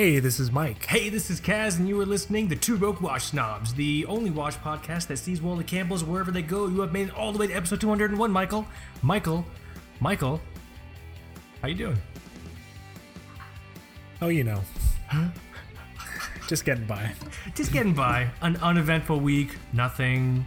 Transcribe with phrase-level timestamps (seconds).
[0.00, 0.86] Hey, this is Mike.
[0.86, 4.30] Hey, this is Kaz, and you are listening to Two Broke Watch Snobs, the only
[4.30, 6.68] watch podcast that sees Wally Campbell's wherever they go.
[6.68, 8.66] You have made it all the way to episode 201, Michael.
[9.02, 9.44] Michael,
[10.00, 10.40] Michael,
[11.60, 11.98] how you doing?
[14.22, 14.62] Oh, you know.
[16.48, 17.12] Just getting by.
[17.54, 18.30] Just getting by.
[18.40, 19.58] An uneventful week.
[19.74, 20.46] Nothing.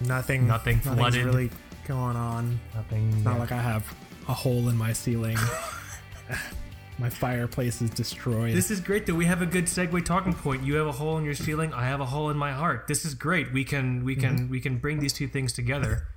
[0.00, 0.46] Nothing.
[0.46, 1.22] Nothing nothing's flooded.
[1.22, 1.50] really
[1.86, 2.58] going on.
[2.74, 3.12] Nothing.
[3.12, 3.94] It's not like I have
[4.26, 5.36] a hole in my ceiling.
[6.98, 8.54] my fireplace is destroyed.
[8.54, 10.62] This is great that we have a good segue talking point.
[10.62, 11.74] You have a hole in your ceiling.
[11.74, 12.86] I have a hole in my heart.
[12.88, 13.52] This is great.
[13.52, 16.08] We can we can we can bring these two things together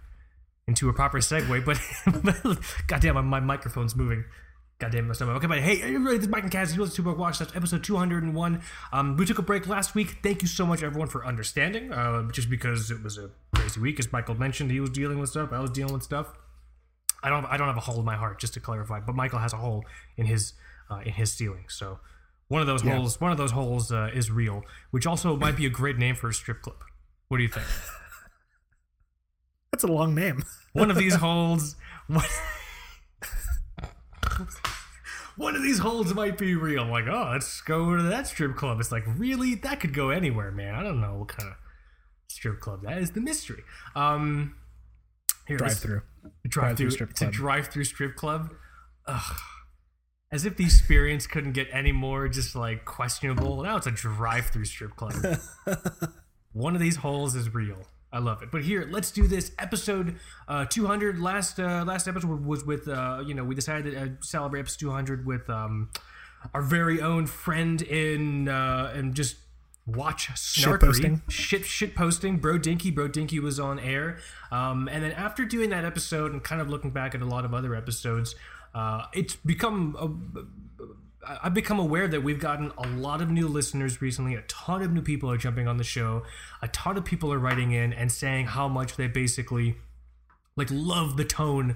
[0.67, 1.65] into a proper segue.
[1.65, 2.57] But
[2.87, 4.23] goddamn, my, my microphone's moving.
[4.79, 5.35] Goddamn, my stomach.
[5.35, 6.73] Okay, but hey, everybody, this is Mike and Kaz.
[6.73, 7.39] You listen to Book Watch.
[7.39, 8.61] That's episode 201.
[8.93, 10.19] Um, we took a break last week.
[10.23, 11.91] Thank you so much, everyone, for understanding.
[11.91, 15.31] Uh, just because it was a crazy week, as Michael mentioned, he was dealing with
[15.31, 15.51] stuff.
[15.51, 16.31] I was dealing with stuff.
[17.21, 19.01] I don't I don't have a hole in my heart, just to clarify.
[19.01, 19.83] But Michael has a hole
[20.15, 20.53] in his
[20.89, 21.65] uh, in his ceiling.
[21.69, 21.99] So
[22.47, 22.95] one of those Yeah.
[22.95, 26.15] holes one of those holes uh, is real, which also might be a great name
[26.15, 26.77] for a strip club.
[27.27, 27.65] What do you think?
[29.71, 30.43] That's a long name.
[30.73, 31.75] One of these holes.
[32.07, 32.23] One,
[35.37, 36.85] one of these holes might be real.
[36.85, 38.79] Like, oh, let's go to that strip club.
[38.79, 39.55] It's like, really?
[39.55, 40.75] That could go anywhere, man.
[40.75, 41.55] I don't know what kind of
[42.27, 43.11] strip club that is.
[43.11, 43.63] The mystery.
[43.95, 44.55] Um,
[45.47, 46.01] here, Drive through.
[46.47, 48.51] drive through strip It's a drive through strip club.
[49.07, 49.37] Ugh.
[50.31, 53.63] As if the experience couldn't get any more just like questionable.
[53.63, 55.13] Now it's a drive through strip club.
[56.53, 57.79] One of these holes is real.
[58.11, 58.49] I love it.
[58.51, 59.51] But here, let's do this.
[59.59, 61.19] Episode uh, 200.
[61.19, 64.79] Last uh, last episode was with uh, you know we decided to uh, celebrate episode
[64.79, 65.89] 200 with um,
[66.53, 69.35] our very own friend in uh, and just
[69.85, 71.21] watch snarkery posting.
[71.29, 74.19] shit shit posting bro dinky bro dinky was on air
[74.51, 77.43] um, and then after doing that episode and kind of looking back at a lot
[77.43, 78.35] of other episodes
[78.73, 79.95] uh, it's become
[81.25, 84.35] I- I've become aware that we've gotten a lot of new listeners recently.
[84.35, 86.23] A ton of new people are jumping on the show.
[86.61, 89.75] A ton of people are writing in and saying how much they basically
[90.55, 91.75] like love the tone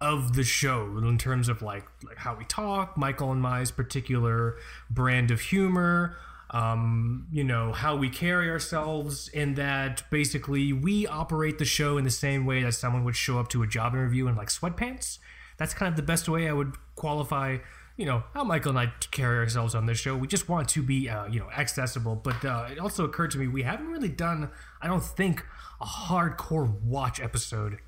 [0.00, 4.56] of the show in terms of like like how we talk, Michael and my's particular
[4.90, 6.16] brand of humor,
[6.50, 12.04] um, you know, how we carry ourselves, and that basically we operate the show in
[12.04, 15.18] the same way that someone would show up to a job interview in like sweatpants.
[15.58, 17.58] That's kind of the best way I would qualify,
[17.96, 20.16] you know, how Michael and I carry ourselves on this show.
[20.16, 22.16] We just want to be, uh, you know, accessible.
[22.16, 24.50] But uh, it also occurred to me we haven't really done,
[24.82, 25.44] I don't think,
[25.80, 27.78] a hardcore watch episode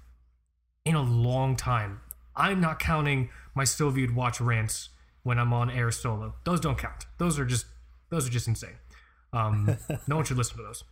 [0.84, 2.00] in a long time.
[2.34, 4.90] I'm not counting my Soviet watch rants
[5.22, 6.34] when I'm on air solo.
[6.44, 7.04] Those don't count.
[7.18, 7.66] Those are just
[8.10, 8.76] those are just insane.
[9.32, 9.76] Um,
[10.06, 10.84] no one should listen to those.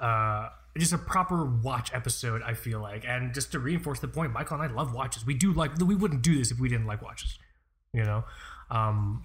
[0.00, 0.48] Uh,
[0.78, 4.60] just a proper watch episode, I feel like, and just to reinforce the point, Michael
[4.60, 5.26] and I love watches.
[5.26, 7.38] We do like we wouldn't do this if we didn't like watches,
[7.92, 8.24] you know.
[8.70, 9.24] Um,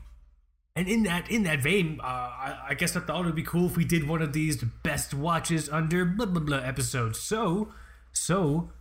[0.76, 3.44] and in that in that vein, uh, I, I guess I thought it would be
[3.44, 7.20] cool if we did one of these best watches under blah blah blah episodes.
[7.20, 7.72] So,
[8.12, 8.72] so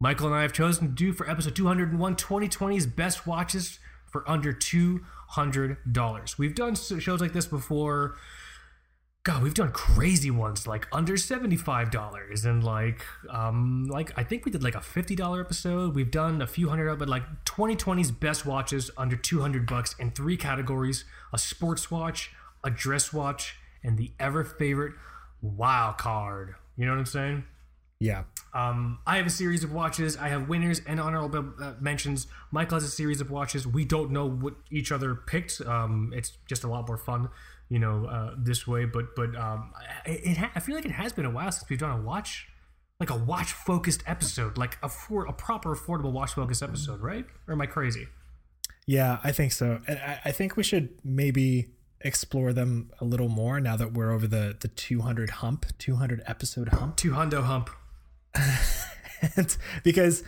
[0.00, 3.78] Michael and I have chosen to do for episode 201 2020's best watches
[4.10, 6.38] for under $200.
[6.38, 8.16] We've done shows like this before.
[9.22, 14.50] God, we've done crazy ones like under $75 and like um like I think we
[14.50, 15.94] did like a $50 episode.
[15.94, 20.38] We've done a few hundred but like 2020's best watches under 200 bucks in three
[20.38, 21.04] categories:
[21.34, 22.30] a sports watch,
[22.64, 24.94] a dress watch, and the ever favorite
[25.42, 26.54] wild card.
[26.78, 27.44] You know what I'm saying?
[28.00, 28.24] Yeah.
[28.54, 30.16] Um, I have a series of watches.
[30.16, 32.26] I have winners and honorable uh, mentions.
[32.50, 33.66] Michael has a series of watches.
[33.66, 35.60] We don't know what each other picked.
[35.60, 37.28] Um, it's just a lot more fun,
[37.70, 38.84] you know, uh, this way.
[38.84, 39.72] But but um,
[40.04, 42.02] it, it ha- I feel like it has been a while since we've done a
[42.02, 42.48] watch,
[42.98, 47.24] like a watch focused episode, like a for a proper affordable watch focused episode, right?
[47.48, 48.08] Or am I crazy?
[48.86, 49.80] Yeah, I think so.
[49.86, 51.68] And I, I think we should maybe
[52.00, 56.70] explore them a little more now that we're over the, the 200 hump, 200 episode
[56.70, 56.96] hump.
[56.96, 57.70] Two hundo hump.
[59.36, 60.24] and because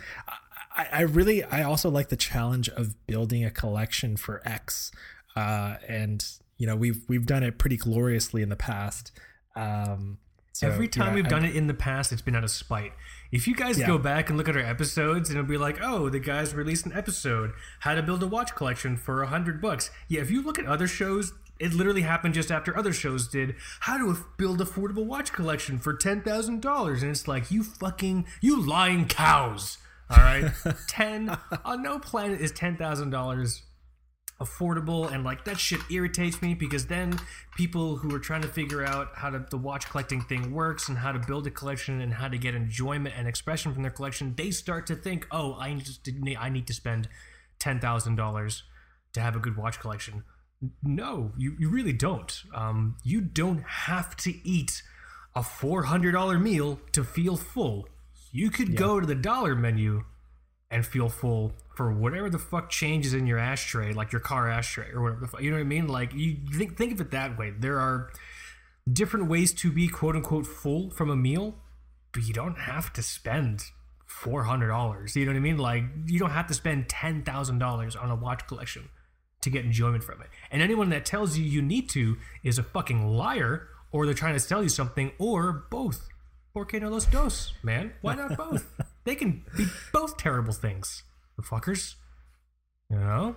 [0.75, 4.91] I, I really I also like the challenge of building a collection for X,
[5.35, 6.25] uh, and
[6.57, 9.11] you know we've we've done it pretty gloriously in the past.
[9.55, 10.17] Um,
[10.55, 12.51] so, Every time yeah, we've I- done it in the past, it's been out of
[12.51, 12.93] spite.
[13.31, 13.87] If you guys Yeah.
[13.87, 16.85] go back and look at our episodes, and it'll be like, oh, the guys released
[16.85, 19.89] an episode, how to build a watch collection for a hundred bucks.
[20.07, 23.55] Yeah, if you look at other shows, it literally happened just after other shows did.
[23.81, 28.27] How to build affordable watch collection for ten thousand dollars, and it's like you fucking
[28.41, 29.79] you lying cows.
[30.11, 30.51] All right,
[30.87, 31.35] ten
[31.65, 33.63] on no planet is ten thousand dollars
[34.41, 37.17] affordable and like that shit irritates me because then
[37.55, 40.97] people who are trying to figure out how to the watch collecting thing works and
[40.97, 44.33] how to build a collection and how to get enjoyment and expression from their collection
[44.35, 47.07] they start to think oh i need to i need to spend
[47.59, 48.61] $10000
[49.13, 50.23] to have a good watch collection
[50.81, 52.43] no, you, you really don't.
[52.53, 54.81] Um, you don't have to eat
[55.35, 57.87] a $400 meal to feel full.
[58.31, 60.03] You could go to the dollar menu
[60.71, 64.91] and feel full for whatever the fuck changes in your ashtray, like your car ashtray
[64.91, 65.41] or whatever the fuck.
[65.41, 65.87] You know what I mean?
[65.87, 67.51] Like you think think of it that way.
[67.51, 68.11] There are
[68.91, 71.55] different ways to be quote unquote full from a meal,
[72.11, 73.65] but you don't have to spend
[74.05, 75.15] four hundred dollars.
[75.15, 75.57] You know what I mean?
[75.57, 78.89] Like you don't have to spend ten thousand dollars on a watch collection
[79.41, 80.29] to get enjoyment from it.
[80.51, 84.33] And anyone that tells you you need to is a fucking liar, or they're trying
[84.33, 86.07] to sell you something, or both.
[86.53, 87.93] Porque no los dos, man?
[88.01, 88.71] Why not both?
[89.05, 91.03] they can be both terrible things,
[91.35, 91.95] the fuckers.
[92.89, 93.35] You know?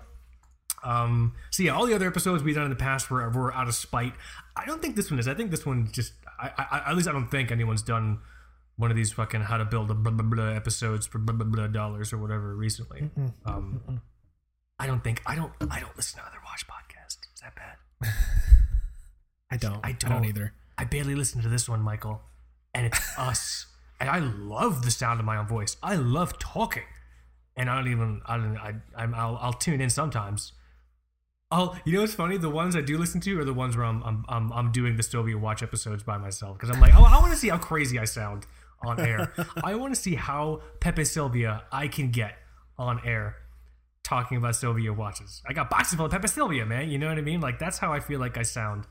[0.85, 3.69] Um, so yeah, all the other episodes we've done in the past were, were out
[3.69, 4.13] of spite.
[4.57, 5.27] I don't think this one is.
[5.27, 8.21] I think this one just, I, I, at least I don't think anyone's done
[8.77, 11.47] one of these fucking how to build a blah blah blah episodes for blah blah
[11.47, 13.11] blah dollars or whatever recently.
[13.45, 14.03] Um,
[14.79, 17.19] I don't think I don't I don't listen to other watch podcasts.
[17.35, 18.13] Is that bad?
[19.51, 19.81] I don't.
[19.83, 20.11] I I don't.
[20.11, 20.53] don't, either.
[20.77, 22.21] I barely listen to this one, Michael,
[22.75, 23.67] and it's us.
[23.99, 25.79] And I love the sound of my own voice.
[25.83, 26.83] I love talking,
[27.57, 28.21] and I don't even.
[28.27, 28.57] I don't.
[28.57, 28.75] I.
[28.95, 29.15] I'm.
[29.15, 30.53] I'll, I'll tune in sometimes.
[31.51, 32.39] Oh, you know what's funny?
[32.39, 34.97] The ones I do listen to are the ones where I'm I'm I'm, I'm doing
[34.97, 37.59] the Soviet Watch episodes by myself because I'm like, oh, I want to see how
[37.59, 38.47] crazy I sound
[38.85, 39.33] on air.
[39.65, 42.35] I want to see how Pepe Sylvia I can get
[42.79, 43.37] on air
[44.03, 45.43] talking about Soviet watches.
[45.47, 46.91] I got boxes full of Pepe Sylvia, man.
[46.91, 47.41] You know what I mean?
[47.41, 48.87] Like that's how I feel like I sound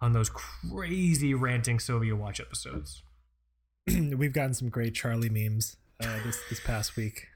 [0.00, 3.02] on those crazy ranting Soviet watch episodes.
[3.86, 7.26] We've gotten some great Charlie memes uh, this this past week.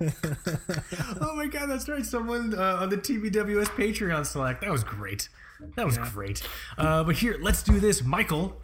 [1.20, 2.04] oh my god, that's right.
[2.04, 4.60] Someone uh, on the TBWS Patreon select.
[4.60, 5.28] That was great.
[5.76, 6.42] That was great.
[6.76, 8.02] Uh, but here, let's do this.
[8.04, 8.62] Michael,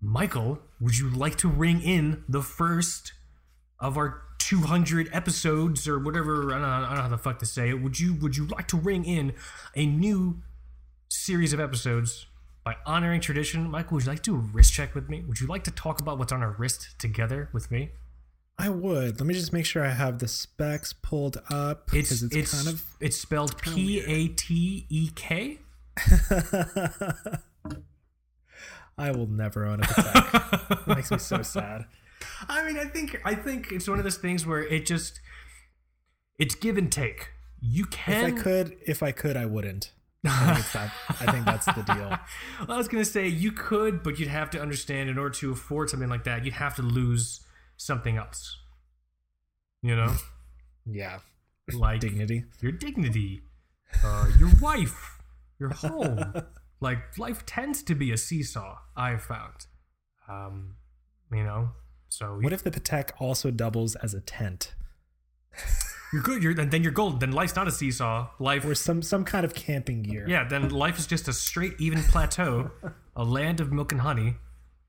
[0.00, 3.12] Michael, would you like to ring in the first
[3.78, 6.50] of our 200 episodes or whatever?
[6.50, 7.82] I don't, know, I don't know how the fuck to say it.
[7.82, 9.34] Would you Would you like to ring in
[9.76, 10.42] a new
[11.08, 12.26] series of episodes
[12.64, 13.70] by honoring tradition?
[13.70, 15.22] Michael, would you like to do a wrist check with me?
[15.28, 17.90] Would you like to talk about what's on our wrist together with me?
[18.58, 19.18] I would.
[19.18, 22.54] Let me just make sure I have the specs pulled up It's because it's, it's,
[22.54, 25.58] kind of it's spelled P A T E K.
[28.98, 30.86] I will never own a Patek.
[30.86, 31.86] it makes me so sad.
[32.48, 35.20] I mean, I think I think it's one of those things where it just
[36.38, 37.30] it's give and take.
[37.60, 38.26] You can.
[38.26, 38.38] If.
[38.38, 39.92] I could, if I could, I wouldn't.
[40.24, 42.16] I think, that, I think that's the deal.
[42.68, 45.90] I was gonna say you could, but you'd have to understand in order to afford
[45.90, 47.40] something like that, you'd have to lose
[47.82, 48.58] something else.
[49.82, 50.14] You know,
[50.86, 51.18] Yeah,
[51.72, 52.44] like dignity.
[52.60, 53.42] your dignity,
[54.04, 55.18] uh, your wife,
[55.58, 56.34] your home.
[56.80, 58.78] like life tends to be a seesaw.
[58.96, 59.66] I've found.
[60.28, 60.76] Um,
[61.32, 61.70] you know,
[62.08, 64.74] so What if the Patek also doubles as a tent
[66.12, 66.42] you're good.
[66.42, 67.20] You're then you're gold.
[67.20, 68.28] Then life's not a seesaw.
[68.38, 70.26] Life or some some kind of camping gear?
[70.28, 72.70] Yeah, then life is just a straight, even plateau,
[73.16, 74.36] a land of milk and honey,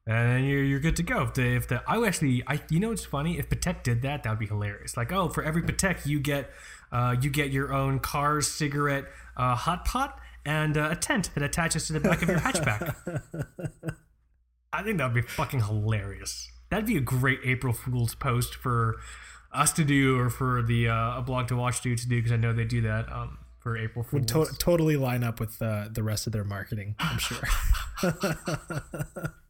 [0.05, 1.23] and you're, you're good to go.
[1.23, 3.39] If the, if the I actually, I you know it's funny?
[3.39, 4.97] If Patek did that, that would be hilarious.
[4.97, 6.49] Like, oh, for every Patek, you get
[6.91, 9.05] uh, you get your own car, cigarette,
[9.37, 12.95] uh, hot pot, and uh, a tent that attaches to the back of your hatchback.
[14.73, 16.49] I think that would be fucking hilarious.
[16.69, 18.97] That'd be a great April Fool's post for
[19.53, 22.31] us to do, or for the uh, a blog to watch dude to do, because
[22.31, 24.21] I know they do that um, for April Fool's.
[24.21, 26.95] Would to- totally line up with uh, the rest of their marketing.
[26.99, 27.43] I'm sure.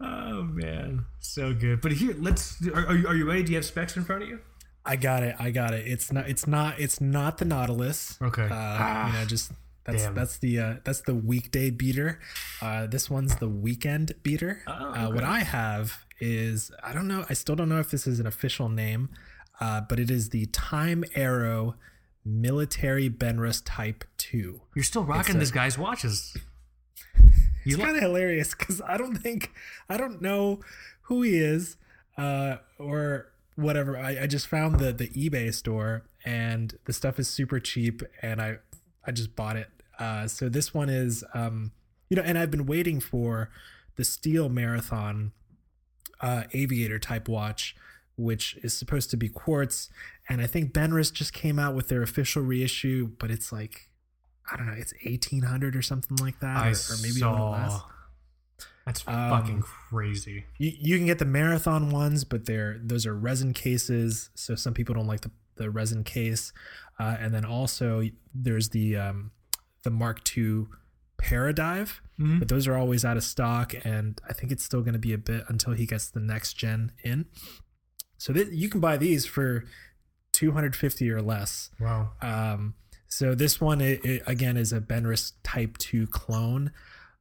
[0.00, 1.80] Oh man, so good.
[1.80, 2.56] But here, let's.
[2.68, 3.42] Are, are, you, are you ready?
[3.42, 4.40] Do you have specs in front of you?
[4.84, 5.36] I got it.
[5.38, 5.86] I got it.
[5.86, 6.28] It's not.
[6.28, 6.78] It's not.
[6.78, 8.18] It's not the Nautilus.
[8.20, 8.48] Okay.
[8.50, 9.52] Uh, you know, just
[9.84, 10.14] that's damn.
[10.14, 12.20] that's the uh, that's the weekday beater.
[12.60, 14.62] Uh, this one's the weekend beater.
[14.66, 15.24] Oh, uh, what.
[15.24, 17.24] I have is I don't know.
[17.28, 19.10] I still don't know if this is an official name,
[19.60, 21.76] uh, but it is the Time Arrow
[22.24, 24.62] Military Benrus Type Two.
[24.74, 26.36] You're still rocking a- this guy's watches.
[27.64, 29.52] It's kind of hilarious because I don't think
[29.88, 30.60] I don't know
[31.02, 31.76] who he is
[32.16, 33.96] uh, or whatever.
[33.96, 38.40] I, I just found the the eBay store and the stuff is super cheap and
[38.40, 38.58] I
[39.06, 39.68] I just bought it.
[39.98, 41.72] Uh, so this one is um,
[42.08, 43.50] you know, and I've been waiting for
[43.96, 45.32] the Steel Marathon
[46.20, 47.76] uh, aviator type watch,
[48.16, 49.90] which is supposed to be quartz.
[50.28, 53.88] And I think Benrus just came out with their official reissue, but it's like
[54.50, 57.30] I don't know, it's eighteen hundred or something like that, I or, or maybe a
[57.30, 57.80] little less.
[58.86, 60.44] That's Um, fucking crazy.
[60.58, 64.74] You, you can get the marathon ones, but they're those are resin cases, so some
[64.74, 66.52] people don't like the, the resin case.
[67.00, 68.02] Uh, and then also
[68.34, 69.30] there's the um,
[69.84, 70.66] the Mark II
[71.18, 72.38] Paradive, Mhm.
[72.40, 75.12] but those are always out of stock, and I think it's still going to be
[75.14, 77.26] a bit until he gets the next gen in.
[78.18, 79.64] So th- you can buy these for
[80.32, 81.70] two hundred fifty or less.
[81.80, 82.12] Wow.
[82.20, 82.74] Um,
[83.16, 86.72] So this one, it, it, again, is a Benrus Type 2 clone.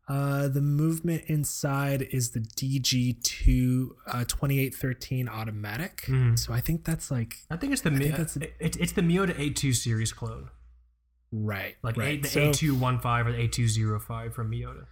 [0.09, 6.01] Uh, the movement inside is the DG2 uh, 2813 automatic.
[6.07, 6.37] Mhm.
[6.37, 9.37] So I think that's like I think it's the Mi- that's- it, it's the Miyota
[9.39, 10.49] 82 series clone,
[11.31, 12.17] right, like right.
[12.19, 14.85] A, the So- 8215 or the 8205 from Miyota.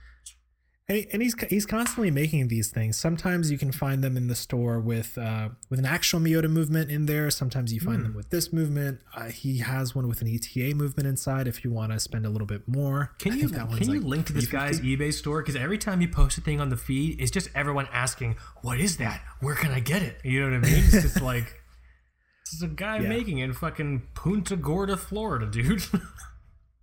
[0.91, 2.98] And, he- and he's he's constantly making these things.
[2.98, 6.91] Sometimes you can find them in the store with uh, with an actual Miyota movement
[6.91, 7.31] in there.
[7.31, 8.03] Sometimes you find Hmm.
[8.03, 9.00] them with this movement.
[9.15, 11.48] Uh, he has one with an ETA movement inside.
[11.48, 14.00] If you want to spend a little bit more, Can I you that can you
[14.01, 15.41] like link to this guy's eBay store?
[15.41, 18.79] Because every time you post a thing on the feed, it's just everyone asking, "What
[18.79, 19.21] is that?
[19.39, 20.83] Where can I get it?" You know what I mean?
[20.83, 21.45] It's just like
[22.45, 23.07] this is a guy Yeah.
[23.10, 25.83] making it in fucking Punta Gorda, Florida, dude.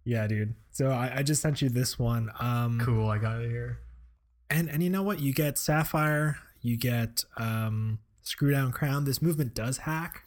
[0.05, 0.55] Yeah, dude.
[0.71, 2.31] So I, I just sent you this one.
[2.41, 3.81] Um, cool, I got it here.
[4.50, 5.21] And and you know what?
[5.21, 6.38] You get Sapphire.
[6.61, 9.05] You get um, Screw Down Crown.
[9.05, 10.25] This movement does hack.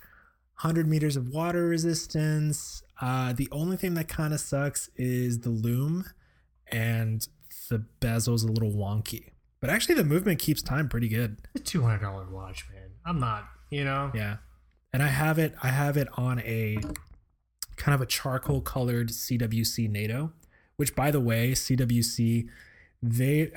[0.62, 2.84] 100 meters of water resistance.
[3.02, 6.06] Uh, the only thing that kind of sucks is the loom,
[6.72, 7.28] and
[7.70, 9.32] the bezel's a little wonky.
[9.60, 11.38] But actually, the movement keeps time pretty good.
[11.56, 12.90] It's a two hundred dollar watch, man.
[13.06, 14.12] I'm not, you know.
[14.14, 14.38] Yeah,
[14.94, 15.56] and I have it.
[15.64, 16.78] I have it on a
[17.78, 20.32] kind of a charcoal colored CWC NATO,
[20.76, 22.48] which, by the way, CWC
[23.02, 23.52] they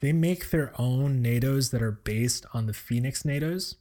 [0.00, 3.76] they make their own NATOs that are based on the Phoenix NATOs.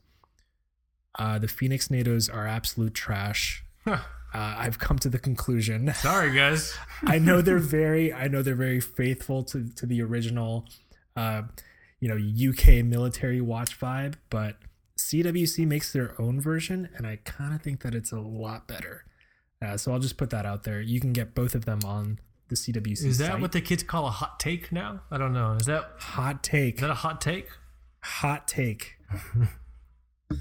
[1.17, 3.63] Uh, the Phoenix NATOs are absolute trash.
[3.85, 3.99] Huh.
[4.33, 5.93] Uh, I've come to the conclusion.
[5.95, 6.77] Sorry, guys.
[7.03, 10.65] I know they're very I know they're very faithful to to the original
[11.15, 11.43] uh
[11.99, 14.57] you know UK military watch vibe, but
[14.97, 19.05] CWC makes their own version and I kind of think that it's a lot better.
[19.61, 20.79] Uh, so I'll just put that out there.
[20.79, 22.19] You can get both of them on
[22.49, 23.41] the CWC Is that site.
[23.41, 25.01] what the kids call a hot take now?
[25.11, 25.53] I don't know.
[25.53, 26.75] Is that hot take?
[26.75, 27.47] is that a hot take?
[28.01, 28.95] hot take.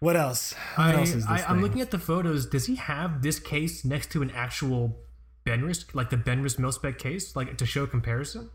[0.00, 0.54] what else?
[0.76, 2.46] What I, else is this I, I'm looking at the photos.
[2.46, 4.98] Does he have this case next to an actual
[5.46, 8.50] Benrus, like the Benrus Milspec case, like to show comparison?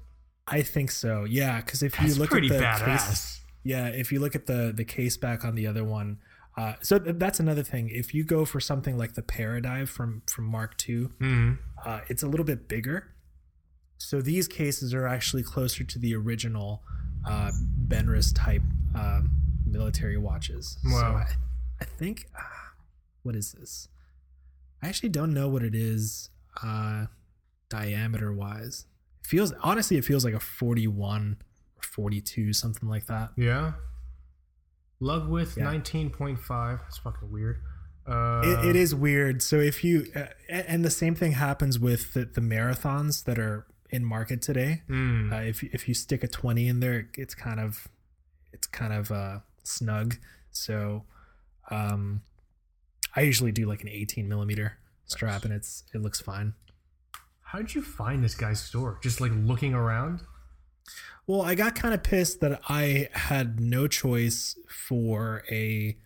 [0.47, 1.25] I think so.
[1.25, 3.07] Yeah, because if That's you look pretty at the badass.
[3.07, 6.17] case, yeah, if you look at the the case back on the other one,
[6.57, 7.89] uh, so th- that's another thing.
[7.89, 11.57] If you go for something like the Paradive from from Mark II, Mm.
[11.85, 13.13] Uh, it's a little bit bigger.
[13.97, 16.83] So these cases are actually closer to the original
[17.27, 17.51] uh,
[17.87, 18.61] Benrus type
[18.95, 19.31] um,
[19.65, 20.77] military watches.
[20.83, 21.15] So Wow.
[21.17, 21.25] I,
[21.81, 22.41] I think uh,
[23.23, 23.89] what is this?
[24.81, 26.29] I actually don't know what it is
[26.63, 27.07] uh,
[27.69, 28.85] diameter wise.
[29.21, 31.37] It feels honestly, it feels like a forty-one
[31.75, 33.31] or forty-two, something like that.
[33.35, 33.73] Yeah.
[35.01, 35.65] Love with Yeah.
[35.65, 36.79] 19.5.
[36.81, 37.59] That's fucking weird.
[38.09, 39.41] Uh, it, it is weird.
[39.43, 43.67] So if you uh, and the same thing happens with the, the marathons that are
[43.91, 44.81] in market today.
[44.89, 45.31] mm.
[45.31, 47.87] Uh, if if you stick a twenty in there, it's kind of
[48.51, 50.17] it's kind of uh, snug.
[50.51, 51.03] So
[51.69, 52.21] um,
[53.15, 56.53] I usually do like an eighteen millimeter strap, and it's it looks fine.
[57.41, 58.99] How'd you find this guy's store?
[59.01, 60.21] Just like looking around?
[61.25, 65.97] Well, I got kind of pissed that I had no choice for a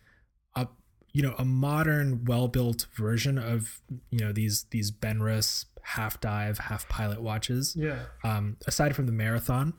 [1.13, 6.87] you know, a modern, well-built version of you know these these Benrus half dive, half
[6.89, 7.75] pilot watches.
[7.77, 7.99] Yeah.
[8.23, 9.73] Um, aside from the marathon,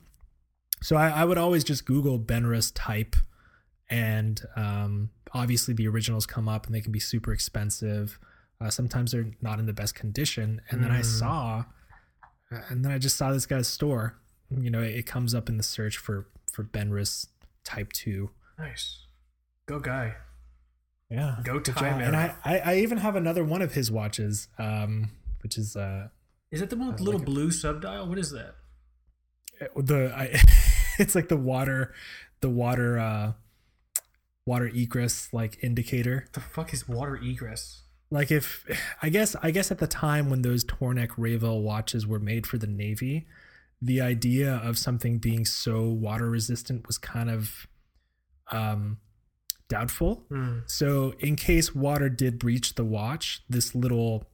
[0.83, 3.17] so I, I would always just Google Benrus type,
[3.91, 8.19] and um, obviously the originals come up and they can be super expensive.
[8.61, 11.05] Uh, sometimes they're not in the best condition, and then I Mm.
[11.05, 11.65] saw,
[12.69, 14.21] and then I just saw this guy's store.
[14.51, 17.27] You know, it, it comes up in the search for for Benrus
[17.65, 18.31] Type Two.
[18.59, 19.07] Nice.
[19.67, 20.15] Go guy.
[21.11, 22.01] Yeah, Go time.
[22.01, 22.35] And I.
[22.45, 25.11] I I even have another one of his watches, um,
[25.43, 26.09] which is uh
[26.51, 27.27] Is that the one with like little it.
[27.27, 28.09] blue subdial?
[28.09, 28.55] What is that?
[29.77, 30.41] the I,
[30.99, 31.95] it's like the water
[32.41, 33.33] the water uh
[34.47, 37.83] water egress like indicator The fuck is water egress?
[38.11, 38.65] like if
[39.01, 42.59] i guess i guess at the time when those tornek rayville watches were made for
[42.59, 43.27] the navy
[43.81, 47.67] the idea of something being so water resistant was kind of
[48.53, 48.99] um
[49.75, 50.63] doubtful Mm.
[50.71, 54.25] so in case water did breach the watch this little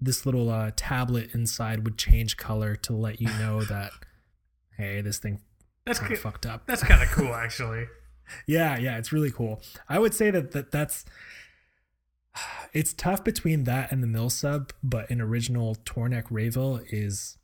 [0.00, 3.90] this little uh, tablet inside would change color to let you know that
[4.76, 5.40] hey this thing
[5.86, 7.84] That's kind of fucked up That's kind of cool, actually.
[8.46, 9.60] Yeah, yeah, it's really cool.
[9.88, 11.04] I would say that, that that's
[12.72, 17.36] it's tough between that and the mill sub, but an original Tornek Rayville is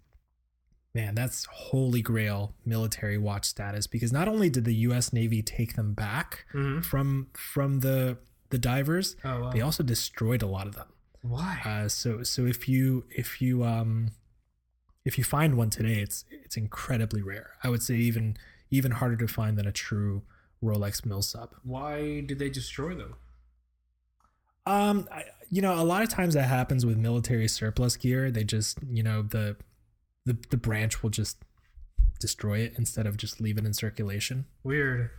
[0.97, 5.77] man, that's holy grail military watch status because not only did the US Navy take
[5.77, 6.81] them back Mm-hmm.
[6.81, 8.19] from from the
[8.51, 9.51] the divers, Oh, wow.
[9.51, 10.89] they also destroyed a lot of them.
[11.23, 11.61] Why?
[11.65, 14.11] Uh, so so if you if you um
[15.05, 17.51] if you find one today, it's it's incredibly rare.
[17.63, 18.37] I would say even
[18.71, 20.23] even harder to find than a true
[20.63, 21.55] Rolex mill sub.
[21.63, 23.15] Why did they destroy them?
[24.67, 28.31] Um, I, you know, a lot of times that happens with military surplus gear.
[28.33, 29.57] They just, you know, the
[30.27, 31.39] the the branch will just
[32.21, 34.47] destroy it instead of just leave it in circulation.
[34.63, 35.11] Weird.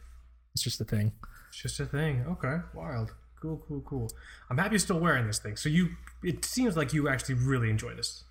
[0.54, 1.14] It's just a thing.
[1.50, 2.26] It's just a thing.
[2.28, 3.14] Okay, wild.
[3.42, 4.10] Cool, cool, cool.
[4.50, 5.58] I'm happy you're still wearing this thing.
[5.58, 5.90] So you,
[6.24, 8.24] it seems like you actually really enjoy this.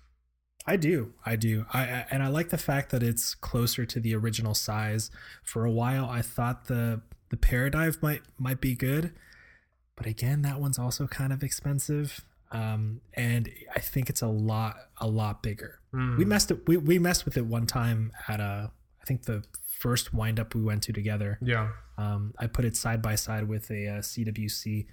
[0.65, 1.13] I do.
[1.25, 1.65] I do.
[1.73, 5.09] I, I and I like the fact that it's closer to the original size.
[5.43, 9.13] For a while I thought the the Paradive might might be good,
[9.95, 12.21] but again, that one's also kind of expensive.
[12.51, 15.79] Um, and I think it's a lot a lot bigger.
[16.17, 19.43] We messed it we, we messed with it one time at a I think the
[19.79, 21.39] first wind up we went to together.
[21.41, 21.69] Yeah.
[21.97, 24.85] Um, I put it side by side with a, uh CWC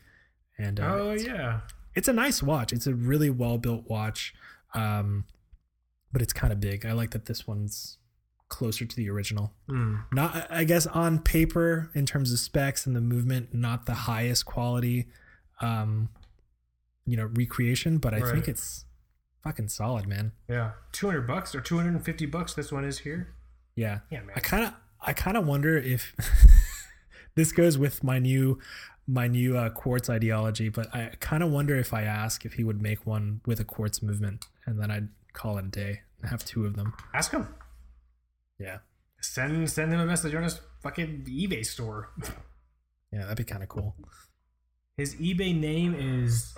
[0.58, 1.60] and uh, Oh yeah.
[1.94, 2.72] it's a nice watch.
[2.72, 4.34] It's a really well built watch,
[4.72, 5.24] um,
[6.12, 6.86] but it's kind of big.
[6.86, 7.98] I like that this one's
[8.48, 9.52] closer to the original.
[9.68, 9.96] Hmm.
[10.12, 14.46] Not, I guess, on paper in terms of specs and the movement, not the highest
[14.46, 15.08] quality,
[15.60, 16.08] um,
[17.06, 17.98] you know, recreation.
[17.98, 18.84] But I think it's
[19.42, 20.32] fucking solid, man.
[20.48, 20.72] Yeah.
[20.92, 22.54] 200 bucks or 250 bucks.
[22.54, 23.34] This one is here.
[23.76, 24.32] Yeah, Yeah, man.
[24.36, 26.14] I kind of, I kind of wonder if
[27.34, 28.60] this goes with my new,
[29.06, 30.68] my new uh, quartz ideology.
[30.68, 33.64] But I kind of wonder if I ask if he would make one with a
[33.64, 36.94] quartz movement, and then I'd call it a day and have two of them.
[37.12, 37.48] Ask him.
[38.58, 38.78] Yeah,
[39.20, 42.10] Send send him a message on his fucking eBay store.
[43.12, 43.96] yeah, that'd be kind of cool.
[44.96, 46.54] His eBay name is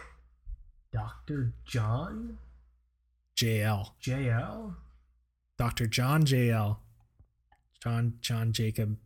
[0.92, 1.52] Dr.
[1.64, 2.38] John
[3.36, 4.74] JL, JL.
[5.58, 5.86] Dr.
[5.86, 6.78] John JL,
[7.82, 8.96] John John Jacob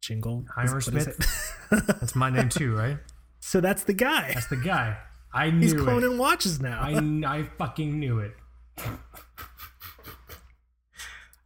[0.00, 1.54] Jingle What is Heimersmith?
[2.00, 2.98] That's my name too, right?
[3.40, 4.32] so that's the guy.
[4.34, 4.96] That's the guy.
[5.32, 5.78] I knew He's it.
[5.78, 6.80] cloning watches now.
[6.80, 6.94] I,
[7.26, 8.32] I fucking knew it.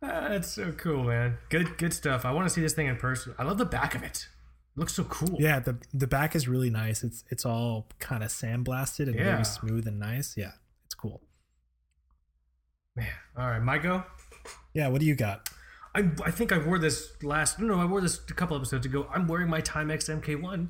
[0.05, 1.39] Ah, that's so cool, man.
[1.49, 2.25] Good good stuff.
[2.25, 3.35] I want to see this thing in person.
[3.39, 4.27] I love the back of it.
[4.75, 5.37] It looks so cool.
[5.39, 7.03] yeah, the the back is really nice.
[7.05, 9.25] It's it's all kind of sandblasted and Yeah.
[9.33, 10.35] very smooth and nice.
[10.37, 10.53] Yeah,
[10.87, 11.23] it's cool.
[12.97, 13.07] Man.
[13.37, 14.05] All right, my go.
[14.75, 15.49] Yeah, what do you got?
[15.95, 17.59] I, I think I wore this last.
[17.59, 19.07] No, no, I wore this a couple episodes ago.
[19.13, 20.69] I'm wearing my Timex MK1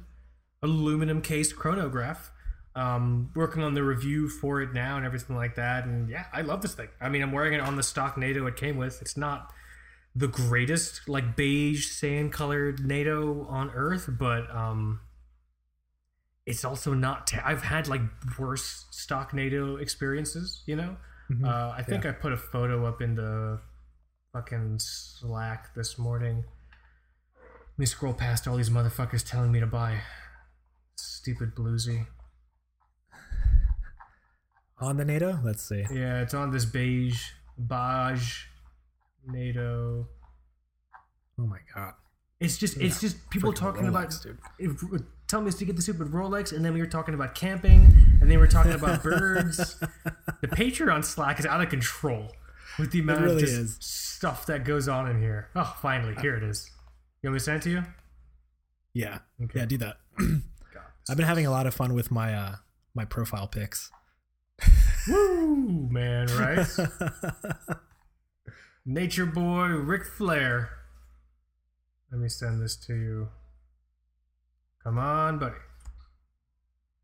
[0.62, 2.30] aluminum case chronograph.
[2.74, 5.84] Um, working on the review for it now and everything like that.
[5.84, 6.88] And yeah, I love this thing.
[7.00, 9.00] I mean, I'm wearing it on the stock NATO it came with.
[9.02, 9.52] It's not
[10.14, 15.00] the greatest, like beige sand colored NATO on Earth, but um,
[16.46, 17.32] it's also not.
[17.44, 18.02] I've had like
[18.38, 20.62] worse stock NATO experiences.
[20.66, 20.96] You know,
[21.30, 21.44] Mhm.
[21.46, 23.60] uh, I think I put a photo up in the
[24.32, 26.44] fucking Slack this morning.
[27.36, 30.00] Let me scroll past all these motherfuckers telling me to buy.
[30.96, 32.06] Stupid bluesy.
[34.78, 35.38] On the NATO?
[35.42, 35.86] Let's see.
[35.92, 38.46] Yeah, it's on this beige, beige,
[39.26, 40.08] NATO.
[41.38, 41.94] Oh my god.
[42.40, 44.08] It's just, it's just people Freaking talking about.
[44.08, 44.38] Rolex, dude.
[44.58, 44.82] If,
[45.28, 47.84] telling us to get the stupid Rolex, and then we were talking about camping,
[48.20, 49.78] and then we were talking about birds.
[50.40, 52.32] The Patreon Slack is out of control
[52.78, 53.78] with the amount really of just is.
[53.80, 55.48] stuff that goes on in here.
[55.54, 56.70] Oh, finally, here it is.
[57.22, 57.84] You want me to send it to you?
[58.92, 59.20] Yeah.
[59.42, 59.60] Okay.
[59.60, 59.96] Yeah, do that.
[60.18, 62.56] God, I've been having a lot of fun with my uh
[62.94, 63.90] my profile pics.
[65.08, 66.66] Woo, man, right?
[68.84, 70.70] Nature Boy Ric Flair.
[72.10, 73.28] Let me send this to you.
[74.82, 75.54] Come on, buddy.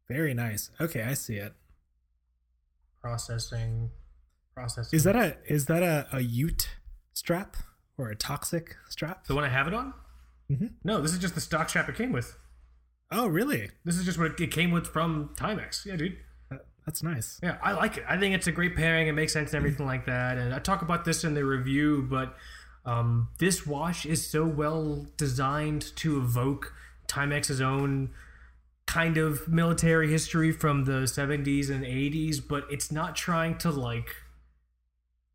[0.08, 0.70] Very nice.
[0.80, 1.52] Okay, I see it.
[3.00, 3.90] Processing.
[4.54, 4.96] Processing.
[4.96, 6.68] Is that a is that a, a Ute
[7.12, 7.56] strap
[7.96, 9.26] or a toxic strap?
[9.26, 9.94] the one I have it on?
[10.50, 10.66] Mm-hmm.
[10.82, 12.36] No, this is just the stock strap it came with.
[13.10, 13.70] Oh, really?
[13.84, 15.86] This is just what it came with from Timex.
[15.86, 16.16] Yeah, dude.
[16.88, 17.38] That- That's nice.
[17.42, 18.04] Yeah, I like it.
[18.08, 19.08] I think it's a great pairing.
[19.08, 20.38] It makes sense and everything like that.
[20.38, 22.34] And I talk about this in the review, but
[22.86, 26.72] um, this watch is so well designed to evoke
[27.06, 28.10] Timex's own
[28.86, 34.16] kind of military history from the 70s and 80s, but it's not trying to like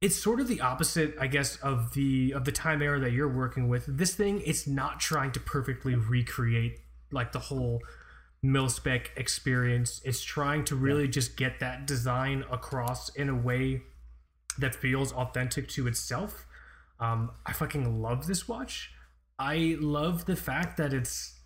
[0.02, 3.32] it's sort of the opposite, I guess, of the of the Time Arrow that you're
[3.34, 3.86] working with.
[3.88, 6.80] This thing, it's not trying to perfectly recreate
[7.12, 7.80] like the whole
[8.44, 10.02] mil spec experience.
[10.04, 13.82] It's trying to really just get that design across in a way
[14.60, 16.46] that feels authentic to itself.
[17.00, 18.92] Um, I fucking love this watch.
[19.40, 21.40] I love the fact that it's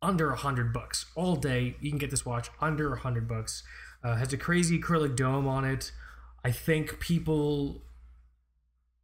[0.00, 1.76] under a hundred bucks all day.
[1.80, 3.62] You can get this watch under a hundred bucks.
[4.02, 5.92] Uh, has a crazy acrylic dome on it.
[6.44, 7.82] I think people.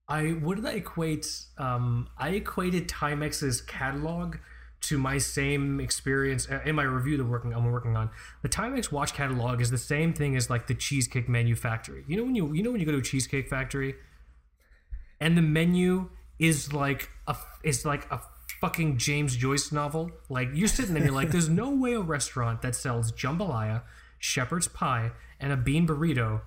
[0.09, 1.27] I what did I equate?
[1.59, 4.37] Um, I equated Timex's catalog
[4.83, 8.11] to my same experience uh, in my review that working I'm working on.
[8.43, 12.05] The Timex watch catalog is the same thing as like the Cheesecake Menu Factory.
[12.07, 13.95] You know when you you know when you go to a Cheesecake Factory,
[15.21, 18.21] and the menu is like a is like a
[18.61, 20.11] fucking James Joyce novel.
[20.29, 23.83] Like you're sitting there, and you're like, there's no way a restaurant that sells jambalaya,
[24.19, 26.41] shepherd's pie, and a bean burrito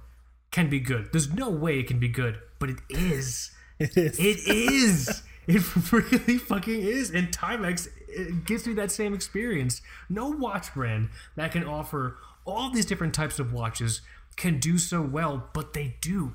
[0.51, 1.09] can be good.
[1.11, 3.51] There's no way it can be good, but it is.
[3.79, 4.19] It is.
[4.19, 5.23] It is.
[5.47, 7.09] It really fucking is.
[7.09, 9.81] And Timex it gives me that same experience.
[10.09, 14.01] No watch brand that can offer all these different types of watches
[14.35, 16.33] can do so well, but they do.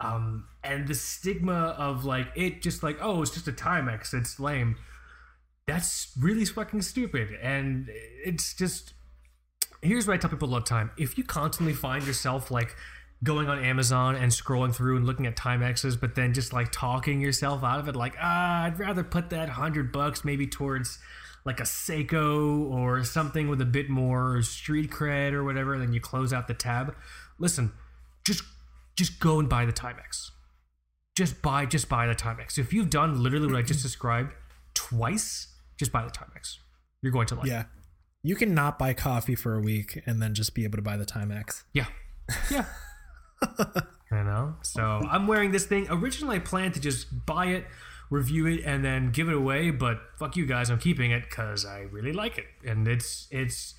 [0.00, 4.38] Um, and the stigma of like it just like, oh, it's just a Timex, it's
[4.38, 4.76] lame.
[5.66, 7.36] That's really fucking stupid.
[7.42, 7.88] And
[8.24, 8.94] it's just
[9.82, 10.90] here's what I tell people all the time.
[10.96, 12.74] If you constantly find yourself like
[13.24, 17.20] going on Amazon and scrolling through and looking at Timexes, but then just like talking
[17.20, 20.98] yourself out of it, like, ah, I'd rather put that hundred bucks maybe towards
[21.44, 25.92] like a Seiko or something with a bit more street cred or whatever, and then
[25.92, 26.94] you close out the tab.
[27.38, 27.72] Listen,
[28.24, 28.44] just
[28.96, 30.30] just go and buy the Timex.
[31.16, 32.58] Just buy, just buy the Timex.
[32.58, 34.32] If you've done literally what I just described
[34.74, 36.58] twice, just buy the Timex.
[37.02, 37.46] You're going to like.
[37.46, 37.50] it.
[37.50, 37.64] yeah.
[38.22, 40.96] You can not buy coffee for a week and then just be able to buy
[40.96, 41.62] the Timex.
[41.72, 41.86] Yeah.
[42.50, 42.66] Yeah.
[44.10, 44.56] you know?
[44.62, 45.86] So I'm wearing this thing.
[45.90, 47.66] Originally, I planned to just buy it,
[48.10, 51.64] review it, and then give it away, but fuck you guys, I'm keeping it because
[51.64, 52.46] I really like it.
[52.66, 53.74] And it's, it's,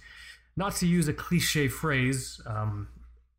[0.59, 2.89] not to use a cliche phrase, um,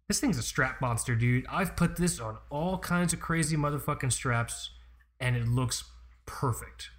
[0.09, 1.47] this thing's a strap monster, dude.
[1.49, 4.71] I've put this on all kinds of crazy motherfucking straps,
[5.21, 5.85] and it looks
[6.25, 6.91] perfect.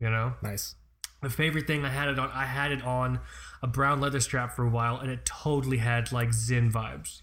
[0.00, 0.32] You know?
[0.42, 0.74] Nice.
[1.22, 3.20] The favorite thing I had it on, I had it on
[3.62, 7.20] a brown leather strap for a while, and it totally had like Zen vibes.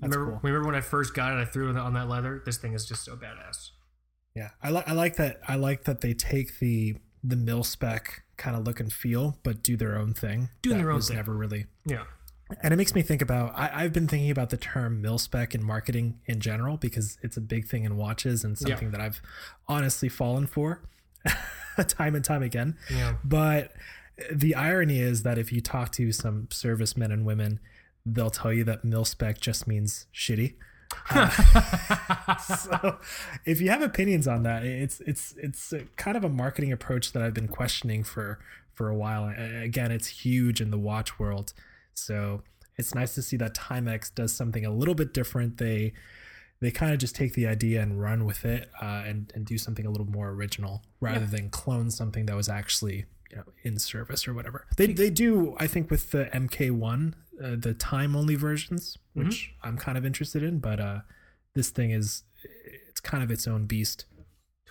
[0.00, 0.40] That's remember, cool.
[0.42, 1.40] remember when I first got it?
[1.40, 2.42] I threw it on that leather.
[2.44, 3.70] This thing is just so badass.
[4.34, 5.40] Yeah, I like I like that.
[5.46, 9.62] I like that they take the the mil spec kind of look and feel, but
[9.62, 10.48] do their own thing.
[10.62, 11.16] Doing That their own was thing.
[11.16, 11.66] Never really.
[11.86, 12.02] Yeah,
[12.62, 13.52] And it makes me think about.
[13.56, 17.36] I, I've been thinking about the term mil spec in marketing in general because it's
[17.36, 18.66] a big thing in watches and Yeah.
[18.70, 19.22] something that I've
[19.68, 20.82] honestly fallen for
[21.86, 22.76] time and time again.
[22.90, 23.72] yeah, But
[24.32, 27.60] the irony is that if you talk to some servicemen and women,
[28.06, 30.54] they'll tell you that mil spec just means shitty.
[31.10, 31.28] Uh,
[32.38, 32.98] so
[33.44, 37.22] if you have opinions on that, it's it's it's kind of a marketing approach that
[37.22, 38.38] I've been questioning for
[38.72, 39.32] for a while.
[39.36, 41.52] Again, it's huge in the watch world,
[41.94, 42.42] so
[42.76, 45.58] it's nice to see that Timex does something a little bit different.
[45.58, 45.92] They
[46.60, 49.58] they kind of just take the idea and run with it uh, and and do
[49.58, 53.78] something a little more original rather than clone something that was actually you know in
[53.78, 54.66] service or whatever.
[54.76, 59.76] They they do I think with the MK1 uh, the time only versions, which I'm
[59.76, 61.00] kind of interested in, but uh,
[61.54, 62.22] this thing is
[62.88, 64.06] it's kind of its own beast.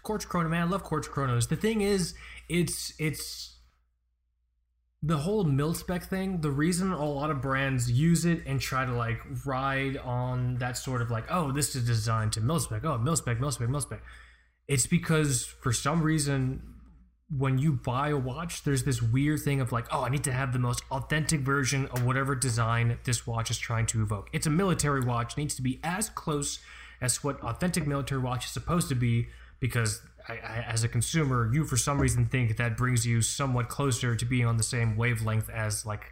[0.04, 1.47] Quartz Chrono, man, I love Quartz Chronos.
[1.47, 2.13] The thing is,
[2.49, 3.58] it's it's
[5.02, 6.41] the whole mil spec thing.
[6.41, 10.78] The reason a lot of brands use it and try to like ride on that
[10.78, 12.84] sort of like, oh, this is designed to mil spec.
[12.84, 14.02] Oh, mil spec, mil spec, mil spec.
[14.67, 16.72] It's because for some reason
[17.29, 20.31] when you buy a watch, there's this weird thing of like, oh, I need to
[20.31, 24.29] have the most authentic version of whatever design this watch is trying to evoke.
[24.33, 26.59] It's a military watch, it needs to be as close
[27.01, 29.27] as what authentic military watch is supposed to be,
[29.59, 33.67] because I, I, as a consumer, you for some reason think that brings you somewhat
[33.67, 36.12] closer to being on the same wavelength as like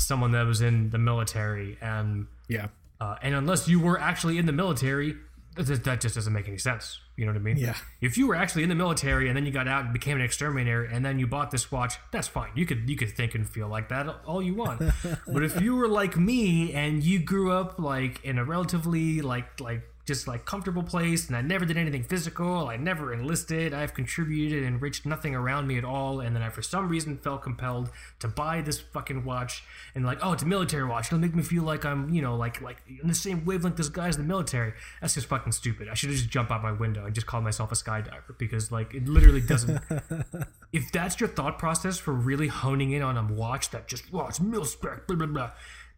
[0.00, 2.68] someone that was in the military, and Yeah.
[3.00, 5.14] uh, and unless you were actually in the military,
[5.56, 7.00] that, that just doesn't make any sense.
[7.20, 7.58] You know what I mean?
[7.58, 7.74] Yeah.
[8.00, 10.22] If you were actually in the military and then you got out and became an
[10.22, 12.48] exterminator and then you bought this watch, that's fine.
[12.54, 14.80] You could you could think and feel like that all you want.
[15.26, 19.60] but if you were like me and you grew up like in a relatively like
[19.60, 23.94] like just like comfortable place and I never did anything physical, I never enlisted, I've
[23.94, 27.42] contributed and enriched nothing around me at all, and then I for some reason felt
[27.42, 29.62] compelled to buy this fucking watch
[29.94, 31.06] and like, oh, it's a military watch.
[31.06, 33.88] It'll make me feel like I'm, you know, like like in the same wavelength as
[33.88, 34.72] guys in the military.
[35.00, 35.88] That's just fucking stupid.
[35.88, 38.92] I should just jump out my window and just call myself a skydiver because like
[38.92, 39.80] it literally doesn't
[40.72, 44.26] if that's your thought process for really honing in on a watch that just oh
[44.26, 45.50] it's mil spec blah blah blah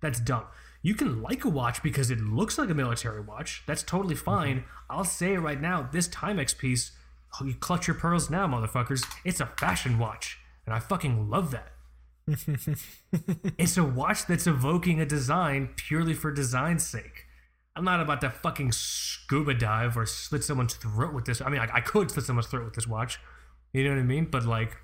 [0.02, 0.44] that's dumb
[0.82, 4.24] you can like a watch because it looks like a military watch that's totally mm-hmm.
[4.24, 6.92] fine i'll say it right now this timex piece
[7.40, 11.50] oh, you clutch your pearls now motherfuckers it's a fashion watch and i fucking love
[11.50, 11.72] that
[13.58, 17.26] it's a watch that's evoking a design purely for design's sake
[17.74, 21.40] I'm not about to fucking scuba dive or slit someone's throat with this.
[21.40, 23.18] I mean, I, I could slit someone's throat with this watch.
[23.72, 24.26] You know what I mean?
[24.26, 24.76] But like,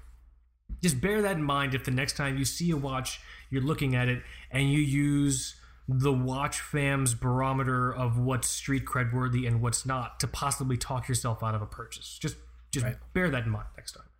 [0.82, 3.94] just bear that in mind if the next time you see a watch, you're looking
[3.94, 5.54] at it and you use
[5.88, 11.08] the watch fam's barometer of what's street cred worthy and what's not to possibly talk
[11.08, 12.18] yourself out of a purchase.
[12.20, 12.36] Just
[12.70, 12.96] just Right.
[13.14, 14.04] bear that in mind next time.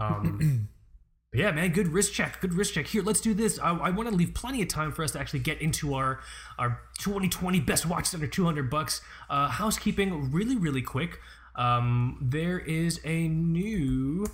[0.00, 0.68] Um,
[1.34, 2.40] yeah, man, good wrist check.
[2.40, 2.86] Good wrist check.
[2.86, 3.58] Here, let's do this.
[3.58, 6.20] I, I want to leave plenty of time for us to actually get into our
[6.58, 9.02] our 2020 best watches under 200 bucks.
[9.28, 11.18] Uh, housekeeping, really, really quick.
[11.54, 14.26] Um, there is a new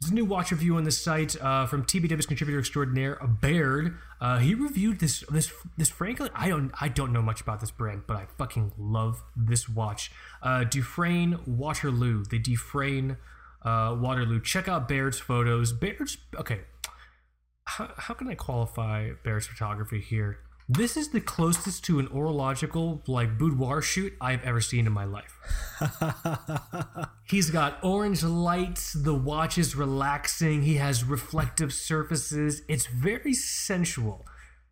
[0.00, 3.96] There's a new watch review on the site uh, from TBW's contributor extraordinaire, Baird.
[4.20, 5.88] Uh, he reviewed this this this.
[5.88, 9.70] Frankly, I don't I don't know much about this brand, but I fucking love this
[9.70, 10.10] watch.
[10.42, 13.16] Uh, Dufrane Waterloo, the Dufrane
[13.62, 14.40] uh, Waterloo.
[14.40, 15.72] Check out Baird's photos.
[15.72, 16.60] Baird's okay.
[17.64, 20.38] How, how can I qualify Baird's photography here?
[20.68, 25.04] This is the closest to an orological like boudoir shoot I've ever seen in my
[25.04, 25.38] life.
[27.24, 32.62] He's got orange lights, the watch is relaxing, he has reflective surfaces.
[32.68, 34.26] It's very sensual.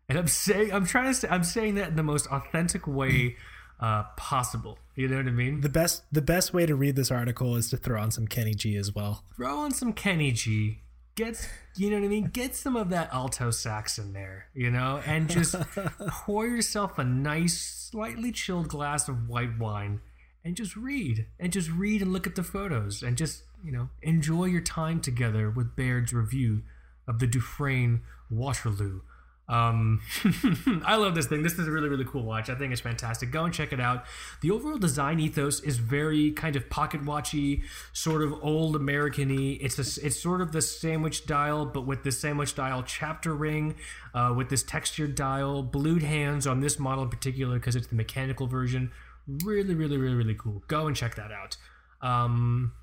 [0.09, 3.37] And I'm saying I'm trying to say I'm saying that in the most authentic way
[3.79, 4.77] uh, possible.
[4.95, 5.61] You know what I mean?
[5.61, 8.53] The best the best way to read this article is to throw on some Kenny
[8.53, 9.23] G as well.
[9.37, 10.81] Throw on some Kenny G.
[11.15, 12.29] Get you know what I mean?
[12.31, 15.55] Get some of that alto sax in there, you know, and just
[16.07, 20.01] pour yourself a nice, slightly chilled glass of white wine
[20.43, 23.89] and just read and just read and look at the photos and just, you know,
[24.01, 26.63] enjoy your time together with Baird's review
[27.07, 29.01] of the Dufrane Waterloo.
[29.47, 30.01] Um,
[30.85, 31.43] I love this thing.
[31.43, 32.49] This is a really, really cool watch.
[32.49, 33.31] I think it's fantastic.
[33.31, 34.05] Go and check it out.
[34.41, 39.59] The overall design ethos is very kind of pocket watchy, sort of old American-y.
[39.61, 43.75] It's it's sort of the sandwich dial, but with the sandwich dial chapter ring,
[44.13, 47.95] uh, with this textured dial, blued hands on this model in particular because it's the
[47.95, 48.91] mechanical version.
[49.27, 50.63] Really, really, really, really cool.
[50.67, 51.57] Go and check that out.
[52.01, 52.73] Um,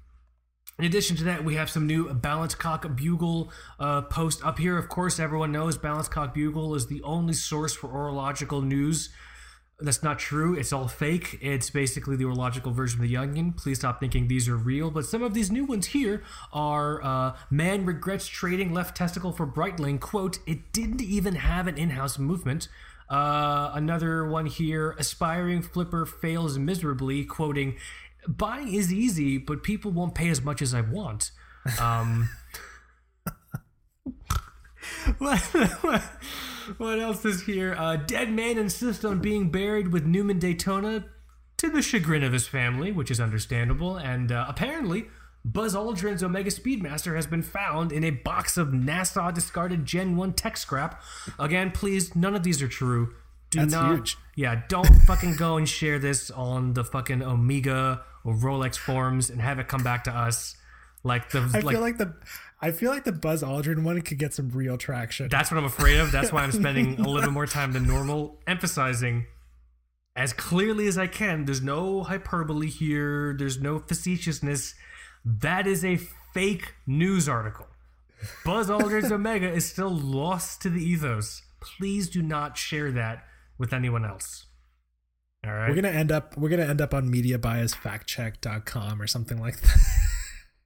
[0.82, 4.76] in addition to that, we have some new Balance Cock Bugle uh, post up here.
[4.76, 9.10] Of course, everyone knows Balance Cock Bugle is the only source for orological news.
[9.78, 10.54] That's not true.
[10.58, 11.38] It's all fake.
[11.40, 13.52] It's basically the orological version of the Onion.
[13.52, 14.90] Please stop thinking these are real.
[14.90, 19.46] But some of these new ones here are uh, man regrets trading left testicle for
[19.46, 20.00] Breitling.
[20.00, 22.66] Quote, it didn't even have an in house movement.
[23.12, 27.76] Uh, another one here, aspiring flipper fails miserably, quoting,
[28.28, 31.30] buying is easy, but people won't pay as much as I want.
[31.80, 32.28] Um,
[35.18, 35.38] what,
[35.82, 36.02] what,
[36.78, 37.74] what else is here?
[37.76, 41.06] Uh, dead man insists on being buried with Newman Daytona
[41.58, 43.96] to the chagrin of his family, which is understandable.
[43.96, 45.06] And uh, apparently,
[45.44, 50.34] Buzz Aldrin's Omega Speedmaster has been found in a box of NASA discarded Gen 1
[50.34, 51.02] tech scrap.
[51.38, 53.14] Again, please, none of these are true.
[53.50, 54.16] Do That's not, huge.
[54.34, 59.58] Yeah, don't fucking go and share this on the fucking Omega Rolex forms and have
[59.58, 60.56] it come back to us.
[61.04, 62.14] Like the I like, feel like the
[62.60, 65.28] I feel like the Buzz Aldrin one could get some real traction.
[65.28, 66.12] that's what I'm afraid of.
[66.12, 69.26] That's why I'm spending a little bit more time than normal emphasizing
[70.14, 71.44] as clearly as I can.
[71.44, 73.34] There's no hyperbole here.
[73.36, 74.74] There's no facetiousness.
[75.24, 75.96] That is a
[76.34, 77.66] fake news article.
[78.44, 81.42] Buzz Aldrin's Omega is still lost to the ethos.
[81.60, 83.24] Please do not share that
[83.58, 84.46] with anyone else.
[85.44, 85.68] All right.
[85.68, 89.76] We're gonna end up we're gonna end up on mediabiasfactcheck.com or something like that.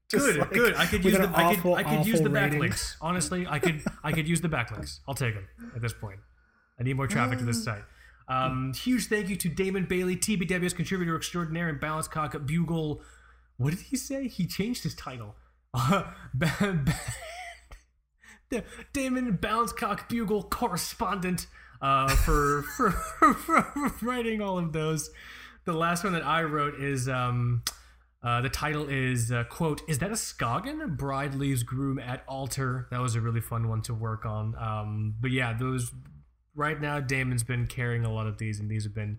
[0.08, 0.76] Good, like good.
[0.76, 2.60] I could use the I could I could use the awful rating.
[2.60, 2.94] backlinks.
[3.00, 5.00] Honestly, I could I could use the backlinks.
[5.08, 6.20] I'll take them at this point.
[6.78, 7.82] I need more traffic to this site.
[8.28, 13.02] Um, huge thank you to Damon Bailey, TBW's contributor extraordinaire and balance cock bugle.
[13.56, 14.28] What did he say?
[14.28, 15.34] He changed his title.
[15.74, 16.04] Uh,
[18.92, 21.46] Damon Balance Cock Bugle correspondent
[21.80, 22.90] uh, for, for,
[23.34, 25.10] for writing all of those.
[25.64, 27.62] The last one that I wrote is um,
[28.22, 30.96] uh, the title is uh, quote Is that a scoggin?
[30.96, 32.86] Bride leaves groom at altar.
[32.90, 34.54] That was a really fun one to work on.
[34.56, 35.92] Um, but yeah, those
[36.54, 39.18] right now Damon's been carrying a lot of these, and these have been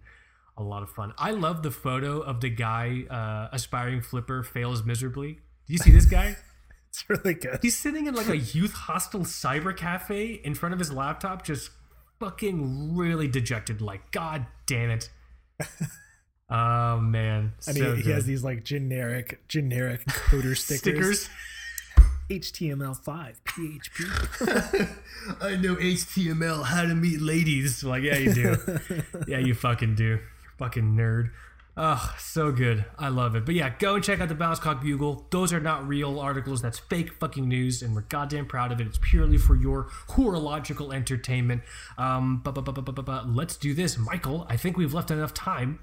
[0.57, 1.13] a lot of fun.
[1.17, 5.39] I love the photo of the guy uh, aspiring flipper fails miserably.
[5.67, 6.35] Do you see this guy?
[6.89, 7.59] It's really good.
[7.61, 11.69] He's sitting in like a youth hostel cyber cafe in front of his laptop, just
[12.19, 13.81] fucking really dejected.
[13.81, 15.09] Like, god damn it.
[16.49, 21.27] Oh man, And so he, he has these like generic generic coder stickers.
[21.27, 21.29] stickers.
[22.29, 24.97] HTML5, PHP.
[25.41, 27.83] I know HTML, how to meet ladies.
[27.83, 28.55] Like, yeah, you do.
[29.27, 30.19] yeah, you fucking do.
[30.57, 31.31] Fucking nerd.
[31.79, 32.85] Oh, so good.
[32.97, 33.45] I love it.
[33.45, 35.27] But yeah, go and check out the Balance Cock Bugle.
[35.29, 36.59] Those are not real articles.
[36.59, 38.87] That's fake fucking news, and we're goddamn proud of it.
[38.87, 41.61] It's purely for your horological entertainment.
[41.99, 43.95] Um, but, but, but, but, but, but let's do this.
[43.95, 45.79] Michael, I think we've left enough time.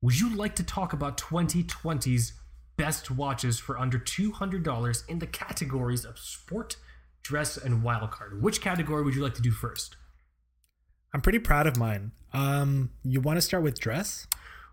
[0.00, 2.32] Would you like to talk about 2020's
[2.78, 6.76] best watches for under $200 in the categories of sport,
[7.22, 8.40] dress, and wildcard?
[8.40, 9.96] Which category would you like to do first?
[11.12, 12.12] I'm pretty proud of mine.
[12.32, 14.26] Um, you want to start with dress?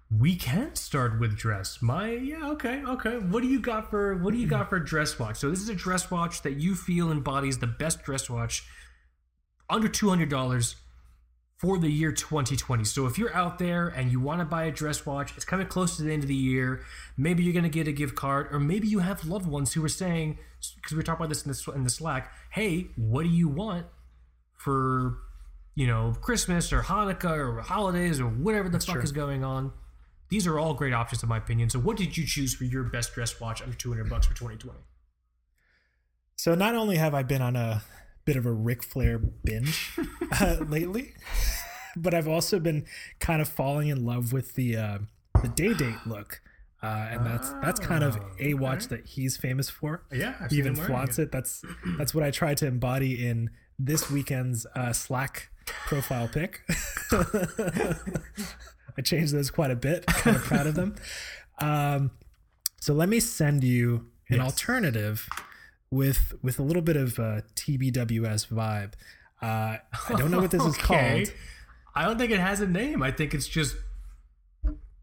[0.10, 1.82] We can start with dress.
[1.82, 3.18] My yeah, okay, okay.
[3.18, 5.38] What do you got for what do you got for dress watch?
[5.38, 8.66] So this is a dress watch that you feel embodies the best dress watch
[9.70, 10.78] under two hundred dollars
[11.58, 12.84] for the year 2020.
[12.84, 15.62] So if you're out there and you want to buy a dress watch, it's kind
[15.62, 16.82] of close to the end of the year.
[17.18, 19.84] Maybe you're going to get a gift card, or maybe you have loved ones who
[19.84, 20.38] are saying,
[20.76, 23.88] because we talked about this in the, in the Slack, hey, what do you want
[24.56, 25.18] for,
[25.74, 29.72] you know, Christmas or Hanukkah or holidays or whatever the fuck is going on?
[30.30, 31.70] These are all great options, in my opinion.
[31.70, 34.80] So, what did you choose for your best dress watch under 200 bucks for 2020?
[36.36, 37.82] So not only have I been on a
[38.26, 39.98] bit of a Ric Flair binge
[40.40, 41.14] uh, lately,
[41.96, 42.86] but I've also been
[43.20, 44.98] kind of falling in love with the uh,
[45.42, 46.42] the day date look,
[46.84, 48.98] uh, and that's that's kind of a Oh, watch okay.
[48.98, 50.04] that he's famous for.
[50.12, 51.32] Yeah, I've he even flaunts it.
[51.32, 51.64] That's
[51.98, 55.50] that's what I try to embody in this weekend's uh, Slack
[55.88, 56.62] profile pic.
[58.98, 60.06] I changed those quite a bit.
[60.06, 60.96] Kind of proud of them.
[61.60, 62.12] Um,
[62.80, 64.42] so let me send you an Yes.
[64.46, 65.28] alternative
[65.90, 68.94] with with a little bit of uh, TBWS vibe.
[69.42, 69.78] Uh,
[70.10, 71.24] I don't know what this is Okay.
[71.26, 71.34] called.
[71.96, 73.02] I don't think it has a name.
[73.02, 73.76] I think it's just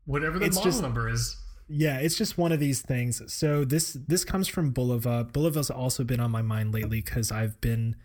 [0.04, 1.36] whatever the It's model just- number is.
[1.66, 3.22] Yeah, it's just one of these things.
[3.32, 5.32] So this this comes from Bulova.
[5.32, 7.96] Bulova's also been on my mind lately because I've been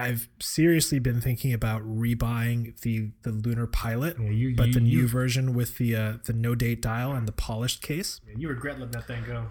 [0.00, 4.80] I've seriously been thinking about rebuying the the Lunar Pilot, Yeah, you- but you- the
[4.80, 8.20] new you- version with the uh, the no date dial and the polished case.
[8.36, 9.48] You regret letting that thing go.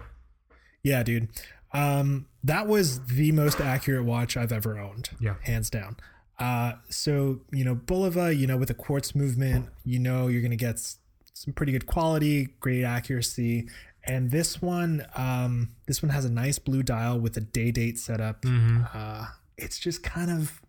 [0.82, 1.28] Yeah, dude.
[1.72, 5.10] Um, that was the most accurate watch I've ever owned.
[5.20, 5.34] Yeah.
[5.42, 5.96] hands down.
[6.38, 10.56] Uh, so you know, Bulova, you know, with the quartz movement, you know, you're gonna
[10.56, 10.98] get s-
[11.34, 13.68] some pretty good quality, great accuracy.
[14.04, 17.98] And this one, um, this one has a nice blue dial with a day date
[17.98, 18.42] setup.
[18.42, 18.84] Mm-hmm.
[18.94, 19.26] Uh,
[19.58, 20.60] it's just kind of,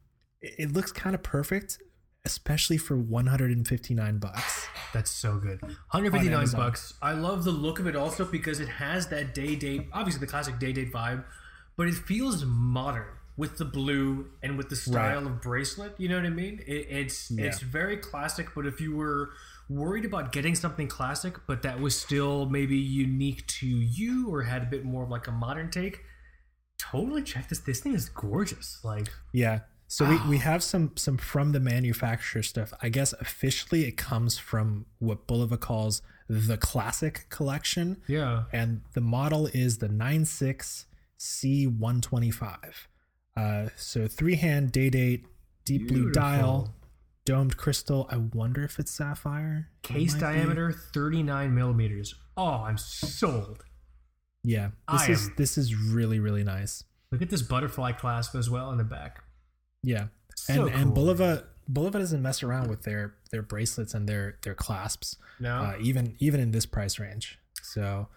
[0.42, 1.78] it looks kind of perfect,
[2.26, 4.68] especially for 159 bucks.
[4.94, 5.62] That's so good.
[5.62, 6.60] 159 Amazon.
[6.60, 6.94] bucks.
[7.02, 10.28] I love the look of it also because it has that day date, obviously the
[10.28, 11.24] classic day date vibe,
[11.78, 13.06] but it feels modern
[13.38, 15.94] with the blue and with the style of bracelet.
[15.98, 16.60] You know what I mean?
[16.68, 17.46] It, it's Yeah.
[17.46, 19.30] it's very classic, but if you were
[19.70, 24.64] worried about getting something classic, but that was still maybe unique to you or had
[24.64, 26.04] a bit more of like a modern take,
[26.80, 27.60] totally check this.
[27.60, 28.80] This thing is gorgeous.
[28.84, 29.60] Like Yeah.
[29.88, 32.72] So we, we have some some from the manufacturer stuff.
[32.82, 37.98] I guess officially it comes from what Bulova calls the classic collection.
[38.08, 38.44] yeah.
[38.54, 42.58] and the model is the 96C125.
[43.36, 45.26] Uh, so three hand day date,
[45.66, 46.74] deep blue dial,
[47.26, 48.08] domed crystal.
[48.12, 49.70] I wonder if it's sapphire.
[49.84, 50.20] It Case be.
[50.20, 52.14] diameter 39 millimeters.
[52.38, 53.64] Oh, I'm sold.
[54.44, 56.84] Yeah, this I is am- this is really really nice.
[57.12, 59.24] Look at this butterfly clasp as well in the back.
[59.84, 61.08] Yeah, So and and cool.
[61.08, 65.18] Bulova Bulova doesn't mess around with their their bracelets and their their clasps.
[65.40, 67.38] No, Uh, even even in this price range.
[67.62, 68.08] So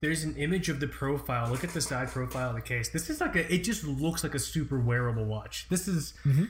[0.00, 1.48] there's an image of the profile.
[1.50, 2.88] Look at the side profile of the case.
[2.88, 3.52] This is like a.
[3.54, 5.68] It just looks like a super wearable watch.
[5.68, 6.14] This is.
[6.24, 6.48] Mhm.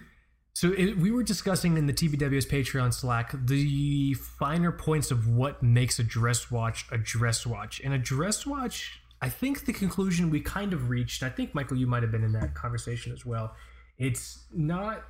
[0.55, 5.62] So it, we were discussing in the TBWS Patreon Slack the finer points of what
[5.62, 9.01] makes a dress watch a dress watch, and a dress watch.
[9.22, 11.22] I think the conclusion we kind of reached.
[11.22, 13.54] I think Michael, you might have been in that conversation as well.
[13.96, 15.04] It's not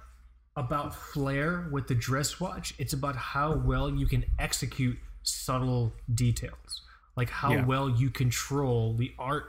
[0.54, 2.74] about flair with the dress watch.
[2.78, 6.82] It's about how well you can execute subtle details,
[7.16, 7.64] like how Yeah.
[7.64, 9.46] well you control the art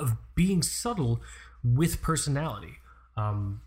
[0.00, 1.20] of being subtle
[1.62, 2.78] with personality.
[3.18, 3.60] Um,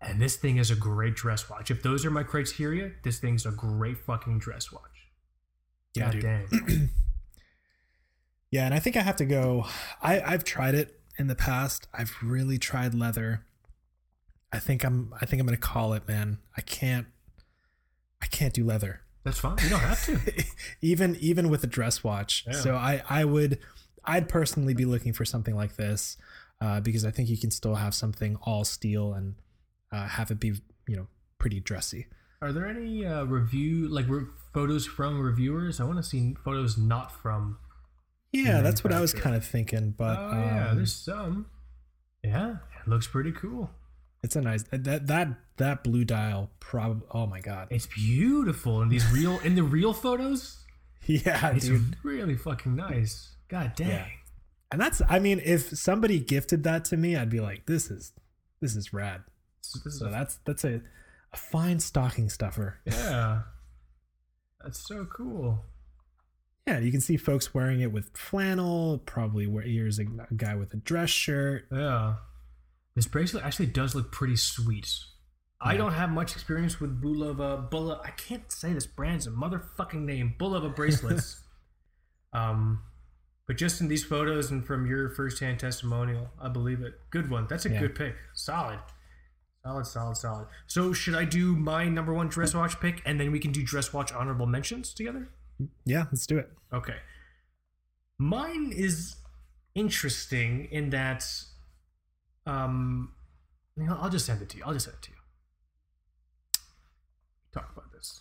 [0.00, 1.70] and this thing is a great dress watch.
[1.70, 4.82] If those are my criteria, this thing's a great fucking dress watch.
[5.94, 6.90] yeah, God dude.
[8.54, 9.66] Yeah, and I think I have to go.
[10.00, 11.88] I, I've tried it in the past.
[11.92, 13.44] I've really tried leather.
[14.52, 15.12] I think I'm.
[15.20, 16.38] I think I'm gonna call it, man.
[16.56, 17.08] I can't.
[18.22, 19.56] I can't do leather, That's fine.
[19.60, 20.44] You don't have to.
[20.80, 22.44] even even with a dress watch.
[22.46, 22.52] Yeah.
[22.52, 23.58] So I I would.
[24.04, 26.16] I'd personally be looking for something like this,
[26.60, 29.34] uh, because I think you can still have something all steel and
[29.90, 30.52] uh, have it be
[30.86, 32.06] you know pretty dressy.
[32.40, 35.80] Are there any uh, review like re- photos from reviewers?
[35.80, 37.58] I want to see photos not from.
[38.34, 39.92] Yeah, that's what I was kind of thinking.
[39.96, 41.46] But oh yeah, um, there's some.
[42.22, 43.70] Yeah, it looks pretty cool.
[44.22, 46.50] it's a nice that that that blue dial.
[46.60, 47.06] Probably.
[47.12, 47.68] Oh my god.
[47.70, 50.60] It's beautiful in these real in the real photos.
[51.06, 51.96] Yeah, It's dude.
[52.02, 53.36] really fucking nice.
[53.48, 53.88] God dang.
[53.88, 54.06] Yeah.
[54.72, 58.12] And that's I mean, if somebody gifted that to me, I'd be like, this is
[58.62, 59.22] this is rad.
[59.60, 60.80] So this is So a- that's that's a,
[61.32, 62.78] a fine stocking stuffer.
[62.86, 63.42] yeah.
[64.62, 65.62] That's so cool.
[66.66, 69.02] Yeah, you can see folks wearing it with flannel.
[69.04, 71.66] Probably where here's a, guy with a dress shirt.
[71.70, 72.14] Yeah.
[72.94, 74.88] This bracelet actually does look pretty sweet.
[75.60, 77.70] I don't have much experience with Bulova.
[77.70, 80.34] Bula, I can't say this brand's a motherfucking name.
[80.38, 81.42] Bulova bracelets.
[82.32, 82.82] um,
[83.46, 86.94] but just in these photos and from your firsthand testimonial, I believe it.
[87.10, 87.46] Good one.
[87.48, 87.80] That's a Yeah.
[87.80, 88.14] good pick.
[88.34, 88.78] Solid.
[89.64, 90.46] Solid, solid, solid.
[90.66, 93.62] So should I do my number one dress watch pick, and then we can do
[93.62, 95.28] dress watch honorable mentions together?
[95.84, 96.50] Yeah, let's do it.
[96.72, 96.96] Okay.
[98.18, 99.16] Mine is
[99.74, 101.24] interesting in that,
[102.46, 103.12] um,
[103.88, 104.64] I'll just send it to you.
[104.64, 105.16] I'll just send it to you.
[107.52, 108.20] Talk about this.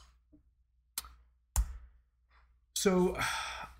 [2.75, 3.17] So,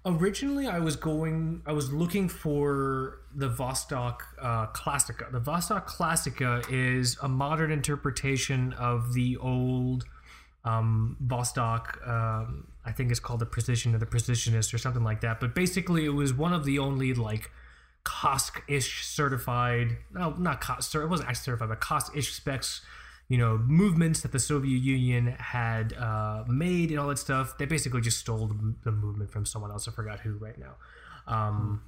[0.05, 5.31] originally, I was going, I was looking for the Vostok uh, Classica.
[5.31, 10.05] The Vostok Classica is a modern interpretation of the old
[10.63, 12.07] um, Vostok.
[12.07, 15.39] Um, I think it's called the Precision or the Precisionist or something like that.
[15.39, 17.49] But basically, it was one of the only like
[18.05, 19.97] COSC-ish certified.
[20.11, 21.03] No, not COSC.
[21.03, 22.81] It wasn't actually certified, but COSC-ish specs.
[23.29, 27.57] You know, movements that the Soviet Union had uh, made and all that stuff.
[27.57, 28.51] They basically just stole
[28.83, 29.87] the, movement from someone else.
[29.87, 30.75] I forgot who right now.
[31.25, 31.81] Um,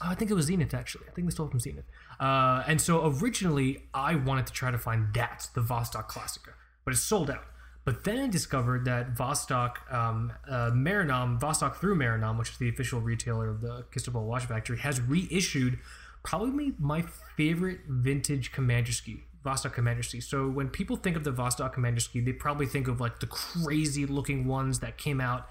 [0.00, 1.06] I think it was Zenith actually.
[1.08, 1.86] I think they stole from Zenith.
[2.20, 6.52] Uh, and so originally, I wanted to try to find that the Vostok Classica,
[6.84, 7.44] but it's sold out.
[7.88, 12.68] But then I discovered that Vostok, um, uh, Meranom, Vostok through Meranom, which is the
[12.68, 15.78] official retailer of the Chistopol Watch Factory, has reissued
[16.22, 20.22] probably my favorite vintage Komandirskie, Vostok Komandirskie.
[20.22, 24.04] So when people think of the Vostok Komandirskie, they probably think of like the crazy
[24.04, 25.48] looking ones that came out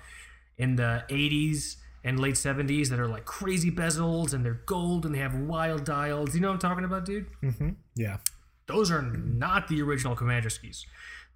[0.59, 5.15] in the 80s and late 70s that are like crazy bezels and they're gold and
[5.15, 6.35] they have wild dials.
[6.35, 7.25] You know what I'm talking about, dude?
[7.41, 7.69] Mm-hmm.
[7.95, 8.17] Yeah.
[8.67, 10.85] Those are not the original Komandirskies.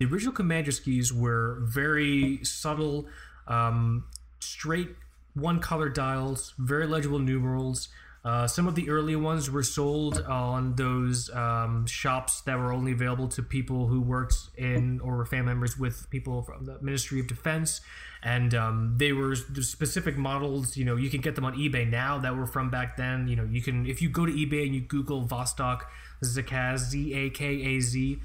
[0.01, 3.05] The original Komandirskies were very subtle,
[3.45, 4.05] um,
[4.39, 4.95] straight
[5.35, 7.87] one color dials, very legible numerals.
[8.25, 12.93] Uh, some of the early ones were sold on those um, shops that were only
[12.93, 17.19] available to people who worked in or were family members with people from the Ministry
[17.19, 17.81] of Defense.
[18.23, 20.77] And um, they were specific models.
[20.77, 23.27] You know, you can get them on eBay now that were from back then.
[23.27, 25.81] You know, you can if you go to eBay and you Google Vostok
[26.23, 28.19] Zakaz Z A K A Z,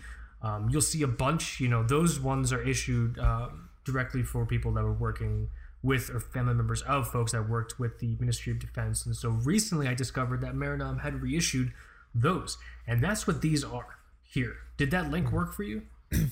[0.46, 1.60] um, you'll see a bunch.
[1.60, 3.48] You know, those ones are issued uh,
[3.84, 5.48] directly for people that were working
[5.82, 9.06] with or family members of folks that worked with the Ministry of Defense.
[9.06, 11.72] And so recently I discovered that Meranom had reissued
[12.14, 12.58] those.
[12.86, 14.56] And that's what these are here.
[14.76, 15.82] Did that link work for you?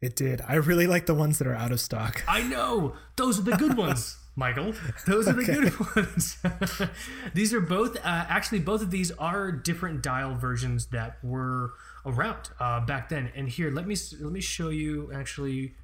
[0.00, 0.40] It did.
[0.46, 2.22] I really like the ones that are out of stock.
[2.28, 2.94] I know.
[3.16, 4.16] Those are the good ones.
[4.36, 4.72] Michael,
[5.04, 5.54] those are the okay.
[5.54, 6.38] good ones.
[7.34, 11.72] these are both, uh, actually, both of these are different dial versions that were
[12.06, 13.30] around uh, back then.
[13.34, 15.74] And here, let me let me show you actually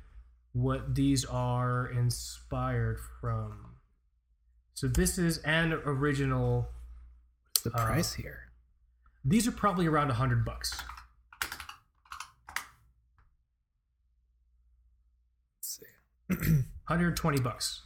[0.52, 3.74] what these are inspired from.
[4.74, 6.68] So this is an original.
[7.52, 8.40] What's the price uh, here?
[9.24, 10.74] These are probably around a hundred bucks.
[15.56, 15.80] Let's
[16.30, 16.62] see.
[16.86, 17.80] 120 bucks.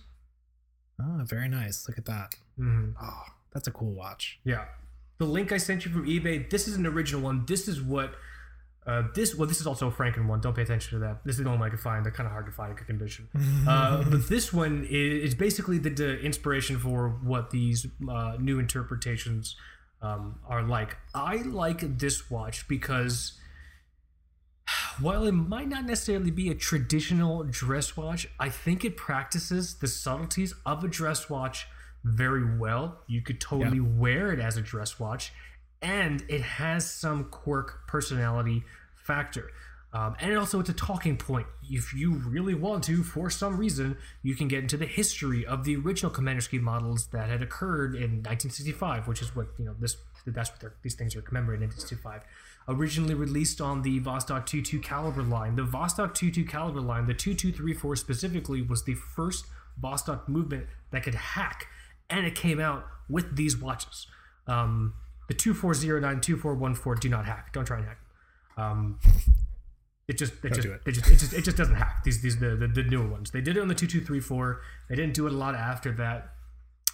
[1.01, 1.87] Oh, very nice.
[1.89, 2.35] Look at that.
[2.59, 2.91] Mm-hmm.
[3.01, 3.23] Oh,
[3.53, 4.41] that's a cool watch.
[4.45, 4.65] Yeah.
[5.19, 7.45] The link I sent you from eBay, this is an original one.
[7.47, 8.15] This is what
[8.89, 10.41] uh, this well, this is also a Franken one.
[10.41, 11.23] Don't pay attention to that.
[11.23, 12.05] This is the only one I could find.
[12.05, 13.29] They're kind of hard to find in good condition.
[13.69, 18.59] uh, but this one is, is basically the, the, inspiration for what these uh, new
[18.59, 19.57] interpretations
[20.01, 20.97] um, are like.
[21.15, 23.39] I like this watch because
[25.01, 29.89] while it might not necessarily be a traditional dress watch, I think it practices the
[29.89, 31.67] subtleties of a dress watch
[32.05, 32.99] very well.
[33.07, 33.85] You could totally yeah.
[33.97, 35.33] wear it as a dress watch,
[35.83, 39.51] and it has some quirk personality factor.
[39.91, 41.47] Um, and also, it's a talking point.
[41.71, 45.65] If you really want to, for some reason, you can get into the history of
[45.65, 49.75] the original Komandirskie models that had occurred in 1965, which is what you know.
[49.79, 49.97] This
[50.27, 52.23] that's what these things are commemorating in 1965.
[52.69, 57.97] Originally released on the Vostok 22 caliber line, the Vostok 22 caliber line, the 2234
[57.97, 59.47] specifically, was the first
[59.83, 61.67] Vostok movement that could hack,
[62.11, 64.07] and it came out with these watches.
[64.47, 64.95] Um,
[65.29, 67.53] the 2409, 2414 do not hack.
[67.53, 67.99] Don't try and hack.
[68.57, 68.99] Um,
[70.09, 70.81] it just it just, it.
[70.87, 73.31] it just it just it just doesn't hack these these the, the, the newer ones.
[73.31, 74.63] They did it on the two two three four.
[74.89, 76.31] They didn't do it a lot after that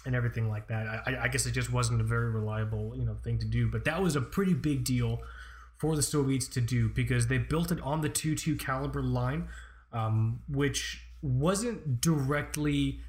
[0.05, 0.85] and everything like that.
[0.85, 3.69] I, I guess it just wasn't a very reliable you know thing to do.
[3.69, 5.21] But that was a pretty big deal
[5.77, 9.47] for the Soviets to do because they built it on the two two caliber line,
[9.93, 12.99] um, which wasn't directly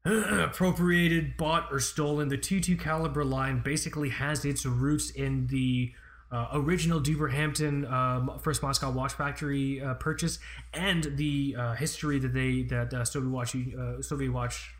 [0.04, 2.28] appropriated, bought, or stolen.
[2.28, 5.92] The two two caliber line basically has its roots in the
[6.32, 10.38] uh, original Dueber-Hampden um, first Moscow watch factory uh, purchase
[10.72, 14.72] and the uh, history that they that uh, Soviet watch uh, Soviet watch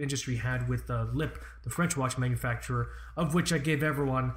[0.00, 4.34] industry had with uh, Lip, the French watch manufacturer, of which I gave everyone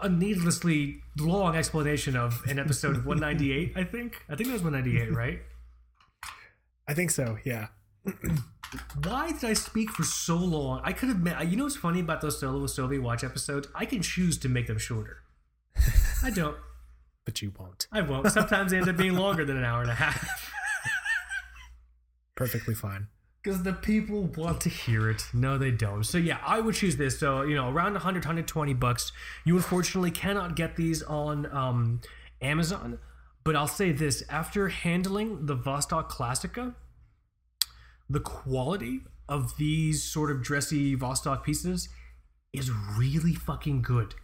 [0.00, 3.72] a needlessly long explanation of in episode 198.
[3.76, 5.40] I think I think that was 198, right?
[6.88, 7.38] I think so.
[7.44, 7.68] Yeah.
[9.04, 10.80] Why did I speak for so long?
[10.84, 11.22] I could have.
[11.22, 13.68] Made, you know what's funny about those solo Soviet watch episodes?
[13.74, 15.22] I can choose to make them shorter.
[16.22, 16.56] I don't.
[17.26, 17.86] but you won't.
[17.92, 18.30] I won't.
[18.30, 20.52] Sometimes they end up being longer than an hour and a half.
[22.34, 23.08] Perfectly fine.
[23.42, 25.26] Because the people want to hear it.
[25.32, 26.04] No, they don't.
[26.04, 27.18] So yeah, I would choose this.
[27.20, 29.12] So, you know, around 100, 120 bucks.
[29.44, 32.00] You unfortunately cannot get these on um,
[32.40, 32.98] Amazon.
[33.44, 36.74] But I'll say this after handling the Vostok Classica,
[38.08, 41.88] the quality of these sort of dressy Vostok pieces
[42.52, 44.14] is really fucking good.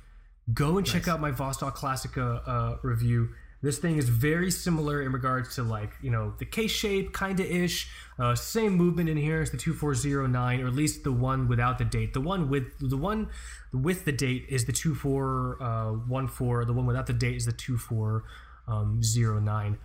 [0.53, 3.31] Go and check out my Vostok Classica uh, review.
[3.63, 7.45] This thing is very similar in regards to like you know the case shape, kinda
[7.45, 7.89] ish.
[8.19, 11.13] Uh, same movement in here as the two four zero nine, or at least the
[11.13, 12.13] one without the date.
[12.13, 13.31] The one with the one
[13.73, 16.65] with the date is the two four uh, one four.
[16.65, 18.25] The one without the date is the two four
[18.67, 19.79] um, zero nine.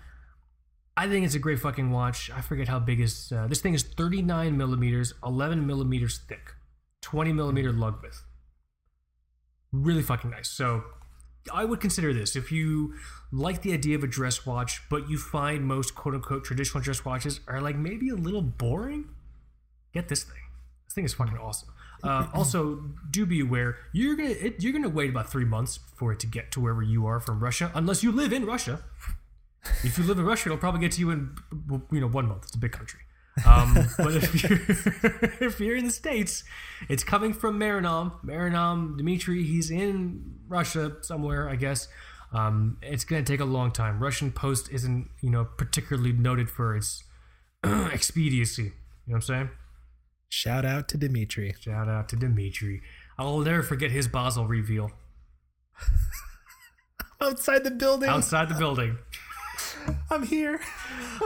[0.98, 2.32] I think it's a great fucking watch.
[2.32, 6.56] I forget how big is uh, this thing is 39 millimeters, 11 millimeters thick,
[7.02, 8.24] 20 millimeter lug width.
[9.72, 10.50] Really fucking nice.
[10.50, 10.84] So
[11.54, 12.96] I would consider this if you
[13.32, 17.06] like the idea of a dress watch, but you find most quote unquote traditional dress
[17.06, 19.10] watches are like maybe a little boring.
[19.94, 20.42] Get this thing.
[20.88, 21.70] This thing is fucking awesome.
[22.04, 26.12] Uh, also, do be aware you're gonna it, you're gonna wait about three months for
[26.12, 28.84] it to get to wherever you are from Russia, unless you live in Russia.
[29.84, 31.36] If you live in Russia, it'll probably get to you in
[31.92, 32.44] you know one month.
[32.46, 33.02] It's a big country.
[33.46, 34.60] Um, but if you're
[35.48, 36.44] if you're in the states,
[36.90, 38.14] it's coming from Meranom.
[38.26, 41.88] Meranom Dmitry, he's in Russia somewhere, I guess.
[42.34, 44.02] Um, it's gonna take a long time.
[44.02, 47.04] Russian Post isn't you know particularly noted for its
[47.64, 48.64] expediency.
[48.64, 48.74] You know
[49.06, 49.50] what I'm saying?
[50.30, 51.56] Shout out to Dimitri.
[51.60, 52.82] Shout out to Dimitri.
[53.18, 54.92] I'll never forget his Basel reveal
[57.22, 58.10] Outside the building.
[58.10, 58.98] outside the building.
[60.12, 60.60] I'm here.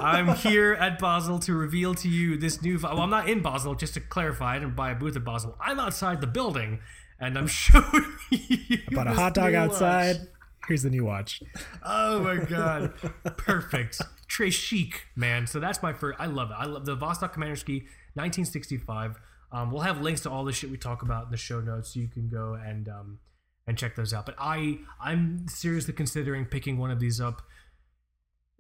[0.02, 2.80] I'm here at Basel to reveal to you this new.
[2.82, 4.56] Well, I'm not in Basel, just to clarify.
[4.56, 5.56] I didn't buy a booth at Basel.
[5.60, 6.80] I'm outside the building,
[7.20, 8.80] and I'm showing you.
[8.92, 10.18] Bought a hot dog outside.
[10.18, 10.28] watch.
[10.68, 11.42] Here's the new watch.
[11.84, 12.94] Oh my god,
[13.38, 14.02] perfect.
[14.30, 15.48] Très chic, man.
[15.48, 16.20] So that's my first.
[16.20, 16.56] I love it.
[16.58, 17.84] I love the Vostok Komandirskie
[18.14, 19.20] 1965.
[19.52, 21.94] Um, we'll have links to all the shit we talk about in the show notes,
[21.94, 23.20] so you can go and um,
[23.68, 24.26] and check those out.
[24.26, 27.42] But I I'm seriously considering picking one of these up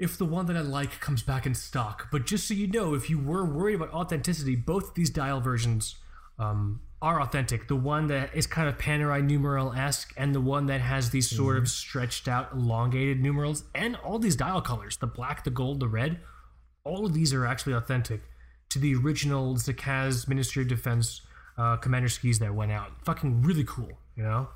[0.01, 2.07] if the one that I like comes back in stock.
[2.11, 5.39] But just so you know, if you were worried about authenticity, both of these dial
[5.39, 5.95] versions
[6.39, 7.67] um, are authentic.
[7.67, 11.29] The one that is kind of Panerai numeral esque, and the one that has these
[11.29, 15.79] sort of stretched out, elongated numerals, and all these dial colors the black, the gold,
[15.79, 16.19] the red
[16.83, 18.21] all of these are actually authentic
[18.69, 21.21] to the original Zakaz Ministry of Defense
[21.57, 22.91] uh, Komandirskies that went out.
[23.05, 24.49] Fucking really cool, you know?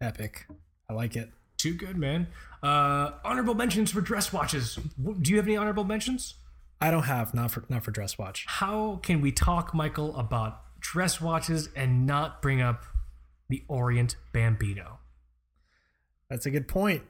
[0.00, 0.46] Epic.
[0.88, 1.30] I like it.
[1.62, 2.26] Too good, man.
[2.60, 4.80] Uh, honorable mentions for dress watches.
[5.20, 6.34] Do you have any honorable mentions?
[6.80, 8.44] I don't have not for not for dress watch.
[8.48, 12.82] How can we talk, Michael, about dress watches and not bring up
[13.48, 14.98] the Orient Bambino?
[16.28, 17.04] That's a good point.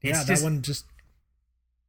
[0.00, 0.86] It's yeah, just- that one just.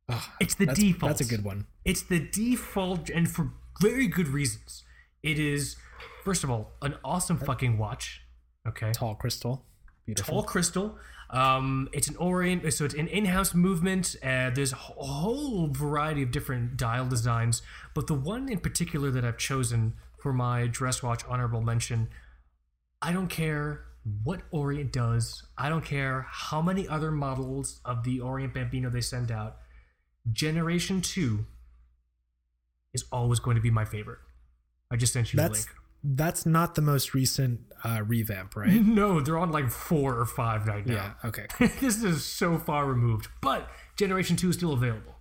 [0.10, 1.12] Ah, It's the that's, default.
[1.12, 1.68] That's a good one.
[1.86, 4.84] It's the default, and for very good reasons.
[5.24, 5.78] It is,
[6.26, 8.22] first of all, an awesome fucking watch.
[8.68, 8.92] Okay.
[8.92, 9.64] Tall crystal.
[10.06, 10.34] Beautiful.
[10.34, 10.98] Tall crystal.
[11.32, 14.18] Um, it's an orient, so it's an in-house movement.
[14.22, 17.62] Uh, there's a whole variety of different dial designs,
[17.94, 22.10] but the one in particular that I've chosen for my dress watch honorable mention,
[23.02, 23.86] I don't care
[24.24, 25.44] what Orient does.
[25.58, 29.58] I don't care how many other models of the Orient Bambino they send out.
[30.32, 31.46] Generation two
[32.94, 34.20] is always going to be my favorite.
[34.92, 35.76] I just sent you That's a link.
[36.04, 38.72] that's not the most recent uh, revamp, right?
[38.86, 41.16] No, they're on like four or five right now.
[41.24, 41.30] yeah.
[41.30, 41.48] Okay.
[41.80, 45.16] this is so far removed, but Generation 2 is still available.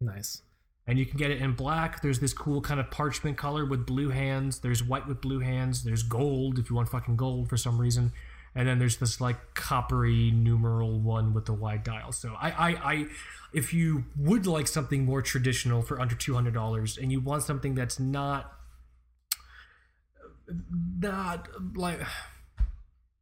[0.00, 0.42] Nice.
[0.86, 2.00] And you can get it in black.
[2.00, 4.60] There's this cool kind of parchment color with blue hands.
[4.60, 5.82] There's white with blue hands.
[5.82, 8.12] There's gold if you want fucking gold for some reason.
[8.54, 12.12] And then there's this like coppery numeral one with the wide dial.
[12.12, 13.06] So I, I, I
[13.52, 17.42] if you would like something more traditional for under two hundred dollars, and you want
[17.42, 18.52] something that's not,
[20.98, 22.00] not like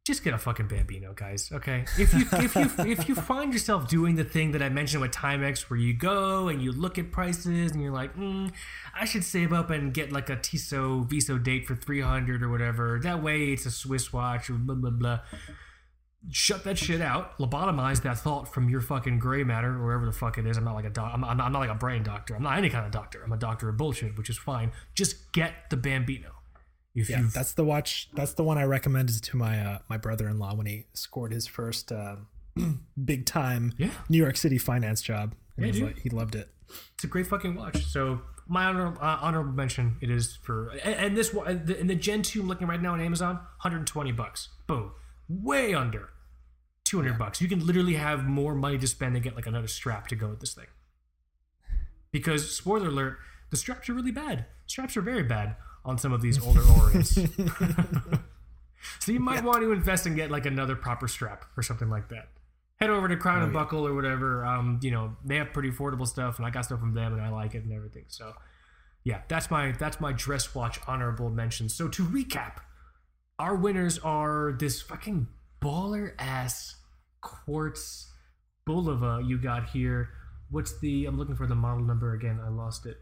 [0.05, 1.83] just get a fucking bambino guys okay?
[1.97, 5.11] If you if you if you find yourself doing the thing that i mentioned with
[5.11, 8.51] timex where you go and you look at prices and you're like mm,
[8.93, 12.99] i should save up and get like a tissot Visodate for 300 or whatever.
[13.01, 15.19] That way it's a swiss watch or blah blah blah.
[16.31, 17.37] Shut that shit out.
[17.37, 20.57] Lobotomize that thought from your fucking gray matter or wherever the fuck it is.
[20.57, 22.35] I'm not like a doc I'm, I'm not like a brain doctor.
[22.35, 23.23] I'm not any kind of doctor.
[23.23, 24.71] I'm a doctor of bullshit which is fine.
[24.93, 26.34] Just get the bambino
[26.95, 28.09] if Yeah, that's the watch.
[28.13, 31.91] That's the one I recommended to my uh, my brother-in-law when he scored his first
[31.91, 32.15] uh,
[33.05, 33.89] big time Yeah.
[34.09, 35.35] New York City finance job.
[35.57, 35.83] And Yeah, dude.
[35.83, 36.49] like, he loved it.
[36.95, 37.85] it's a great fucking watch.
[37.85, 41.47] So my honor, uh, honorable mention it is for and, and this one
[41.79, 44.49] in the Gen two I'm looking right now on Amazon, 120 bucks.
[44.67, 44.91] Boom,
[45.27, 46.09] way under,
[46.85, 47.41] 200 bucks.
[47.41, 50.29] You can literally have more money to spend and get like another strap to go
[50.29, 50.67] with this thing.
[52.11, 53.17] Because spoiler alert,
[53.49, 54.45] the straps are really bad.
[54.67, 57.11] Straps are very bad on some of these older Orients.
[58.99, 62.09] so you might want to invest and get like another proper strap or something like
[62.09, 62.29] that.
[62.77, 64.43] Head over to Crown and Buckle or whatever.
[64.43, 67.21] Um, you know, they have pretty affordable stuff and I got stuff from them and
[67.21, 68.05] I like it and everything.
[68.09, 68.33] So
[69.05, 71.69] yeah, that's my that's my dress watch honorable mention.
[71.69, 72.57] So to recap,
[73.39, 75.27] our winners are this fucking
[75.61, 76.75] baller ass
[77.21, 78.11] quartz
[78.67, 80.09] Bulova you got here.
[80.49, 81.05] What's the?
[81.05, 82.39] I'm looking for the model number again.
[82.43, 82.97] I lost it.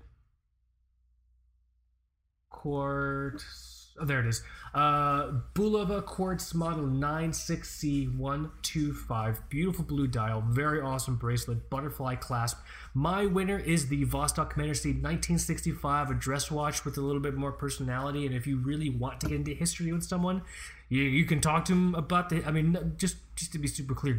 [2.53, 3.89] Quartz.
[3.99, 4.41] Oh, there it is.
[4.73, 9.37] Uh, Bulova Quartz Model 96C125.
[9.49, 10.41] Beautiful blue dial.
[10.47, 11.69] Very awesome bracelet.
[11.69, 12.57] Butterfly clasp.
[12.93, 17.51] My winner is the Vostok Komandirskie 1965, a dress watch with a little bit more
[17.51, 18.25] personality.
[18.25, 20.41] And if you really want to get into history with someone,
[20.89, 22.43] you, you can talk to them about the.
[22.45, 24.17] I mean, just just to be super clear,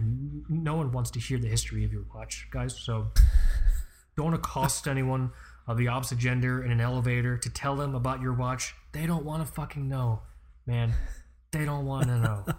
[0.49, 2.79] no one wants to hear the history of your watch, guys.
[2.79, 3.11] So
[4.17, 5.33] don't accost anyone
[5.67, 8.75] of the opposite gender in an elevator to tell them about your watch.
[8.93, 10.21] They don't want to fucking know,
[10.67, 10.93] man.
[11.53, 12.45] They don't want to know.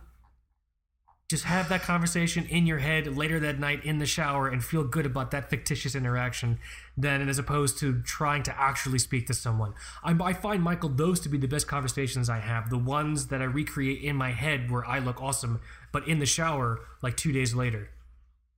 [1.27, 4.83] Just have that conversation in your head later that night in the shower and feel
[4.83, 6.59] good about that fictitious interaction
[6.95, 9.73] than as opposed to trying to actually speak to someone.
[10.03, 12.69] I, I find, Michael, those to be the best conversations I have.
[12.69, 16.27] The ones that I recreate in my head where I look awesome, but in the
[16.27, 17.89] shower like two days later.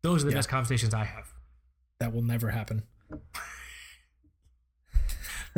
[0.03, 0.39] Those are the Yeah.
[0.39, 1.33] best conversations I have.
[2.01, 2.83] That will never happen.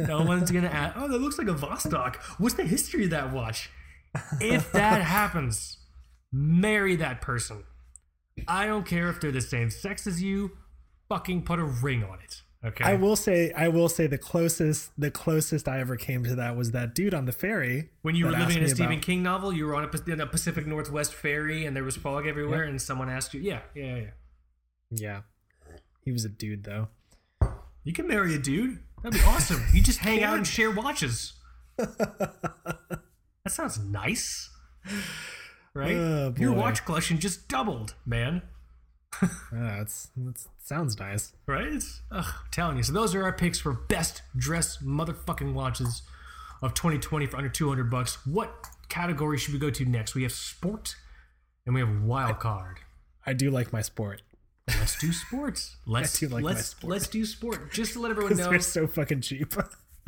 [0.08, 0.96] No one's gonna ask.
[0.98, 2.16] Oh, that looks like a Vostok.
[2.38, 3.70] What's the history of that watch?
[4.40, 5.78] If that happens,
[6.32, 7.64] marry that person.
[8.48, 10.52] I don't care if they're the same sex as you.
[11.10, 12.42] Fucking put a ring on it.
[12.64, 12.84] Okay.
[12.84, 16.58] I will say, I will say the closest, the closest I ever came to that
[16.58, 17.90] was that dude on the ferry.
[18.02, 20.20] when you were living in a Stephen about- King novel, you were on a, in
[20.20, 23.96] a Pacific Northwest ferry, and there was fog everywhere, and someone asked you, "Yeah, yeah,
[23.96, 24.10] yeah."
[24.92, 25.22] Yeah,
[26.04, 26.90] he was a dude though.
[27.86, 28.80] You can marry a dude.
[29.04, 29.64] That'd be awesome.
[29.74, 31.34] You just hang out and share watches.
[31.78, 33.00] that
[33.48, 34.50] sounds nice.
[35.74, 35.96] Right?
[35.96, 38.42] Oh, Your watch collection just doubled, man.
[39.52, 40.08] Yeah, it's
[40.60, 41.34] sounds nice.
[41.48, 41.84] Right?
[42.12, 42.84] Ugh, I'm telling you.
[42.84, 46.04] So those are our picks for best dress motherfucking watches
[46.62, 48.26] of 2020 for under 200 bucks.
[48.28, 48.54] What
[48.88, 50.14] category should we go to next?
[50.14, 50.96] We have sport
[51.66, 52.78] and we have wild card.
[53.26, 54.22] I do like my sport
[54.80, 55.78] Let's do sports.
[55.86, 56.92] Let's do like let's sport.
[56.92, 57.72] let's do sport.
[57.72, 58.50] Just to let everyone know.
[58.50, 59.54] they're so fucking cheap.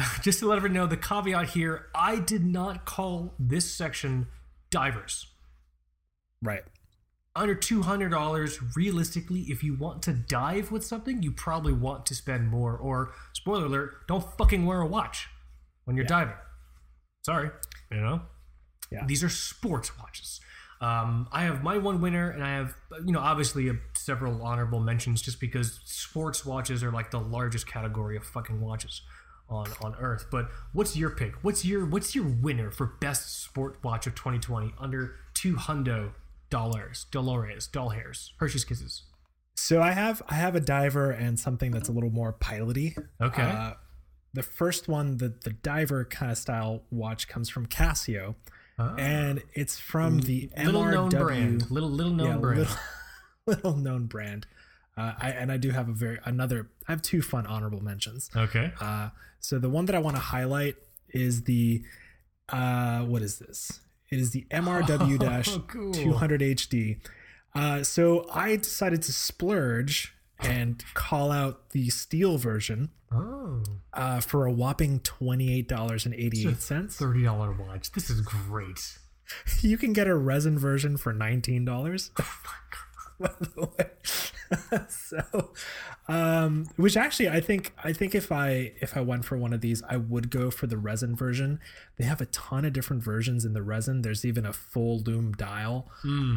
[0.22, 4.26] just to let everyone know the caveat here i did not call this section
[4.72, 5.28] divers
[6.42, 6.64] right.
[7.36, 12.48] under $200 realistically if you want to dive with something you probably want to spend
[12.50, 15.28] more or spoiler alert don't fucking wear a watch
[15.86, 16.34] when you're diving
[17.24, 17.50] sorry
[17.92, 18.22] you know
[18.92, 19.06] Yeah.
[19.06, 20.40] these are sports watches
[20.82, 22.76] um, I have my one winner, and I have,
[23.06, 27.68] you know, obviously uh, several honorable mentions just because sports watches are like the largest
[27.68, 29.04] category of fucking watches
[29.48, 30.26] on on Earth.
[30.32, 31.36] But what's your pick?
[31.44, 36.14] What's your what's your winner for best sport watch of 2020 under two hundo
[36.50, 39.04] dollars, Dolores, doll hairs, Hershey's Kisses?
[39.56, 42.98] So I have I have a diver and something that's a little more piloty.
[43.22, 43.44] Okay.
[43.44, 43.74] Uh,
[44.34, 48.34] the first one, the the diver kind of style watch, comes from Casio,
[48.82, 48.96] Ah.
[48.98, 50.92] and it's from the little MRW.
[50.94, 52.60] known brand, little little known yeah, brand.
[52.60, 52.76] little,
[53.48, 54.48] little known brand.
[54.98, 56.70] Uh, I, and I do have a very another.
[56.88, 58.30] I have two fun honorable mentions.
[58.36, 58.72] Okay.
[58.80, 59.10] Uh,
[59.40, 60.76] so the one that I want to highlight
[61.10, 61.84] is the
[62.50, 63.80] uh, what is this?
[64.12, 66.98] It is the MRW dash Oh, 200 HD.
[67.56, 73.62] Uh, so I decided to splurge and call out the steel version Oh,
[73.94, 76.96] uh, for a whopping twenty eight dollars and eighty eight cents.
[76.96, 77.92] thirty dollar watch.
[77.92, 78.98] This is great.
[79.62, 82.12] You can get a resin version for nineteen dollars.
[82.20, 82.82] Oh my God.
[83.22, 85.52] By the way, so,
[86.08, 89.62] um, which actually I think I think if I if I went for one of
[89.62, 91.60] these, I would go for the resin version.
[91.98, 94.02] They have a ton of different versions in the resin.
[94.02, 95.90] There's even a full loom dial,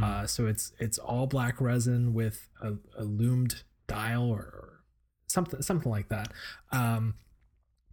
[0.03, 3.63] uh, so it's it's all black resin with a, a loomed
[3.95, 4.81] dial or, or
[5.27, 6.29] something something like that.
[6.73, 7.15] Um,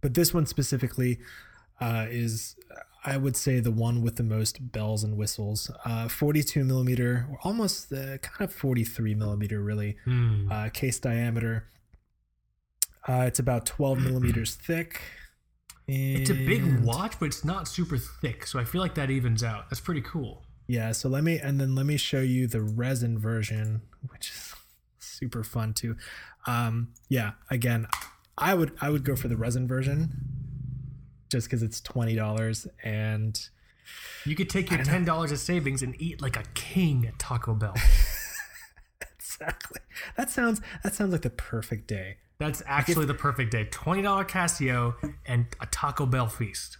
[0.00, 1.18] but this one specifically
[1.80, 2.56] uh, is
[3.04, 5.70] I would say the one with the most bells and whistles.
[5.84, 10.50] Uh, 42 millimeter, or almost uh, kind of 43 millimeter, really, Hmm.
[10.52, 11.68] uh, case diameter.
[13.08, 15.00] Uh, it's about 12 millimeters thick.
[15.88, 19.42] It's a big watch, but it's not super thick, so I feel like that evens
[19.42, 19.68] out.
[19.68, 20.44] That's pretty cool.
[20.68, 24.51] Yeah, so let me and then let me show you the resin version, which is
[25.22, 25.96] super fun too.
[26.48, 27.86] Um, yeah, again,
[28.36, 30.10] I would I would go for the resin version
[31.30, 33.38] just because it's twenty dollars and
[34.26, 37.54] You could take your ten dollars of savings and eat like a king at Taco
[37.54, 37.76] Bell.
[39.16, 39.80] exactly.
[40.16, 42.16] That sounds that sounds like the perfect day.
[42.38, 43.68] That's actually the perfect day.
[43.70, 44.94] Twenty dollar Casio
[45.24, 46.78] and a Taco Bell feast.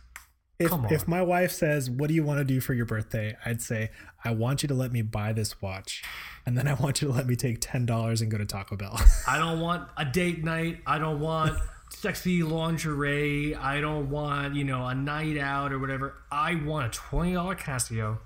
[0.65, 3.63] If, if my wife says, "What do you want to do for your birthday?" I'd
[3.63, 3.91] say,
[4.25, 6.03] "I want you to let me buy this watch,
[6.47, 8.77] and then I want you to let me take ten dollars and go to Taco
[8.77, 10.81] Bell." I don't want a date night.
[10.87, 11.59] I don't want
[11.95, 13.55] sexy lingerie.
[13.55, 16.15] I don't want, you know, a night out or whatever.
[16.31, 18.19] I want a $20 Casio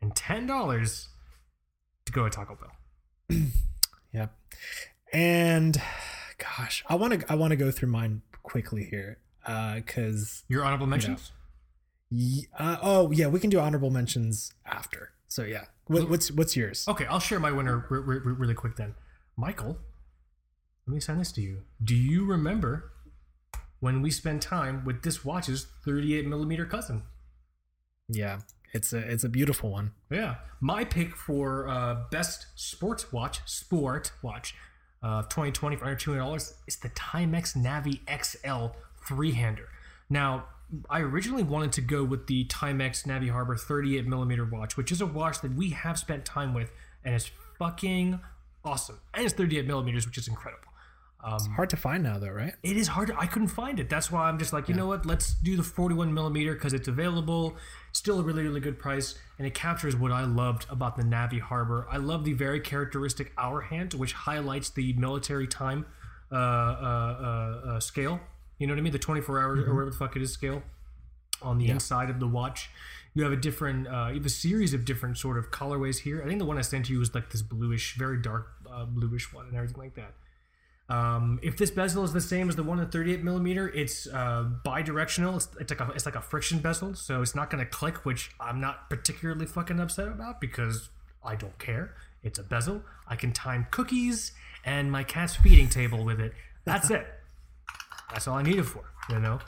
[0.00, 1.06] and $10
[2.06, 3.40] to go to Taco Bell.
[4.10, 4.34] Yep.
[5.12, 5.82] And
[6.38, 10.64] gosh, I want to I want to go through mine quickly here uh, because Your
[10.64, 11.32] honorable mentions?
[12.58, 15.12] Uh, oh yeah, we can do honorable mentions after.
[15.28, 16.86] So yeah, what, what's what's yours?
[16.88, 18.94] Okay, I'll share my winner re- re- re- really quick then.
[19.36, 19.78] Michael,
[20.86, 21.62] let me send this to you.
[21.82, 22.92] Do you remember
[23.80, 27.02] when we spent time with this watch's 38 millimeter cousin?
[28.08, 28.40] Yeah,
[28.72, 29.92] it's a it's a beautiful one.
[30.10, 34.54] Yeah, my pick for uh, best sports watch, sport watch,
[35.02, 38.74] uh, 2020 for under two hundred dollars is the Timex Navi XL
[39.06, 39.68] three hander.
[40.08, 40.46] Now,
[40.90, 45.00] I originally wanted to go with the Timex Navi Harbor 38 millimeter watch, which is
[45.00, 46.70] a watch that we have spent time with,
[47.04, 48.20] and it's fucking
[48.64, 49.00] awesome.
[49.14, 50.68] And it's 38 millimeters, which is incredible.
[51.26, 52.54] It's hard to find now though, right?
[52.62, 53.08] It is hard.
[53.08, 53.90] To, I couldn't find it.
[53.90, 55.04] That's why I'm just like, you know what?
[55.04, 57.56] Let's do the 41 millimeter because it's available.
[57.92, 61.40] Still a really, really good price, and it captures what I loved about the Navi
[61.40, 61.86] Harbor.
[61.90, 65.86] I love the very characteristic hour hand, which highlights the military time
[66.30, 68.20] uh, uh, uh, uh, scale.
[68.58, 68.92] You know what I mean?
[68.92, 70.62] The 24 hour or whatever the fuck it is scale
[71.42, 72.70] on the inside of the watch.
[73.14, 76.22] You have a different, uh, you have a series of different sort of colorways here.
[76.22, 79.32] I think the one I sent you was like this bluish, very dark uh, bluish
[79.32, 80.14] one, and everything like that.
[80.90, 84.44] Um, if this bezel is the same as the one in 38 millimeter, it's uh,
[84.64, 85.36] bi-directional.
[85.36, 88.04] It's, it's like a it's like a friction bezel, so it's not going to click,
[88.06, 90.88] which I'm not particularly fucking upset about because
[91.22, 91.94] I don't care.
[92.22, 92.82] It's a bezel.
[93.06, 94.32] I can time cookies
[94.64, 96.32] and my cat's feeding table with it.
[96.64, 97.06] That's it.
[98.10, 99.38] That's all I need it for, you know.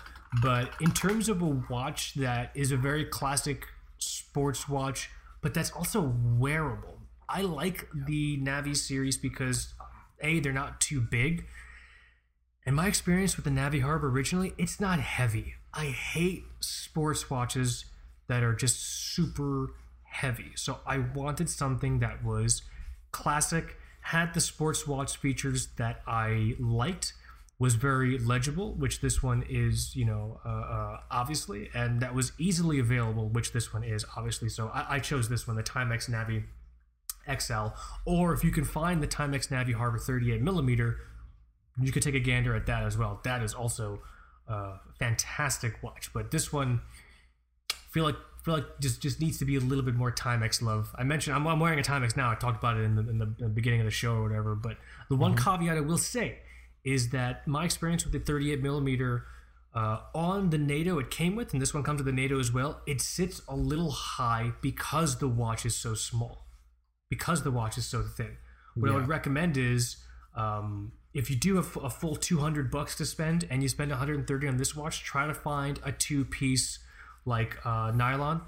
[0.43, 3.67] But in terms of a watch that is a very classic
[3.99, 5.11] sports watch,
[5.43, 6.99] but that's also wearable.
[7.29, 9.75] I like the Navi series because
[10.21, 11.47] a they're not too big.
[12.67, 15.55] And my experience with the Navi Harbor originally, it's not heavy.
[15.73, 17.87] I hate sports watches
[18.29, 18.79] that are just
[19.15, 19.71] super
[20.05, 20.53] heavy.
[20.57, 22.63] So I wanted something that was
[23.13, 27.13] classic, had the sports watch features that I liked,
[27.61, 32.33] was very legible, which this one is, you know, uh, uh, obviously, and that was
[32.39, 34.49] easily available, which this one is, obviously.
[34.49, 36.45] So I, I chose this one, the Timex Navi
[37.39, 37.75] XL,
[38.07, 40.97] or if you can find the Timex Navi Harbor 38 millimeter,
[41.79, 43.21] you could take a gander at that as well.
[43.25, 44.01] That is also
[44.49, 46.81] a fantastic watch, but this one
[47.91, 50.95] feel like feel like just just needs to be a little bit more Timex love.
[50.99, 52.31] I mentioned I'm, I'm wearing a Timex now.
[52.31, 54.23] I talked about it in the, in the, in the beginning of the show or
[54.23, 54.55] whatever.
[54.55, 54.79] But
[55.11, 56.39] the one caveat I will say
[56.85, 59.25] is that my experience with the 38 millimeter
[59.75, 62.53] uh, on the NATO it came with, and this one comes with the NATO as
[62.53, 62.81] well.
[62.87, 66.47] It sits a little high because the watch is so small,
[67.09, 68.37] because the watch is so thin.
[68.75, 69.97] What I would recommend is
[70.35, 74.49] um, if you do have a full 200 bucks to spend and you spend 130
[74.49, 76.79] on this watch, try to find a two piece
[77.25, 78.43] like uh, nylon,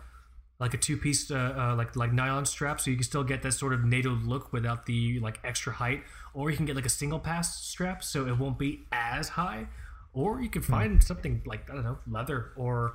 [0.62, 3.42] like a two piece uh, uh, like like nylon strap, so you can still get
[3.42, 6.02] that sort of NATO look without the like extra height.
[6.32, 9.66] Or you can get like a single pass strap, so it won't be as high.
[10.14, 12.94] Or you can find something like I don't know leather or.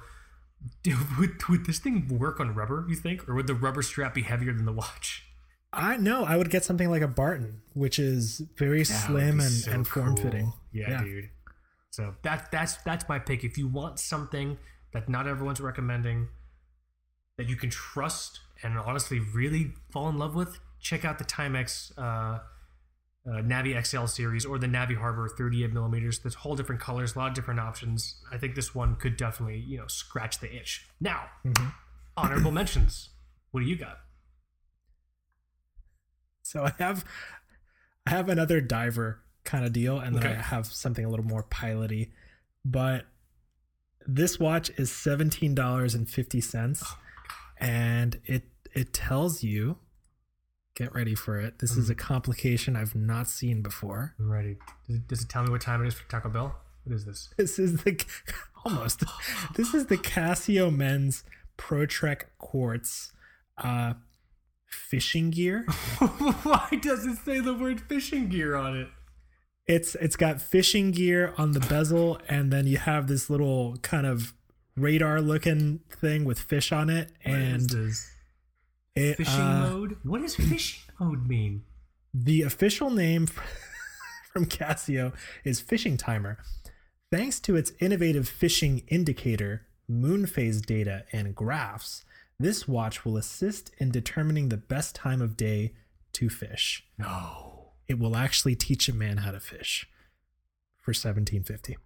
[1.20, 2.84] Would, would this thing work on rubber?
[2.90, 5.24] You think, or would the rubber strap be heavier than the watch?
[5.72, 9.52] I no, I would get something like a Barton, which is very That slim and,
[9.52, 10.46] so and form fitting.
[10.46, 10.56] cool.
[10.72, 11.30] Yeah, dude.
[11.92, 13.44] So that that's that's my pick.
[13.44, 14.58] If you want something
[14.94, 16.28] that not everyone's recommending,
[17.38, 21.92] that you can trust and honestly really fall in love with, check out the Timex
[21.98, 26.20] uh, uh, Navi XL series or the Navi Harbor 38 millimeters.
[26.20, 28.16] There's whole different colors, a lot of different options.
[28.32, 30.88] I think this one could definitely you know scratch the itch.
[31.00, 31.26] Now,
[32.16, 33.10] honorable mentions.
[33.52, 34.00] What do you got?
[36.42, 37.06] So I have
[38.06, 40.36] I have another diver kind of deal, and then Okay.
[40.36, 42.12] I have something a little more piloty.
[42.66, 43.06] But
[44.08, 46.98] this watch is seventeen dollars and fifty cents, Oh
[47.60, 48.44] and it
[48.76, 49.78] it tells you.
[50.76, 51.58] Get ready for it.
[51.58, 51.80] This Mm-hmm.
[51.82, 54.14] is a complication I've not seen before.
[54.20, 54.58] I'm ready.
[54.88, 56.56] Does it, does it tell me what time it is for Taco Bell?
[56.84, 57.30] What is this?
[57.36, 58.00] This is the
[58.64, 59.04] almost.
[59.56, 61.24] This is the Casio Men's
[61.58, 63.12] Pro Trek Quartz
[63.58, 63.94] uh,
[64.68, 65.64] fishing gear.
[66.44, 68.88] Why does it say the word fishing gear on it?
[69.66, 74.06] It's it's got fishing gear on the bezel, and then you have this little kind
[74.06, 74.34] of
[74.78, 77.72] radar looking thing with fish on it, and
[78.96, 79.98] it Fishing uh, mode?
[80.04, 81.64] What does fishing mode mean?
[82.14, 83.28] The official name
[84.34, 85.14] from Casio
[85.44, 86.38] is Fishing Timer.
[87.12, 92.04] Thanks to its innovative fishing indicator, moon phase data, and graphs,
[92.40, 95.74] this watch will assist in determining the best time of day
[96.14, 96.86] to fish.
[96.98, 97.72] No.
[97.88, 99.88] It will actually teach a man how to fish
[100.78, 101.78] for 1750.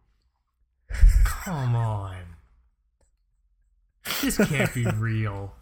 [1.24, 2.31] Come on.
[4.22, 5.54] This can't be real.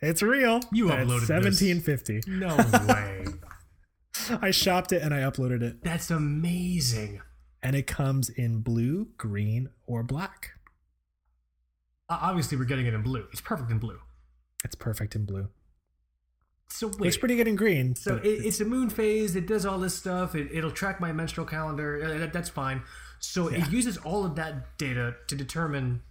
[0.00, 0.60] It's real.
[0.72, 1.60] You It's uploaded this.
[1.60, 2.20] 1750.
[2.26, 2.56] No
[2.94, 3.24] way.
[4.42, 5.82] I shopped it and I uploaded it.
[5.82, 7.20] That's amazing.
[7.62, 10.52] And it comes in blue, green, or black.
[12.08, 13.26] Uh, obviously, we're getting it in blue.
[13.32, 13.98] It's perfect in blue.
[14.64, 15.48] It's perfect in blue.
[16.68, 17.00] So wait.
[17.00, 17.94] Looks pretty good in green.
[17.96, 19.34] So it, it's a moon phase.
[19.36, 20.34] It does all this stuff.
[20.34, 22.00] It, it'll track my menstrual calendar.
[22.04, 22.82] Uh, that, that's fine.
[23.18, 23.64] So Yeah.
[23.66, 26.02] it uses all of that data to determine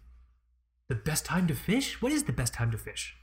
[0.89, 2.01] the best time to fish.
[2.01, 3.15] What is the best time to fish?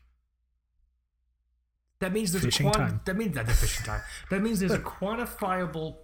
[1.98, 3.00] That means there's Fishing a quanti- time.
[3.06, 4.02] That means that the fishing time.
[4.30, 5.96] That means there's a quantifiable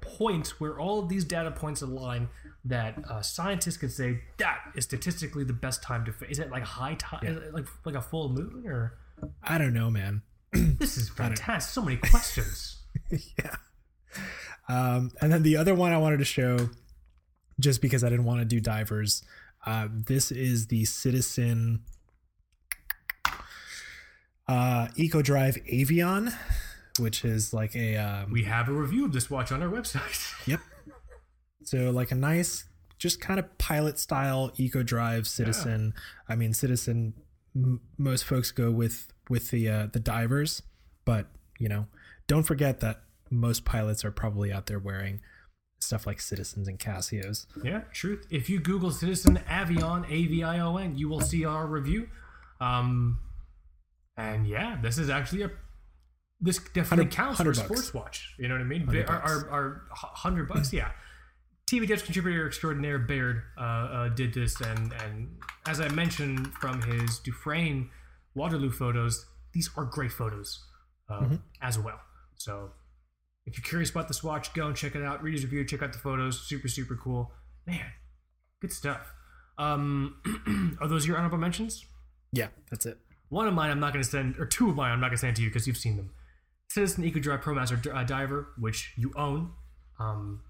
[0.00, 2.28] point where all of these data points align
[2.64, 6.30] that uh, scientists can say that is statistically the best time to fish.
[6.30, 8.94] Is it like high tide, is it like like a full moon, or
[9.42, 10.22] I don't know, man.
[10.52, 11.72] this is fantastic.
[11.74, 12.82] So many questions.
[13.38, 13.56] yeah.
[14.68, 16.70] Um, and then the other one I wanted to show,
[17.60, 19.22] just because I didn't want to do divers,
[19.66, 21.82] uh, this is the Citizen
[24.46, 26.34] uh, EcoDrive Avion,
[26.98, 30.32] which is like a um, We have a review of this watch on our website.
[30.46, 30.60] Yep.
[31.64, 32.64] So like a nice,
[32.98, 35.94] just kind of pilot style eco drive citizen.
[36.28, 37.14] I mean, citizen.
[37.56, 40.62] M- most folks go with with the uh, the divers,
[41.06, 41.86] but you know,
[42.26, 43.00] don't forget that
[43.30, 45.20] most pilots are probably out there wearing
[45.84, 47.46] stuff like citizens and Casios.
[47.62, 48.26] Yeah, truth.
[48.30, 52.08] If you Google Citizen Avion, A V I O N, you will see our review.
[52.60, 53.18] Um,
[54.16, 55.50] and yeah, this is actually a.
[56.40, 57.58] This definitely counts for bucks.
[57.58, 58.34] sports watch.
[58.38, 58.86] You know what I mean?
[58.86, 60.90] 100 Our, our, our hundred bucks, yeah.
[61.70, 65.28] TV Dutch contributor extraordinaire Baird uh, uh, did this, and and
[65.66, 67.88] as I mentioned from his Dufrane
[68.34, 70.62] Waterloo photos, these are great photos
[71.08, 71.34] uh, Mm-hmm.
[71.62, 72.00] as well.
[72.36, 72.72] So
[73.46, 75.22] if you're curious about this watch, go and check it out.
[75.22, 76.40] Read his review, check out the photos.
[76.40, 77.32] Super, super cool.
[77.66, 77.84] Man,
[78.60, 79.12] good stuff.
[79.58, 81.84] Um, are those your honorable mentions?
[82.32, 82.98] Yeah, that's it.
[83.28, 85.16] One of mine I'm not going to send, or two of mine I'm not going
[85.16, 86.10] to send to you because you've seen them.
[86.68, 89.52] Citizen EcoDrive ProMaster uh, Diver, which you own.
[89.98, 90.40] Um,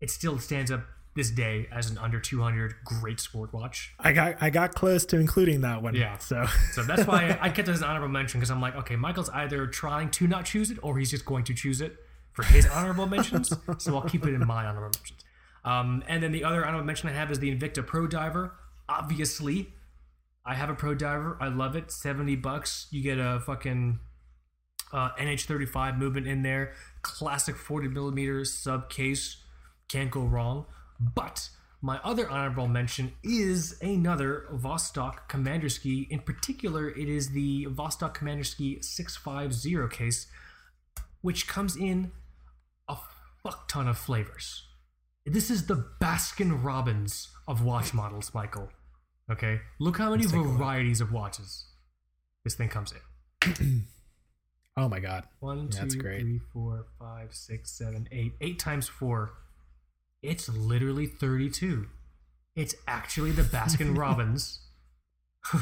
[0.00, 0.84] it still stands up
[1.14, 3.94] this day as an under 200 great sport watch.
[3.98, 5.94] I got I got close to including that one.
[5.94, 6.18] Yeah.
[6.18, 8.96] So So that's why I kept it as an honorable mention because I'm like, okay,
[8.96, 11.96] Michael's either trying to not choose it or he's just going to choose it
[12.32, 13.52] for his honorable mentions.
[13.78, 15.24] So I'll keep it in my honorable mentions.
[15.64, 18.54] Um, and then the other honorable mention I have is the Invicta Pro Diver.
[18.88, 19.74] Obviously,
[20.46, 21.36] I have a Pro Diver.
[21.40, 21.90] I love it.
[21.90, 22.86] 70 bucks.
[22.90, 23.98] You get a fucking
[24.92, 26.72] uh, NH35 movement in there.
[27.02, 29.42] Classic 40 millimeter sub case.
[29.88, 30.66] Can't go wrong.
[31.00, 36.08] But my other honorable mention is another Vostok Komandirskie.
[36.08, 40.26] In particular, it is the Vostok Komandirskie 650 case,
[41.20, 42.10] which comes in
[42.88, 42.96] a
[43.42, 44.64] fuck ton of flavors.
[45.24, 48.70] This is the Baskin Robbins of watch models, Michael.
[49.30, 49.60] Okay?
[49.78, 50.56] Look how many take a look.
[50.56, 51.66] varieties of watches
[52.44, 53.84] this thing comes in.
[54.78, 55.24] oh my god.
[55.40, 56.22] One, Yeah, that's great.
[56.22, 58.32] three, four, five, six, seven, eight.
[58.40, 59.32] Eight times four.
[60.22, 61.86] It's literally 32.
[62.56, 64.60] It's actually the Baskin Robbins.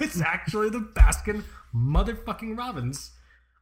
[0.00, 1.42] it's actually the Baskin
[1.74, 3.12] motherfucking Robbins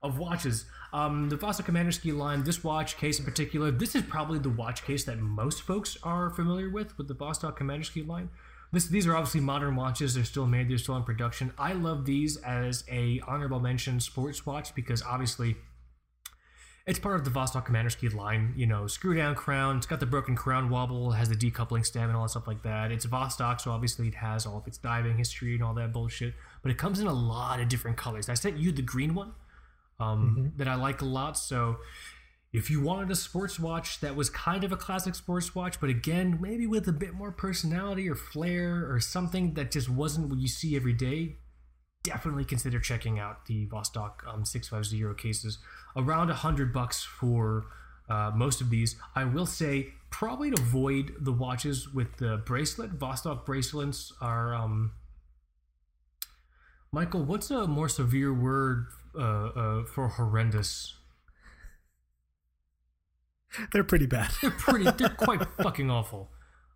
[0.02, 0.66] of watches.
[0.92, 4.84] Um, the Vostok Komandirskie line, this watch case in particular, this is probably the watch
[4.84, 8.30] case that most folks are familiar with, with the Vostok Komandirskie line.
[8.72, 10.14] This, these are obviously modern watches.
[10.14, 10.68] They're still made.
[10.68, 11.52] They're still in production.
[11.56, 15.56] I love these as a honorable mention sports watch because obviously
[16.88, 18.54] it's part of the Vostok Komandirskie line.
[18.56, 19.76] You know, screw down crown.
[19.76, 21.10] It's got the broken crown wobble.
[21.10, 22.90] Has the decoupling stem and all that stuff like that.
[22.90, 26.32] It's Vostok, so obviously it has all of its diving history and all that bullshit.
[26.62, 28.30] But it comes in a lot of different colors.
[28.30, 29.32] I sent you the green one
[30.00, 31.36] um, that I like a lot.
[31.36, 31.76] So
[32.54, 35.90] if you wanted a sports watch that was kind of a classic sports watch, but
[35.90, 40.38] again, maybe with a bit more personality or flair or something that just wasn't what
[40.38, 41.36] you see every day,
[42.08, 45.58] definitely consider checking out the Vostok um, 650 cases.
[45.96, 47.66] Around a hundred bucks for
[48.08, 48.96] uh, most of these.
[49.14, 52.98] I will say probably to avoid the watches with the bracelet.
[52.98, 54.54] Vostok bracelets are.
[54.54, 54.92] Um,
[56.90, 60.94] Michael, what's a more severe word uh, uh, for horrendous?
[63.72, 64.30] They're pretty bad.
[64.40, 64.90] They're pretty.
[64.92, 66.30] they're quite fucking awful.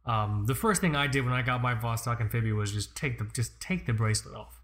[0.04, 3.18] Um, the first thing I did when I got my Vostok Amphibia was just take
[3.18, 4.61] the just take the bracelet off.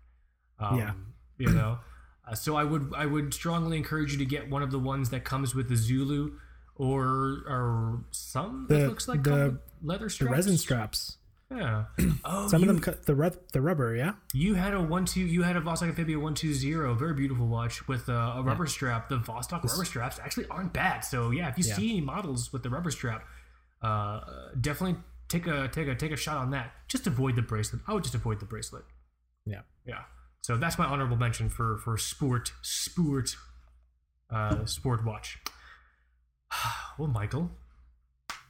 [0.58, 0.92] Um, Yeah.
[1.38, 1.78] You know,
[2.26, 5.10] Uh, so I would I would strongly encourage you to get one of the ones
[5.10, 6.32] that comes with the Zulu
[6.76, 7.06] or
[7.46, 11.16] or some that The- looks like the- leather The resin straps.
[11.50, 11.84] Yeah.
[12.24, 13.94] Oh, Some you, of them cut the ru- the rubber.
[13.96, 14.14] Yeah.
[14.34, 15.20] You had a one two.
[15.20, 16.94] You had a Vostok Amphibia one two zero.
[16.94, 19.08] Very beautiful watch with uh, a rubber strap.
[19.08, 21.00] The Vostok rubber straps actually aren't bad.
[21.06, 21.74] So yeah, if you Yeah.
[21.76, 23.24] see any models with the rubber strap,
[23.80, 24.20] uh,
[24.60, 26.72] definitely take a take a take a shot on that.
[26.88, 27.80] Just avoid the bracelet.
[27.86, 28.84] I would just avoid the bracelet.
[29.46, 29.62] Yeah.
[29.86, 30.02] Yeah.
[30.42, 33.36] So that's my honorable mention for for sport sport
[34.30, 35.38] uh, sport watch.
[36.98, 37.50] well, Michael,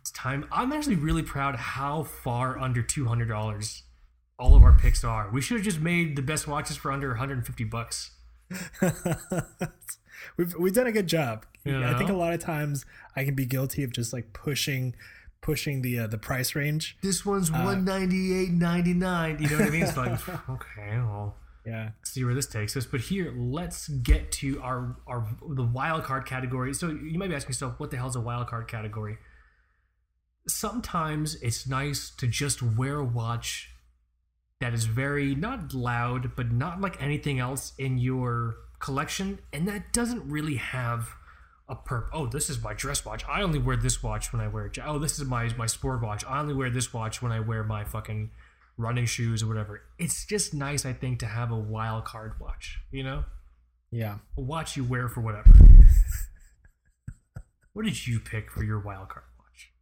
[0.01, 0.47] it's time.
[0.53, 3.82] I'm actually really proud how far under two hundred dollars
[4.39, 5.28] all of our picks are.
[5.30, 8.12] We should have just made the best watches for under 150 bucks.
[10.36, 11.45] we've we've done a good job.
[11.64, 14.95] You I think a lot of times I can be guilty of just like pushing
[15.41, 16.97] pushing the uh, the price range.
[17.03, 19.41] This one's 198.99.
[19.41, 19.82] You know what I mean?
[19.82, 21.36] It's like okay, well,
[21.68, 21.90] Yeah.
[22.04, 22.86] see where this takes us.
[22.86, 26.72] But here, let's get to our our the wild card category.
[26.72, 29.18] So you might be asking yourself, what the hell is a wild card category?
[30.46, 33.70] Sometimes it's nice to just wear a watch
[34.60, 39.92] that is very not loud, but not like anything else in your collection, and that
[39.92, 41.10] doesn't really have
[41.68, 42.08] a perp.
[42.12, 43.24] Oh, this is my dress watch.
[43.28, 44.72] I only wear this watch when I wear.
[44.84, 46.24] Oh, this is my my sport watch.
[46.24, 48.30] I only wear this watch when I wear my fucking
[48.79, 49.83] running shoes or whatever.
[49.99, 52.79] It's just nice, I think, to have a wild card watch.
[52.91, 53.24] You know,
[53.91, 54.18] Yeah.
[54.37, 55.51] a watch you wear for whatever.
[57.74, 59.72] what did you pick for your wild card watch?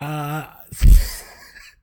[0.00, 0.46] Uh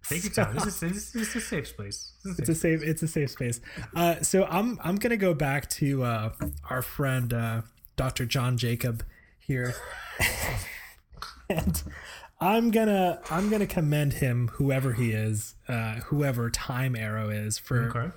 [0.10, 0.56] Take your time.
[0.56, 2.14] This is, this is a safe space.
[2.26, 3.62] This is it's a safe it's a safe space.
[3.96, 6.32] Uh, so I'm I'm gonna go back to uh,
[6.68, 7.62] our friend uh,
[7.96, 8.26] Dr.
[8.26, 9.04] John Jacob
[9.38, 9.76] here,
[11.50, 11.84] and
[12.42, 17.90] I'm gonna I'm gonna commend him, whoever he is, uh, whoever Time Arrow is, for
[17.90, 18.16] okay.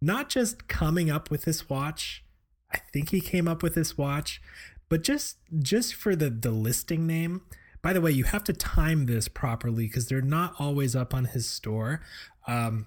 [0.00, 2.24] not just coming up with this watch.
[2.72, 4.40] I think he came up with this watch,
[4.88, 7.42] but just just for the the listing name.
[7.82, 11.26] By the way, you have to time this properly because they're not always up on
[11.26, 12.00] his store.
[12.46, 12.86] Um,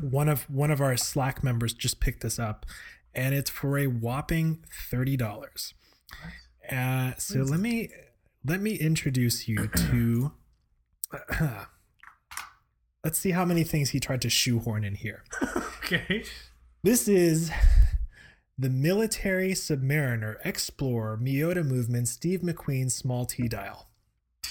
[0.00, 2.66] One of one of our Slack members just picked this up,
[3.14, 5.74] and it's for a whopping thirty dollars.
[6.70, 7.90] Uh, so let me
[8.44, 10.32] let me introduce you to.
[13.04, 15.24] let's see how many things he tried to shoehorn in here.
[15.84, 16.24] Okay.
[16.82, 17.50] This is
[18.58, 23.88] the Military Submariner Explorer Miyota Movement Steve McQueen Small T Dial.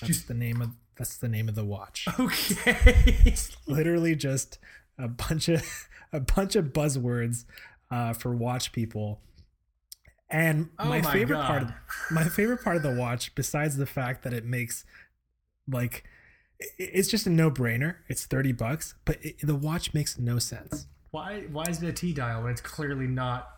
[0.01, 2.07] That's the name of that's the name of the watch.
[2.19, 2.77] Okay.
[3.25, 4.59] it's Literally just
[4.97, 5.63] a bunch of
[6.13, 7.45] a bunch of buzzwords
[7.89, 9.21] uh, for watch people.
[10.31, 11.71] And Oh my, my favorite part of,
[12.11, 14.83] my favorite part of the watch, besides the fact that it makes
[15.67, 16.03] like
[16.77, 17.95] it's just a no-brainer.
[18.07, 20.87] It's 30 bucks, but it, the watch makes no sense.
[21.11, 23.49] why why is it a T dial when it's clearly not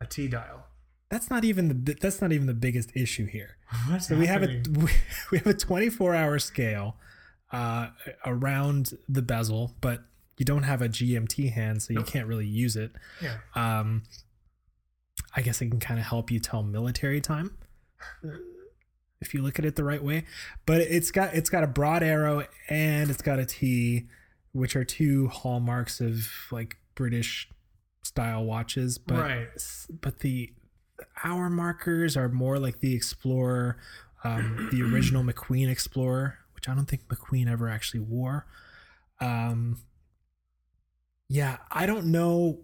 [0.00, 0.66] a T dial?
[1.10, 3.56] that's not even the that's not even the biggest issue here.
[3.88, 4.88] What's So we have a happening?
[5.32, 6.96] we have a 24 hour scale
[7.52, 7.88] uh,
[8.24, 10.02] around the bezel, but
[10.38, 12.08] you don't have a GMT hand, so you Nope.
[12.08, 12.92] can't really use it.
[13.20, 13.36] yeah.
[13.54, 14.04] Um,
[15.34, 17.56] I guess it can kind of help you tell military time
[19.20, 20.24] if you look at it the right way.
[20.66, 24.06] But it's got it's got a broad arrow and it's got a T,
[24.52, 27.48] which are two hallmarks of like British
[28.02, 28.98] style watches.
[28.98, 29.48] But Right.
[30.00, 30.52] but the
[31.24, 33.78] hour markers are more like the Explorer,
[34.24, 38.46] um, the original McQueen Explorer, which I don't think McQueen ever actually wore.
[39.20, 39.78] Um,
[41.28, 42.58] yeah, I don't know.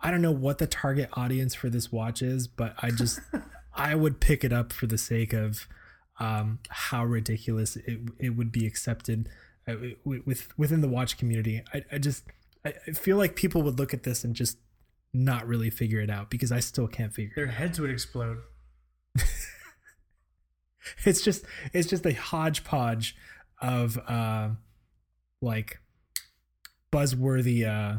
[0.00, 3.20] I don't know what the target audience for this watch is, but I just
[3.74, 5.66] I would pick it up for the sake of
[6.20, 9.28] um, how ridiculous it it would be accepted
[9.66, 9.74] uh,
[10.04, 11.62] with, with within the watch community.
[11.72, 12.24] I, I just
[12.64, 14.58] I feel like people would look at this and just
[15.12, 17.32] not really figure it out because I still can't figure.
[17.32, 18.38] it Their heads would explode.
[21.04, 23.16] It's just it's just a hodgepodge
[23.60, 24.50] of uh,
[25.40, 25.80] like
[26.92, 27.98] buzzworthy uh,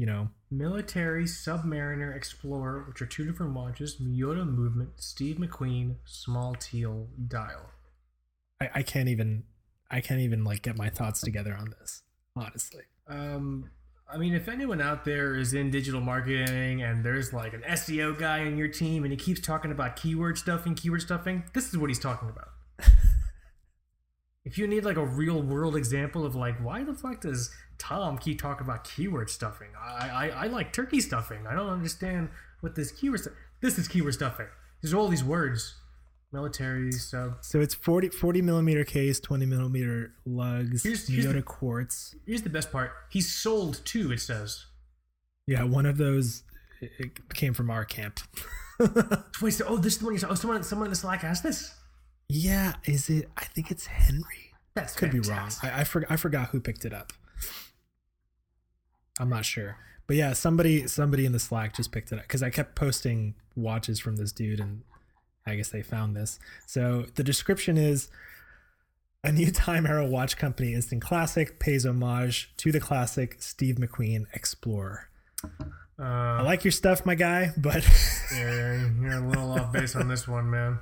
[0.00, 4.00] you know Military, Submariner, Explorer, which are two different watches.
[4.00, 7.68] Miyota Movement, Steve McQueen, Small Teal Dial.
[8.62, 9.44] I, I can't even
[9.90, 12.02] I can't even like get my thoughts together on this
[12.34, 12.84] honestly.
[13.08, 13.70] Um,
[14.10, 18.18] I mean, if anyone out there is in digital marketing and there's like an SEO
[18.18, 21.76] guy in your team and he keeps talking about keyword stuffing, keyword stuffing, this is
[21.76, 22.48] what he's talking about.
[24.46, 27.50] if you need like a real world example of like, why the fuck does
[27.80, 29.68] Tom keep talking about keyword stuffing?
[29.80, 31.46] I, I, I like turkey stuffing.
[31.48, 32.28] I don't understand
[32.60, 33.32] what this keyword stuff.
[33.60, 34.46] This is keyword stuffing.
[34.82, 35.74] There's all these words.
[36.32, 37.38] Military, sub.
[37.40, 42.14] So it's 40, 40 millimeter case, 20 millimeter lugs, Here's- here's Miyota the- quartz.
[42.24, 42.92] Here's the best part.
[43.10, 44.66] He's sold two, it says.
[45.48, 46.44] Yeah, one of those
[46.80, 48.20] it came from our camp.
[49.42, 50.28] Wait, so, oh, this is the one you saw.
[50.30, 51.74] Oh, someone, someone in the Slack asked this.
[52.28, 53.28] yeah, is it?
[53.36, 54.52] I think it's Henry.
[54.74, 55.50] That's Could be wrong.
[55.64, 57.12] I I, for, I forgot who picked it up.
[59.20, 62.42] I'm not sure, but yeah, somebody somebody in the Slack just picked it up because
[62.42, 64.82] I kept posting watches from this dude, and
[65.46, 66.38] I guess they found this.
[66.66, 68.08] So the description is.
[69.22, 74.24] A new Time Arrow watch company, Instant Classic, pays homage to the classic Steve McQueen
[74.32, 75.10] Explorer.
[75.98, 77.84] I Uh, like your stuff, my guy, but
[78.34, 80.78] yeah, you're a little off base on this one, man.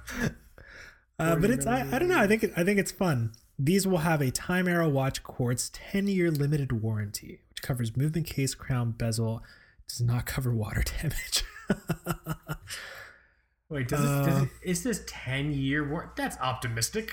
[1.19, 2.19] Uh, but it's I, I don't know.
[2.21, 3.33] I think it, I think it's fun.
[3.59, 8.27] These will have a Time Arrow Watch Quartz 10 year limited warranty, which covers movement
[8.27, 9.43] case, crown, bezel,
[9.89, 11.43] does not cover water damage.
[13.69, 16.13] Wait, does this, does Uh, it, is this 10 year war?
[16.17, 17.13] That's optimistic.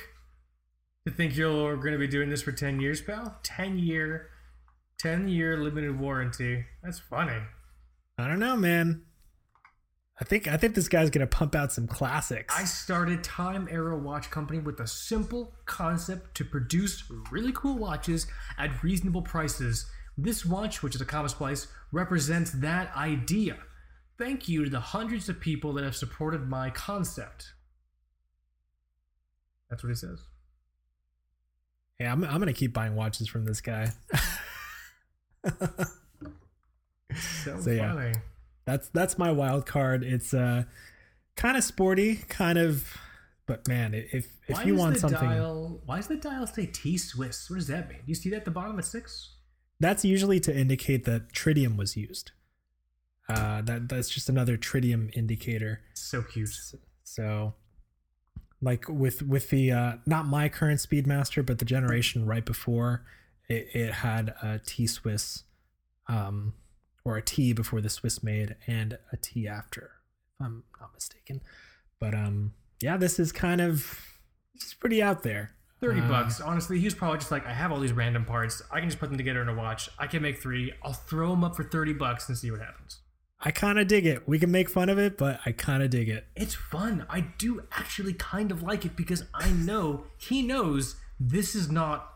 [1.08, 3.38] To think you're going to be doing this for 10 years, pal?
[3.44, 4.30] 10 year,
[5.00, 6.66] 10 year limited warranty.
[6.84, 7.42] That's funny.
[8.18, 9.02] I don't know, man.
[10.20, 12.56] I think I think this guy's gonna pump out some classics.
[12.58, 18.26] I started Time Arrow Watch Company with a simple concept to produce really cool watches
[18.58, 19.86] at reasonable prices.
[20.18, 23.58] This watch, which is a common splice, represents that idea.
[24.18, 27.52] Thank you to the hundreds of people that have supported my concept.
[29.70, 30.20] That's what he says.
[32.00, 33.92] yeah, I'm, I'm gonna keep buying watches from this guy.
[37.44, 37.94] So, So, yeah.
[37.94, 38.14] funny.
[38.66, 40.04] that's that's my wild card.
[40.04, 40.64] It's uh
[41.38, 42.98] kind of sporty, kind of,
[43.46, 45.82] but man, if if why you want something, dial?
[45.86, 47.50] Why does the dial say T Swiss?
[47.50, 48.00] What does that mean?
[48.00, 49.35] Do you see that at the bottom at six?
[49.80, 52.32] That's usually to indicate that tritium was used.
[53.28, 55.82] Uh, that that's just another tritium indicator.
[55.94, 56.50] So cute.
[57.04, 57.56] So,
[58.62, 63.04] like with with the uh, not my current Speedmaster, but the generation right before,
[63.50, 65.44] it, it had a T Swiss,
[66.08, 66.54] um,
[67.04, 69.92] or a T before the Swiss made, and a T after,
[70.40, 71.42] if I'm not mistaken.
[72.00, 74.20] But um, yeah, this is kind of
[74.54, 75.56] it's pretty out there.
[75.82, 76.40] 30 Uh, bucks.
[76.42, 78.62] Honestly, he was probably just like, I have all these random parts.
[78.72, 79.90] I can just put them together in a watch.
[80.00, 80.74] I can make three.
[80.84, 83.00] I'll throw them up for 30 bucks and see what happens.
[83.42, 84.28] I kind of dig it.
[84.28, 86.26] We can make fun of it, but I kind of dig it.
[86.36, 87.06] It's fun.
[87.10, 92.10] I do actually kind of like it because I know he knows this is not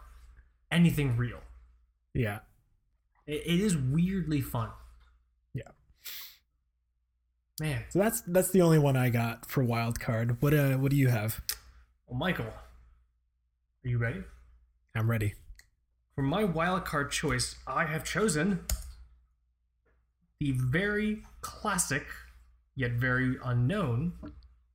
[0.71, 1.41] anything real.
[2.13, 2.39] Yeah.
[3.27, 4.69] It, it is weirdly fun.
[5.53, 5.63] Yeah.
[7.59, 7.83] Man.
[7.89, 10.41] So that's that's the only one I got for wild card.
[10.41, 11.41] What uh what do you have?
[12.07, 12.53] Well, Michael,
[13.85, 14.23] are you ready?
[14.95, 15.35] I'm ready.
[16.15, 18.65] For my wild card choice, I have chosen
[20.39, 22.05] the very classic,
[22.75, 24.13] yet very unknown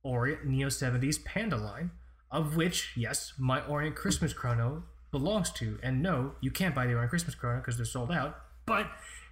[0.03, 1.91] Orient Neo 70s Panda line,
[2.31, 5.77] of which, yes, my Orient Christmas Chrono belongs to.
[5.83, 8.37] And no, you can't buy the Orient Christmas Chrono because they're sold out.
[8.65, 8.87] But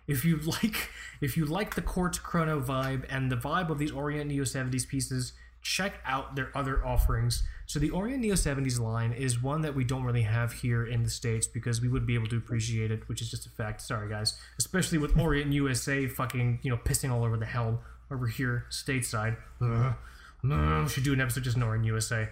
[0.07, 3.91] if you like, if you like the Quartz Chrono vibe and the vibe of these
[3.91, 5.33] Orient Neo 70s pieces,
[5.63, 7.43] check out their other offerings.
[7.65, 11.03] So the Orient Neo 70s line is one that we don't really have here in
[11.03, 13.81] the States because we would be able to appreciate it, which is just a fact.
[13.81, 14.39] Sorry guys.
[14.59, 17.79] Especially with Orient USA fucking, you know, pissing all over the helm
[18.11, 19.37] over here stateside.
[20.89, 22.29] Should do an episode just in Orient USA.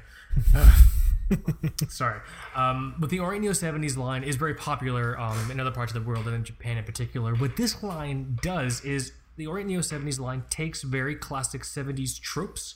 [1.88, 2.20] Sorry.
[2.56, 6.04] Um, but the Orient Neo 70s line is very popular um, in other parts of
[6.04, 7.34] the world and in Japan in particular.
[7.36, 12.76] What this line does is the Orient Neo 70s line takes very classic 70s tropes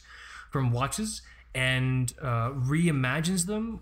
[0.52, 1.22] from watches
[1.54, 3.82] and uh, reimagines them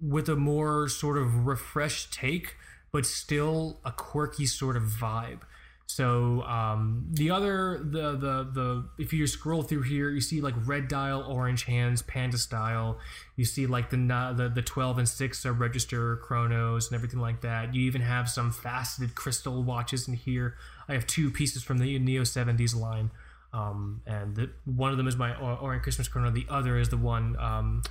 [0.00, 2.56] with a more sort of refreshed take,
[2.92, 5.40] but still a quirky sort of vibe.
[5.86, 10.54] So um, the other the the the if you scroll through here, you see like
[10.66, 12.98] red dial, orange hands, panda style.
[13.36, 13.96] You see like the
[14.36, 17.74] the the twelve and six are register chronos and everything like that.
[17.74, 20.56] You even have some faceted crystal watches in here.
[20.88, 23.10] I have two pieces from the Neo seventies line,
[23.54, 26.30] um, and the, one of them is my Or- Orient Christmas chrono.
[26.30, 27.36] The other is the one.
[27.38, 27.82] Um,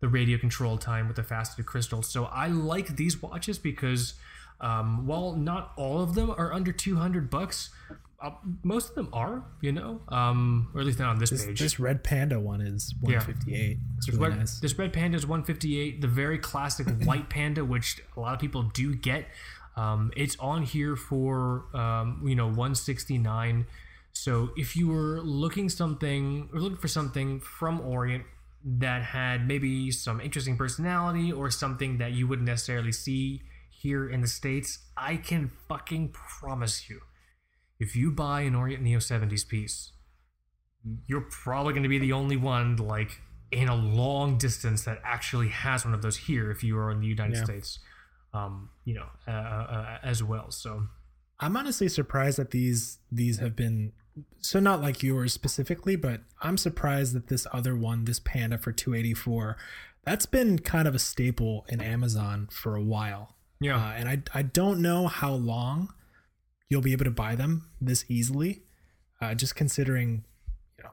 [0.00, 2.08] the radio control time with the faceted crystals.
[2.08, 4.14] So I like these watches because
[4.60, 7.70] um, while not all of them are under 200 bucks,
[8.20, 8.30] uh,
[8.64, 11.60] most of them are, you know, um, or at least not on this, This, page.
[11.60, 13.78] this red panda one is 158.
[13.98, 14.58] It's This really red, nice.
[14.58, 16.00] this red panda is 158.
[16.00, 19.26] The very classic white panda, which a lot of people do get,
[19.76, 23.66] um, it's on here for um, you know 169.
[24.24, 28.22] So if you were looking something or looking for something from Orient
[28.64, 34.20] that had maybe some interesting personality or something that you wouldn't necessarily see here in
[34.20, 37.00] the states, I can fucking promise you,
[37.80, 39.90] if you buy an Orient Neo 70s piece,
[41.08, 43.20] you're probably going to be the only one like
[43.50, 47.00] in a long distance that actually has one of those here if you are in
[47.00, 47.44] the United Yeah.
[47.44, 47.80] States
[48.34, 50.86] um you know uh, uh, as well so
[51.38, 53.92] I'm honestly surprised that these these have been
[54.40, 58.72] so not like yours specifically, but I'm surprised that this other one, this Panda for
[58.72, 59.56] 284,
[60.04, 63.36] that's been kind of a staple in Amazon for a while.
[63.60, 63.76] Yeah.
[63.76, 65.94] Uh, and I I don't know how long
[66.68, 68.62] you'll be able to buy them this easily.
[69.20, 70.24] Uh, just considering,
[70.76, 70.90] you know,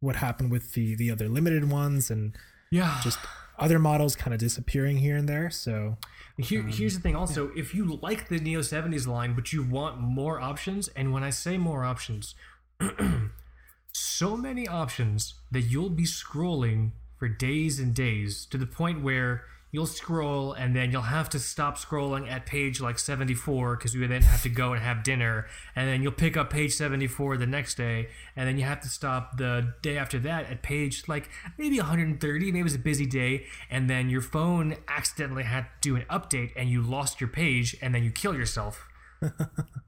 [0.00, 2.36] what happened with the the other limited ones and
[2.70, 3.00] yeah.
[3.02, 3.18] just
[3.58, 5.50] other models kind of disappearing here and there.
[5.50, 5.96] So
[6.36, 9.62] Here, um, here's the thing also if you like the neo 70s line but you
[9.62, 12.34] want more options and when i say more options
[13.92, 19.44] so many options that you'll be scrolling for days and days to the point where
[19.74, 24.06] you'll scroll and then you'll have to stop scrolling at page like 74 because you
[24.06, 25.48] then have to go and have dinner.
[25.74, 28.06] And then you'll pick up page 74 the next day
[28.36, 31.28] and then you have to stop the day after that at page like
[31.58, 35.68] maybe 130 maybe it was a busy day and then your phone accidentally had to
[35.80, 38.88] do an update and you lost your page and then you kill yourself.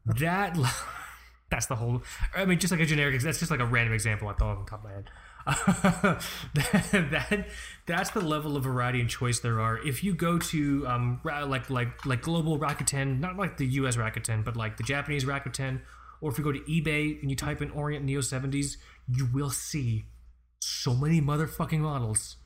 [0.06, 0.56] That
[1.50, 2.02] that's the whole
[2.34, 4.64] i mean just like a generic that's just like a random example i thought on
[4.64, 5.10] the top of my head
[5.46, 6.20] that,
[6.54, 7.46] that
[7.86, 9.78] that's the level of variety and choice there are.
[9.78, 13.96] If you go to um like like like global Rakuten, not like the U.S.
[13.96, 15.82] Rakuten, but like the Japanese Rakuten,
[16.20, 19.50] or if you go to eBay and you type in Orient Neo 70s, you will
[19.50, 20.06] see
[20.60, 22.36] so many motherfucking models.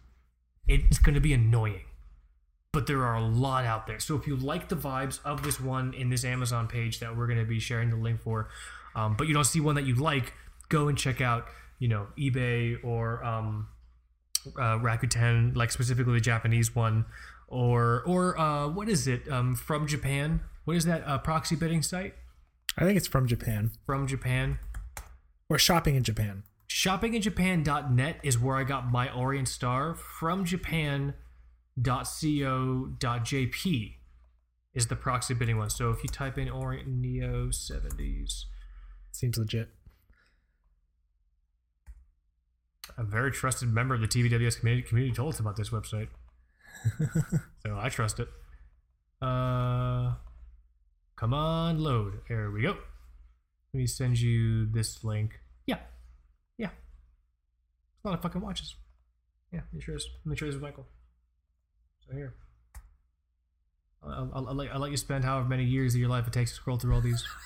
[0.69, 1.85] It's going to be annoying.
[2.73, 3.99] But there are a lot out there.
[3.99, 7.27] So if you like the vibes of this one in this Amazon page that we're
[7.27, 8.49] going to be sharing the link for,
[8.95, 10.35] um, but you don't see one that you like,
[10.69, 11.47] go and check out,
[11.81, 13.67] you know, eBay or um,
[14.57, 17.07] uh, Rakuten, like specifically the Japanese one,
[17.49, 20.43] or or uh, what is it um, from Japan?
[20.65, 22.15] What is that uh, proxy bidding site
[22.79, 24.61] I think it's from Japan from Japan?
[25.49, 26.45] or shopping in Japan.
[26.69, 31.15] shoppinginjapan.net is where I got my Orient Star from japan.co.jp
[34.73, 35.69] is the proxy bidding one.
[35.69, 38.45] So if you type in Orient Neo 70s,
[39.13, 39.71] Seems legit.
[42.99, 46.09] A very trusted member of the TBWS community, community told us about this website.
[47.63, 48.29] so I trust it.
[49.23, 50.15] Uh,
[51.17, 52.21] come on, load.
[52.29, 52.77] There we go.
[53.73, 55.39] Let me send you this link.
[55.67, 55.79] Yeah.
[56.59, 56.71] Yeah.
[58.05, 58.75] A lot of fucking watches.
[59.53, 60.09] Yeah, it sure is.
[60.25, 60.87] Let me share this with Michael.
[62.07, 62.35] So here.
[64.03, 66.33] I'll, I'll, I'll, let, I'll let you spend however many years of your life it
[66.33, 67.25] takes to scroll through all these.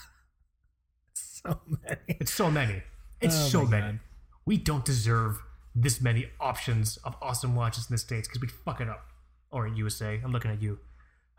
[1.17, 2.01] So many.
[2.09, 2.83] It's so many.
[3.21, 3.83] It's Oh so many.
[3.83, 4.01] God.
[4.47, 5.43] We don't deserve
[5.75, 9.07] this many options of awesome watches in the States because we fuck it up.
[9.51, 10.21] Orient USA.
[10.23, 10.79] I'm looking at you.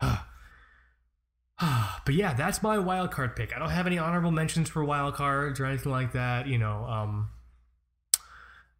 [0.00, 0.20] but
[2.14, 3.54] yeah, that's my wild card pick.
[3.54, 6.46] I don't have any honorable mentions for wild cards or anything like that.
[6.46, 7.30] You know, um,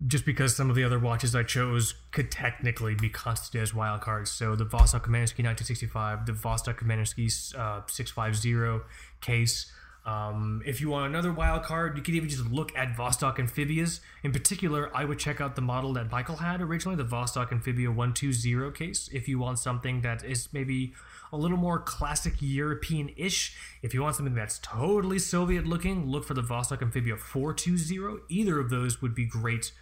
[0.07, 4.03] just because some of the other watches I chose could technically be constituted as wild
[4.03, 4.31] cards.
[4.31, 8.85] So the Vostok Komandirskie 1965, the Vostok Komandirskie uh, 650
[9.21, 9.73] case.
[10.07, 14.01] Um, if you want another wild card, you could even just look at Vostok Amphibias.
[14.23, 17.91] In particular, I would check out the model that Michael had originally, the Vostok Amphibia
[17.91, 19.11] 120 case.
[19.13, 20.95] If you want something that is maybe
[21.33, 26.25] a little more classic European ish, if you want something that's totally Soviet looking, look
[26.25, 28.23] for the Vostok Amphibia 420.
[28.29, 29.73] Either of those would be great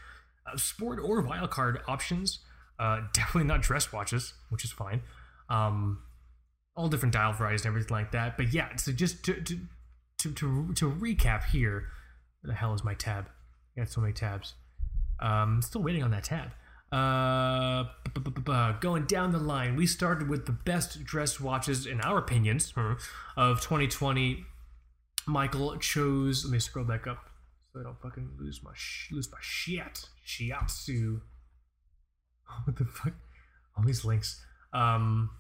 [0.51, 2.39] uh, sport or wild card options.
[2.79, 5.03] Uh, definitely not dress watches, which is fine.
[5.51, 6.03] Um,
[6.75, 8.39] all different dial varieties and everything like that.
[8.39, 9.59] But yeah, so just to to
[10.25, 11.89] to to, to recap here,
[12.41, 13.29] where the hell is my tab?
[13.77, 14.55] I got so many tabs.
[15.21, 16.51] Um, still waiting on that tab.
[16.93, 17.85] Uh,
[18.81, 22.95] going down the line, we started with the best dress watches in our opinions huh,
[23.37, 24.45] of 2020.
[25.27, 26.45] Michael chose.
[26.45, 27.31] Let me scroll back up
[27.73, 30.09] so I don't fucking lose my sh- lose my shit.
[30.27, 31.21] Shiatsu.
[32.65, 33.15] What the fuck?
[33.77, 34.41] All these links.
[34.73, 35.31] Um,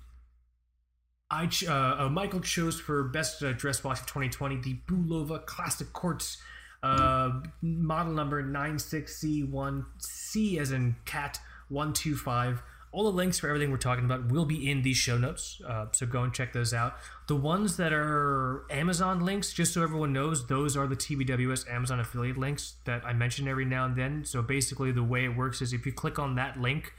[1.31, 5.45] I ch- uh, uh, Michael chose for best uh, dress watch of 2020 the Bulova
[5.47, 6.37] Classic Quartz
[6.83, 12.63] uh, model number 96C1C as in cat 125.
[12.93, 15.87] All the links for everything we're talking about will be in these show notes, uh,
[15.91, 16.95] so go and check those out.
[17.27, 21.99] The ones that are Amazon links, just so everyone knows, those are the TBWS Amazon
[21.99, 24.25] affiliate links that I mention every now and then.
[24.25, 26.93] So basically, the way it works is if you click on that link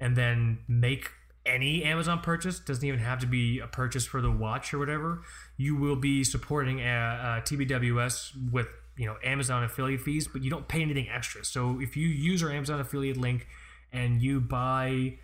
[0.00, 1.10] and then make
[1.46, 5.22] any Amazon purchase, doesn't even have to be a purchase for the watch or whatever,
[5.56, 10.28] you will be supporting uh, uh, a, a TBWS with you know Amazon affiliate fees,
[10.28, 11.44] but you don't pay anything extra.
[11.44, 13.46] So if you use our Amazon affiliate link
[13.92, 15.18] and you buy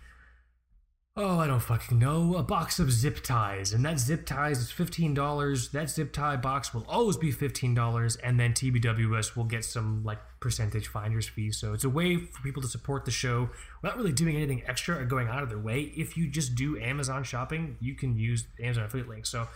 [1.15, 4.71] oh I don't fucking know a box of zip ties and that zip ties is
[4.71, 9.43] fifteen dollars that zip tie box will always be fifteen dollars and then TBWS will
[9.43, 13.11] get some like percentage finder's fee so it's a way for people to support the
[13.11, 13.49] show
[13.81, 16.79] without really doing anything extra or going out of their way if you just do
[16.79, 19.29] Amazon shopping you can use Amazon affiliate links.
[19.29, 19.47] so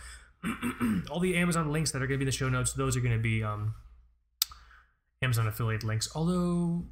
[1.10, 3.00] all the Amazon links that are going to be in the show notes, those are
[3.00, 3.74] going to be um,
[5.22, 6.08] Amazon affiliate links.
[6.14, 6.84] Although,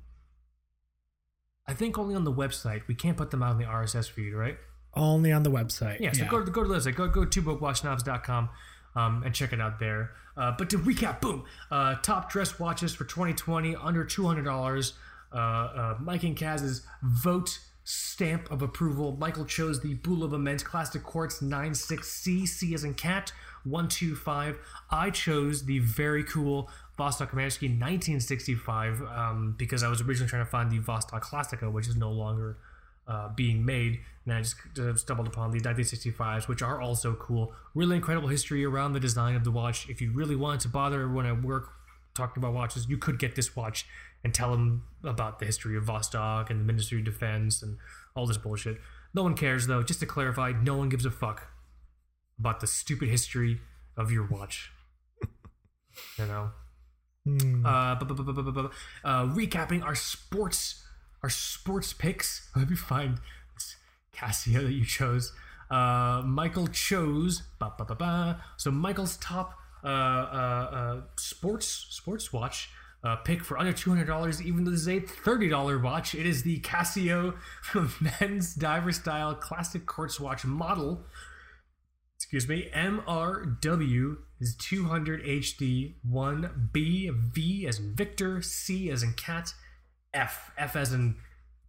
[1.69, 2.87] I think only on the website.
[2.87, 4.57] We can't put them out in the RSS feed, right?
[4.95, 6.01] Only on the website.
[6.01, 6.95] Yeah, so go to go to the website.
[6.95, 8.49] Go go to brokewatchsnobs.com
[8.95, 10.13] um, and check it out there.
[10.37, 14.93] Uh, but to recap, boom, uh, top dress watches for 2020 under $200.
[15.33, 19.17] Uh, uh, Mike and Kaz's vote stamp of approval.
[19.19, 23.33] Michael chose the Bulova Men's Classic Quartz 96C, C as in cat,
[23.65, 24.59] 125.
[24.91, 30.51] I chose the very cool Vostok Komandirskie 1965 um, because I was originally trying to
[30.51, 32.57] find the Vostok Classica, which is no longer
[33.07, 34.01] uh, being made.
[34.25, 37.53] And I just uh, stumbled upon the 1965s, which are also cool.
[37.75, 39.89] Really incredible history around the design of the watch.
[39.89, 41.69] If you really wanted to bother everyone at work
[42.15, 43.87] talking about watches, you could get this watch
[44.25, 47.77] and tell them about the history of Vostok and the Ministry of Defense and
[48.15, 48.79] all this bullshit.
[49.15, 49.83] No one cares, though.
[49.83, 51.49] Just to clarify, no one gives a fuck
[52.39, 53.61] about the stupid history
[53.97, 54.73] of your watch.
[56.19, 56.51] you know?
[59.27, 60.83] Recapping our sports
[61.23, 62.49] our sports picks.
[62.57, 63.19] Let me find
[63.55, 63.77] this
[64.15, 65.33] Casio that you chose.
[65.71, 67.43] Uh, Michael chose.
[68.57, 72.71] So Michael's top uh, uh, uh, sports sports watch
[73.25, 74.43] pick for under two hundred dollars.
[74.43, 77.35] Even though this is a thirty dollar watch, it is the Casio
[78.21, 81.05] men's diver style classic quartz watch model.
[82.19, 89.53] Excuse me, MRW is 200 HD 1B V as in Victor, C as in cat,
[90.15, 90.51] F.
[90.57, 91.17] F as in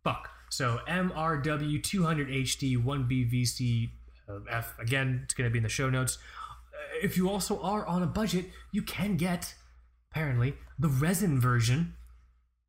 [0.03, 0.29] fuck.
[0.49, 3.89] So MRW 200 HD 1B VC
[4.29, 4.73] uh, F.
[4.79, 6.17] Again, it's going to be in the show notes.
[6.73, 9.53] Uh, if you also are on a budget, you can get,
[10.11, 11.95] apparently, the resin version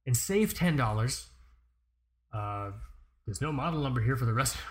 [0.07, 1.27] and save $10.
[2.35, 2.71] Uh,
[3.27, 4.57] there's no model number here for the rest.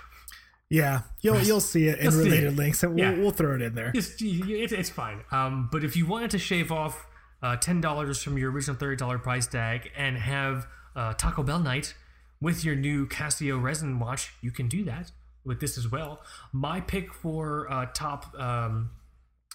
[0.69, 2.55] Yeah, you'll you'll see it in You'll see related it.
[2.57, 3.17] links, and we'll, Yeah.
[3.17, 3.91] we'll throw it in there.
[3.95, 5.21] It's, it's, it's fine.
[5.31, 7.07] Um, but if you wanted to shave off
[7.41, 11.59] uh, ten dollars from your original thirty dollar price tag and have uh, Taco Bell
[11.59, 11.93] night
[12.41, 15.11] with your new Casio resin watch, you can do that
[15.45, 16.21] with this as well.
[16.51, 18.89] My pick for uh, top um,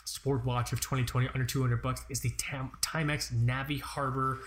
[0.06, 4.38] sport watch of 2020 under 200 bucks is the Tam- Timex Navi Harbor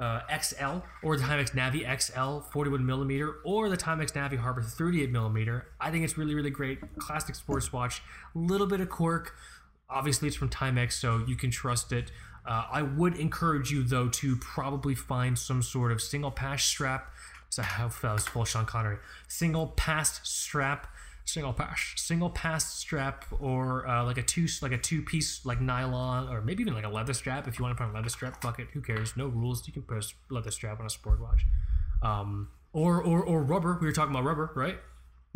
[0.00, 5.10] uh, XL or the Timex Navi XL 41 millimeter or the Timex Navi Harbor 38
[5.10, 5.66] millimeter.
[5.80, 6.78] I think it's really really great.
[6.98, 8.02] Classic sports watch,
[8.34, 9.34] a little bit of quirk.
[9.88, 12.10] Obviously, it's from Timex, so you can trust it.
[12.46, 17.12] Uh, I would encourage you though to probably find some sort of single pass strap.
[17.50, 18.98] So how that was full Sean Connery.
[19.28, 20.86] Single pass strap
[21.32, 25.60] single pass single pass strap or uh, like a two like a two piece like
[25.60, 27.46] nylon or maybe even like a leather strap.
[27.48, 29.16] If you want to put a leather strap fuck it who cares?
[29.16, 29.66] No rules.
[29.66, 31.46] You can put a leather strap on a sport watch.
[32.02, 33.78] Um or or or rubber.
[33.80, 34.78] We were talking about rubber right?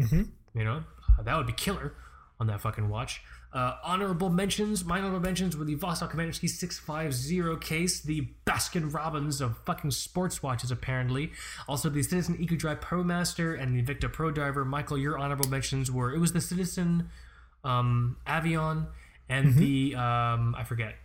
[0.00, 0.22] Mm-hmm.
[0.58, 0.82] you know
[1.16, 1.94] uh, that would be killer
[2.40, 3.22] on that fucking watch
[3.54, 9.40] uh, honorable mentions my honorable mentions were the Vostok Komandirskie 650 case the Baskin Robbins
[9.40, 11.30] of fucking sports watches apparently.
[11.68, 15.90] Also the Citizen EcoDrive Pro Master and the Invicta Pro Diver Michael your honorable mentions
[15.90, 17.08] were it was the Citizen
[17.62, 18.88] um, Avion
[19.28, 20.96] and the um, I forget.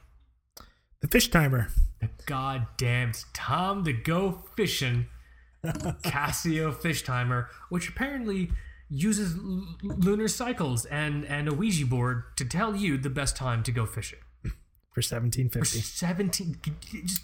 [1.02, 1.70] The fish timer.
[2.02, 5.06] the goddamn Tom to go fishing
[5.64, 8.50] Casio fish timer, which apparently
[8.90, 13.64] uses l- lunar cycles and and a Ouija board to tell you the best time
[13.64, 14.20] to go fishing.
[14.94, 15.80] for seventeen fifty.
[15.80, 16.60] Seventeen.
[17.06, 17.24] Just,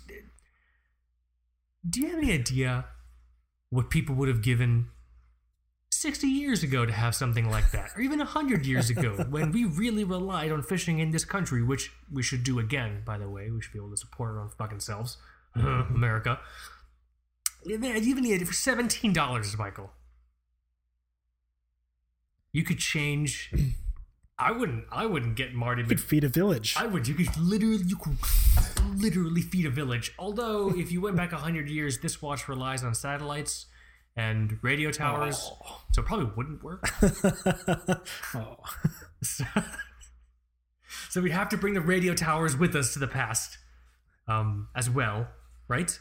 [1.88, 2.86] do you have any idea
[3.70, 4.88] what people would have given?
[5.92, 9.64] 60 years ago to have something like that, or even 100 years ago when we
[9.66, 13.50] really relied on fishing in this country, which we should do again, by the way.
[13.50, 15.18] We should be able to support our own fucking selves.
[15.56, 16.40] America.
[17.66, 19.92] Man, even for $17, Michael.
[22.56, 23.52] You could change.
[24.40, 24.86] I wouldn't.
[24.90, 25.82] I wouldn't get Marty.
[25.82, 26.74] You could feed a village.
[26.78, 27.06] I would.
[27.06, 27.84] You could literally.
[27.86, 28.16] You could
[28.96, 30.14] literally feed a village.
[30.18, 33.66] Although, if you went back hundred years, this watch relies on satellites
[34.16, 35.52] and radio towers,
[35.92, 36.90] so it probably wouldn't work.
[38.34, 38.56] oh.
[39.22, 39.44] So,
[41.10, 43.58] so we'd have to bring the radio towers with us to the past,
[44.28, 45.28] um, as well,
[45.68, 45.98] right?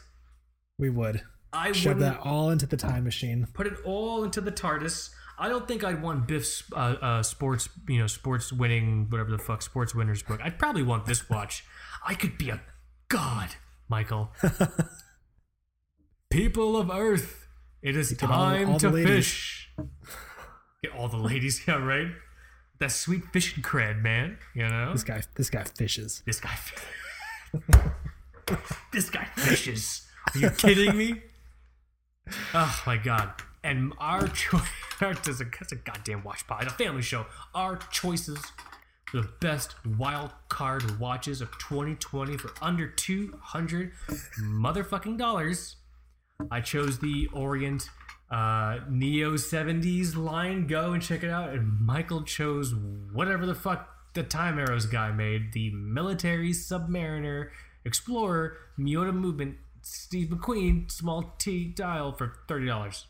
[0.77, 3.47] We would I shove that all into the time machine.
[3.53, 5.09] put it all into the TARDIS.
[5.37, 9.37] I don't think I'd want Biff's uh, uh, sports, you know, sports winning, whatever the
[9.37, 10.39] fuck, sports winners book.
[10.43, 11.63] I'd probably want this watch.
[12.07, 12.61] I could be a
[13.09, 13.49] god,
[13.89, 14.31] Michael.
[16.29, 17.47] People of Earth,
[17.81, 19.71] it is all- time all the to fish.
[20.83, 22.07] Get all the ladies, yeah, right?
[22.79, 24.37] That sweet fishing cred, man.
[24.53, 26.21] You know, This guy, this guy fishes.
[26.25, 26.57] this guy.
[28.93, 30.05] this guy fishes.
[30.33, 31.21] Are you kidding me?
[32.55, 33.33] Oh my god!
[33.65, 34.61] And our choice.
[34.99, 36.67] That's a, goddamn watch pod.
[36.67, 37.25] A family show.
[37.55, 38.39] Our choices
[39.11, 43.91] the best wild card watches of 2020 for under 200
[44.39, 45.77] motherfucking dollars.
[46.51, 47.89] I chose the Orient
[48.29, 50.67] uh, Neo 70s line.
[50.67, 51.49] Go and check it out.
[51.49, 52.75] And Michael chose
[53.13, 57.49] whatever the fuck the Time Arrows guy made the Military Submariner
[57.83, 63.05] Explorer Miyota Movement Steve McQueen small T dial for $30.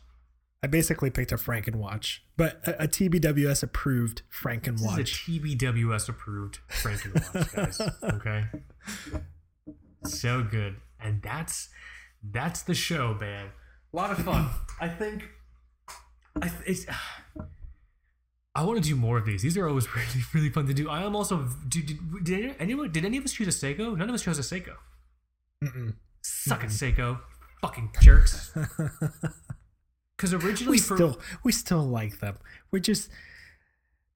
[0.62, 4.96] I basically picked a Frankenwatch, but a, a TBWS approved Frankenwatch.
[4.96, 7.80] This is a TBWS approved Frankenwatch, guys.
[8.02, 8.44] okay,
[10.04, 11.68] so good, and that's
[12.22, 13.50] that's the show, man.
[13.92, 14.48] A lot of fun.
[14.80, 15.28] I think.
[16.40, 16.86] I th- it's.
[18.54, 19.42] I want to do more of these.
[19.42, 20.88] These are always really, really fun to do.
[20.88, 21.46] I am also.
[21.68, 22.90] Did, did, did anyone?
[22.90, 23.96] Did any of us choose a Seiko?
[23.96, 24.74] None of us chose a Seiko.
[25.62, 25.94] Mm-mm.
[26.22, 27.20] Suck it, Seiko.
[27.60, 28.52] Fucking jerks.
[30.16, 32.36] Because originally, we for, still we still like them.
[32.70, 33.10] We're just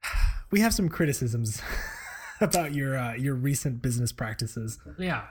[0.51, 1.61] we have some criticisms
[2.41, 4.79] about your uh, your recent business practices.
[4.99, 5.25] Yeah.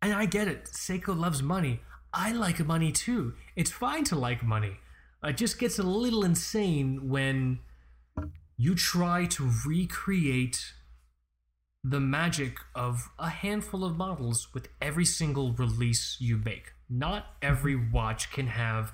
[0.00, 0.64] And I get it.
[0.64, 1.80] Seiko loves money.
[2.12, 3.34] I like money too.
[3.56, 4.78] It's fine to like money.
[5.24, 7.60] It just gets a little insane when
[8.56, 10.72] you try to recreate
[11.84, 16.72] the magic of a handful of models with every single release you make.
[16.90, 18.92] Not every watch can have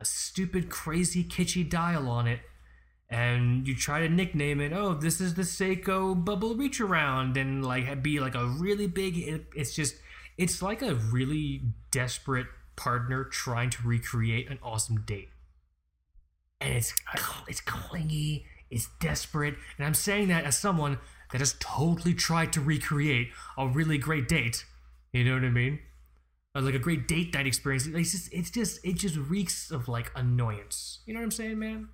[0.00, 2.40] a stupid, crazy, kitschy dial on it
[3.10, 7.64] and you try to nickname it oh this is the seiko bubble reach around and
[7.64, 9.94] like be like a really big it, it's just
[10.38, 12.46] it's like a really desperate
[12.76, 15.28] partner trying to recreate an awesome date.
[16.60, 16.94] And it's
[17.46, 20.98] it's clingy it's desperate and i'm saying that as someone
[21.32, 24.64] that has totally tried to recreate a really great date.
[25.12, 25.80] You know what i mean
[26.64, 30.10] like a great date night experience it's just it's just it just reeks of like
[30.14, 31.88] annoyance you know what i'm saying man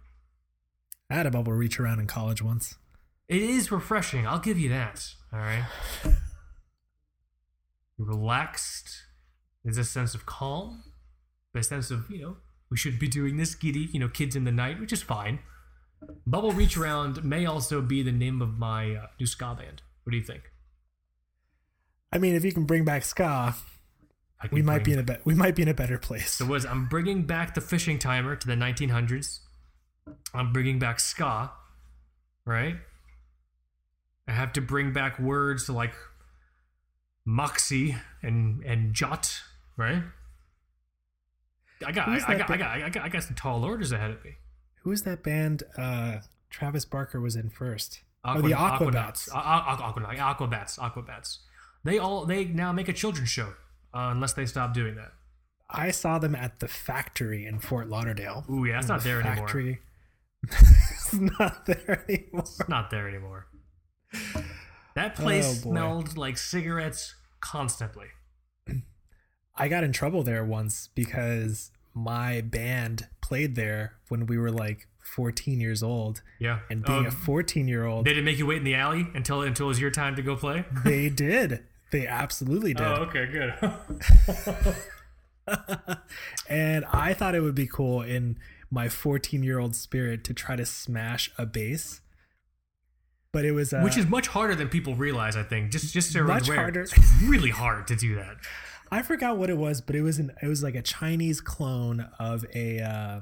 [1.11, 2.77] I had a bubble reach around in college once.
[3.29, 4.27] It is refreshing.
[4.27, 5.07] I'll give you that.
[5.33, 5.65] All right.
[6.05, 6.15] You're
[8.09, 8.91] relaxed.
[9.63, 10.83] There's a sense of calm,
[11.55, 12.37] a sense of you know
[12.71, 15.39] we should be doing this giddy, you know, kids in the night, which is fine.
[16.27, 19.83] Bubble reach around may also be the name of my uh, new ska band.
[20.03, 20.51] What do you think?
[22.13, 23.55] I mean, if you can bring back ska,
[24.53, 26.33] we might be in a be- we might be in a better place.
[26.33, 29.41] So was I'm bringing back the fishing timer to the 1900s.
[30.33, 31.53] I'm bringing back ska,
[32.45, 32.77] right?
[34.27, 35.95] I have to bring back words like
[37.25, 39.41] moxie and and jot,
[39.77, 40.03] right?
[41.85, 44.11] I got I, I got, I got I got I got some tall orders ahead
[44.11, 44.37] of me.
[44.83, 45.63] Who is that band?
[45.77, 46.19] Uh,
[46.51, 48.03] Travis Barker was in first.
[48.25, 48.55] Aqua, oh, the.
[48.55, 49.29] Aquabats.
[49.33, 50.79] Uh, uh, Aquabats.
[50.79, 51.39] Aquabats.
[51.85, 53.55] They all they now make a children's show
[53.95, 55.13] uh, unless they stop doing that.
[55.71, 58.45] I saw them at the factory in Fort Lauderdale.
[58.51, 59.37] Ooh yeah, it's not The there anymore.
[59.47, 59.81] factory.
[60.51, 62.41] it's not there anymore.
[62.41, 63.47] It's not there anymore.
[64.95, 68.07] That place Oh, smelled like cigarettes constantly.
[69.57, 74.89] I got in trouble there once because my band played there when we were like
[75.15, 76.23] 14 years old.
[76.41, 76.61] Yeah.
[76.69, 79.07] And being Oh, a 14 year old, they didn't make you wait in the alley
[79.15, 80.65] until until it was your time to go play.
[80.85, 81.65] they did.
[81.95, 82.85] They absolutely did.
[82.85, 83.55] Oh, okay, good.
[86.49, 88.37] and I thought it would be cool in
[88.69, 92.01] my 14 year old spirit to try to smash a bass.
[93.33, 95.37] But it was uh, Which is much harder than people realize.
[95.37, 96.81] I think just just so Much aware, harder.
[96.81, 98.39] It's really hard to do that.
[98.91, 102.09] I forgot what it was, but it was an it was like a Chinese clone
[102.19, 103.21] of a uh,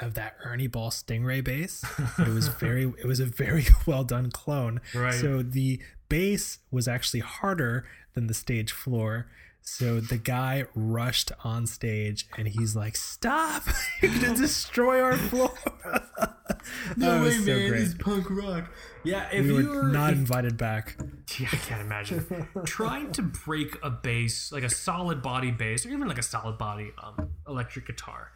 [0.00, 1.84] of that Ernie Ball Stingray bass.
[2.18, 4.80] It was very it was a very well done clone.
[4.92, 5.14] Right.
[5.14, 9.26] So the bass was actually harder than the stage floor.
[9.68, 13.64] So the guy rushed on stage and he's like, "Stop!
[14.02, 15.52] You're gonna destroy our floor."
[16.96, 17.98] no way, so great.
[17.98, 18.70] punk rock.
[19.04, 20.96] Yeah, if We you were were not if- invited back.
[21.38, 22.46] Yeah, I can't imagine.
[22.64, 26.58] Trying to break a bass, like a solid body bass, or even like a solid
[26.58, 28.30] body um, electric guitar,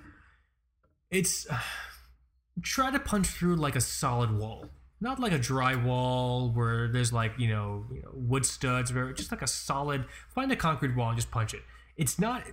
[1.12, 1.46] it's
[2.62, 4.66] try to punch through like a solid wall,
[5.00, 9.12] not like a dry wall where there's like you know, you know wood studs, or
[9.12, 10.04] just like a solid.
[10.34, 11.62] Find a concrete wall and just punch it.
[11.96, 12.44] It's not.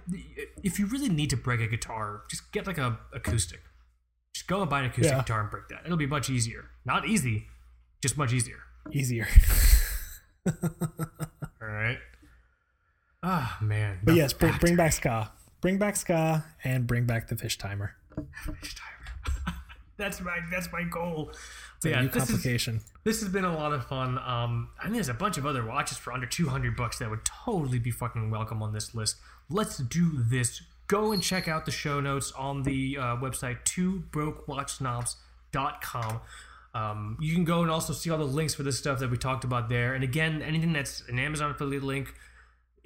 [0.63, 3.61] If you really need to break a guitar, just get like a acoustic.
[4.33, 5.19] Just go and buy an acoustic Yeah.
[5.23, 5.81] guitar and break that.
[5.85, 6.69] It'll be much easier.
[6.85, 7.47] Not easy,
[8.01, 8.59] just much easier.
[8.91, 9.27] Easier.
[10.47, 11.97] All right.
[13.23, 13.99] Ah man.
[14.03, 15.31] But yes, bring, bring back ska.
[15.61, 17.95] Bring back ska and bring back the fish timer.
[18.61, 19.55] Fish timer.
[19.97, 21.31] that's my that's my goal.
[21.85, 22.81] A yeah, new this is, complication.
[23.03, 24.17] this has been a lot of fun.
[24.17, 27.23] Um, I think there's a bunch of other watches for under 200 bucks that would
[27.23, 29.17] totally be fucking welcome on this list.
[29.49, 30.61] Let's do this.
[30.87, 36.21] Go and check out the show notes on the uh, website, two brokewatchsnobs.com.
[36.73, 39.17] Um, you can go and also see all the links for this stuff that we
[39.17, 39.93] talked about there.
[39.93, 42.13] And again, anything that's an Amazon affiliate link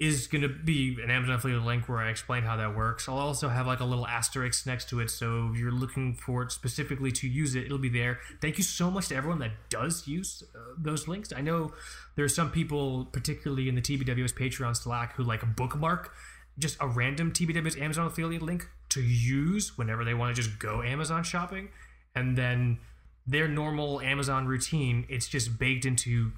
[0.02, 3.08] is going to be an Amazon affiliate link where I explain how that works.
[3.08, 5.10] I'll also have like a little asterisk next to it.
[5.10, 8.18] So if you're looking for it specifically to use it, it'll be there.
[8.40, 11.32] Thank you so much to everyone that does use uh, those links.
[11.32, 11.72] I know
[12.16, 16.12] there are some people, particularly in the TBWS Patreon Slack, who like bookmark
[16.58, 20.82] just a random TBWS Amazon affiliate link to use whenever they want to just go
[20.82, 21.68] Amazon shopping.
[22.16, 22.78] And then
[23.24, 26.32] their normal Amazon routine, it's just baked into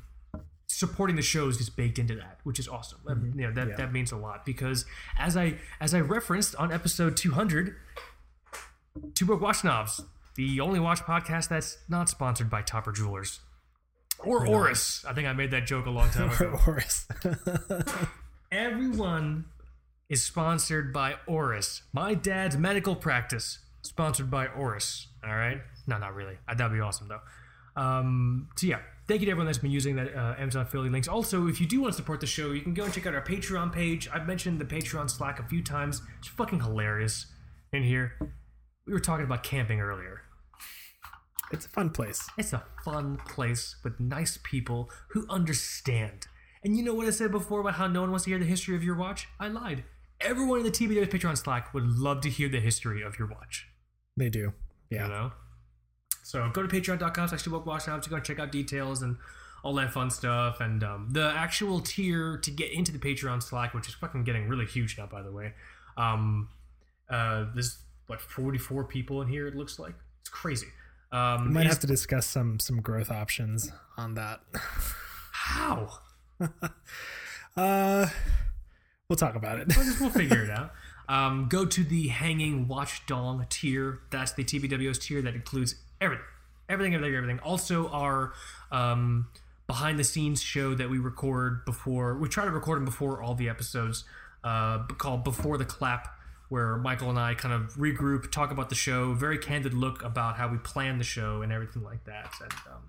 [0.67, 2.99] supporting the shows is baked into that, which is awesome.
[3.07, 3.39] Mm-hmm.
[3.41, 3.77] You know that Yeah.
[3.77, 4.85] that means a lot because
[5.19, 7.77] as I as I referenced on episode 200,
[9.15, 10.03] Two Broke Watch Snobs,
[10.37, 13.41] the only watch podcast that's not sponsored by Topper Jewelers
[14.21, 15.05] or Oris.
[15.07, 16.57] I think I made that joke a long time ago.
[16.57, 17.07] Horace.
[18.53, 19.47] Everyone
[20.09, 21.83] is sponsored by Oris.
[21.93, 25.09] My dad's medical practice sponsored by Oris.
[25.27, 26.37] All right, no, not really.
[26.47, 27.21] That'd be awesome though.
[27.83, 31.09] Um, so yeah, thank you to everyone that's been using that uh, Amazon affiliate links.
[31.09, 33.15] Also, if you do want to support the show, you can go and check out
[33.15, 34.09] our Patreon page.
[34.13, 36.03] I've mentioned the Patreon Slack a few times.
[36.19, 37.27] It's fucking hilarious
[37.73, 38.19] in here.
[38.87, 40.23] We were talking about camping earlier.
[41.53, 42.29] it's a fun place.
[42.39, 46.27] It's a fun place with nice people who understand.
[46.63, 48.45] And you know what I said before about how no one wants to hear the
[48.47, 49.29] history of your watch?
[49.39, 49.85] I lied.
[50.21, 53.67] Everyone in the TBWS Patreon Slack would love to hear the history of your watch.
[54.17, 54.53] They do.
[54.91, 55.09] You Yeah.
[55.09, 55.33] know?
[56.25, 59.17] So go to patreon.com slash watch now to go and check out details and
[59.63, 60.61] all that fun stuff.
[60.61, 64.49] And um, the actual tier to get into the Patreon Slack, which is fucking getting
[64.49, 65.53] really huge now, by the way.
[65.99, 66.49] Um,
[67.11, 69.47] uh, there's what 44 people in here.
[69.47, 70.69] It looks like it's crazy.
[71.13, 74.41] Um, We might have to discuss some some growth options on that.
[75.33, 75.91] how?
[77.57, 78.09] Uh,
[79.09, 79.69] we'll talk about it.
[79.77, 80.73] We'll, just, we'll figure it out.
[81.09, 84.01] Um, go to the Hanging Watchdog tier.
[84.11, 86.25] That's the TBWS tier that includes everything,
[86.69, 87.39] everything, everything, everything.
[87.41, 88.33] Also, our
[88.71, 89.29] um,
[89.67, 92.17] behind the scenes show that we record before.
[92.17, 94.05] We try to record them before all the episodes.
[94.43, 96.07] Uh, called Before the Clap,
[96.51, 100.37] where Michael and I kind of regroup, talk about the show, very candid look about
[100.37, 102.31] how we plan the show and everything like that.
[102.43, 102.83] And um,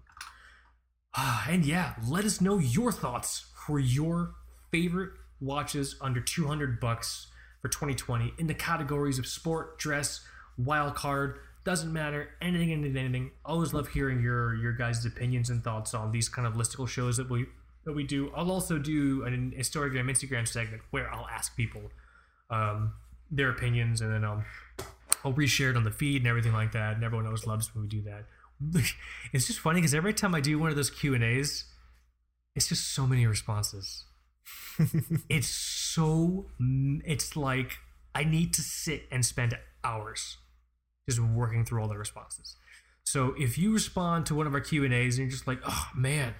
[1.49, 4.35] and yeah, let us know your thoughts for your
[4.71, 7.27] favorite watches under 200 bucks
[7.61, 10.21] for 2020 in the categories of sport, dress,
[10.57, 11.39] wild card.
[11.65, 13.31] Doesn't matter anything, anything, anything.
[13.43, 17.17] Always love hearing your your guys' opinions and thoughts on these kind of listicle shows
[17.17, 17.47] that we
[17.85, 18.31] that we do.
[18.35, 21.81] I'll also do an Instagram Instagram segment where I'll ask people
[22.51, 22.93] um,
[23.31, 24.43] their opinions, and then I'll
[25.23, 26.95] I'll reshare it on the feed and everything like that.
[26.95, 28.25] And everyone always loves when we do that.
[29.33, 31.65] It's just funny because every time I do one of those Q and A's,
[32.55, 34.05] it's just so many responses.
[35.29, 37.79] it's so it's like
[38.13, 40.37] I need to sit and spend hours
[41.07, 42.55] just working through all the responses.
[43.03, 45.59] So if you respond to one of our Q and A's and you're just like,
[45.65, 46.33] oh man,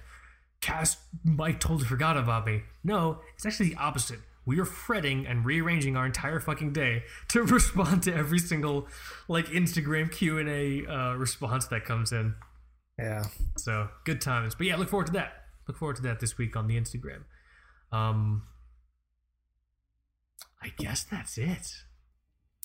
[0.60, 2.62] Kaz Mike totally forgot about me.
[2.82, 4.20] No, it's actually the opposite.
[4.44, 8.88] We are fretting and rearranging our entire fucking day to respond to every single
[9.28, 12.34] like Instagram Q and A uh, response that comes in.
[12.98, 13.24] Yeah.
[13.56, 14.54] So good times.
[14.54, 15.32] But yeah, look forward to that.
[15.68, 17.24] Look forward to that this week on the Instagram.
[17.92, 18.44] Um,
[20.62, 21.74] I guess that's it.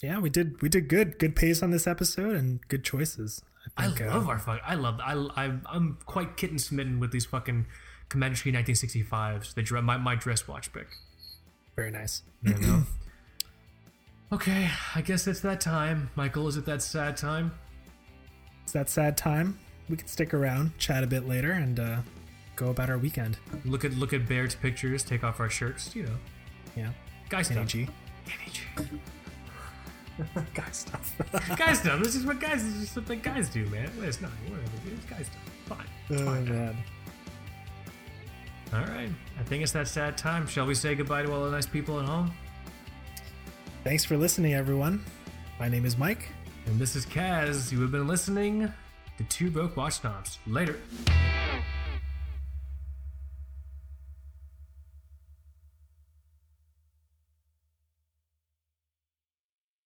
[0.02, 1.20] Yeah, we did we did good.
[1.20, 3.42] Good pace on this episode and good choices.
[3.78, 4.60] I think, uh, love our fuck.
[4.66, 5.00] I love.
[5.00, 7.68] I, I I'm quite kitten smitten with these fucking
[8.10, 9.54] Comanche 1965s.
[9.54, 10.88] The dre- my my dress watch pick.
[11.76, 12.24] very nice.
[12.42, 12.84] You know.
[14.34, 16.10] okay, I guess it's that time.
[16.16, 17.52] Michael, is it that sad time?
[18.64, 19.60] It's that sad time.
[19.90, 21.98] We can stick around, chat a bit later, and uh,
[22.56, 23.38] go about our weekend.
[23.66, 25.04] Look at look at Baird's pictures.
[25.04, 25.96] Take off our shirts.
[25.96, 26.16] You know,
[26.76, 26.90] Yeah.
[27.30, 27.52] Guys.
[27.52, 27.90] NAG.
[28.26, 28.90] NAG.
[30.54, 31.16] Guy stuff.
[31.58, 32.00] guy stuff.
[32.00, 32.64] This is what guys.
[32.64, 33.90] This is something guys do, man.
[34.02, 34.32] It's not.
[34.48, 34.70] Whatever.
[34.94, 35.38] It's guy stuff.
[35.66, 35.88] Fine.
[36.10, 36.46] It's oh fine.
[36.50, 36.78] man.
[38.74, 39.10] All right.
[39.40, 40.48] I think it's that sad time.
[40.48, 42.32] Shall we say goodbye to all the nice people at home?
[43.84, 45.04] Thanks for listening, everyone.
[45.60, 46.30] My name is Mike.
[46.68, 47.72] And this is Kaz.
[47.72, 48.72] You have been listening
[49.18, 50.40] to Two Broke Watch Snobs.
[50.46, 50.78] Later.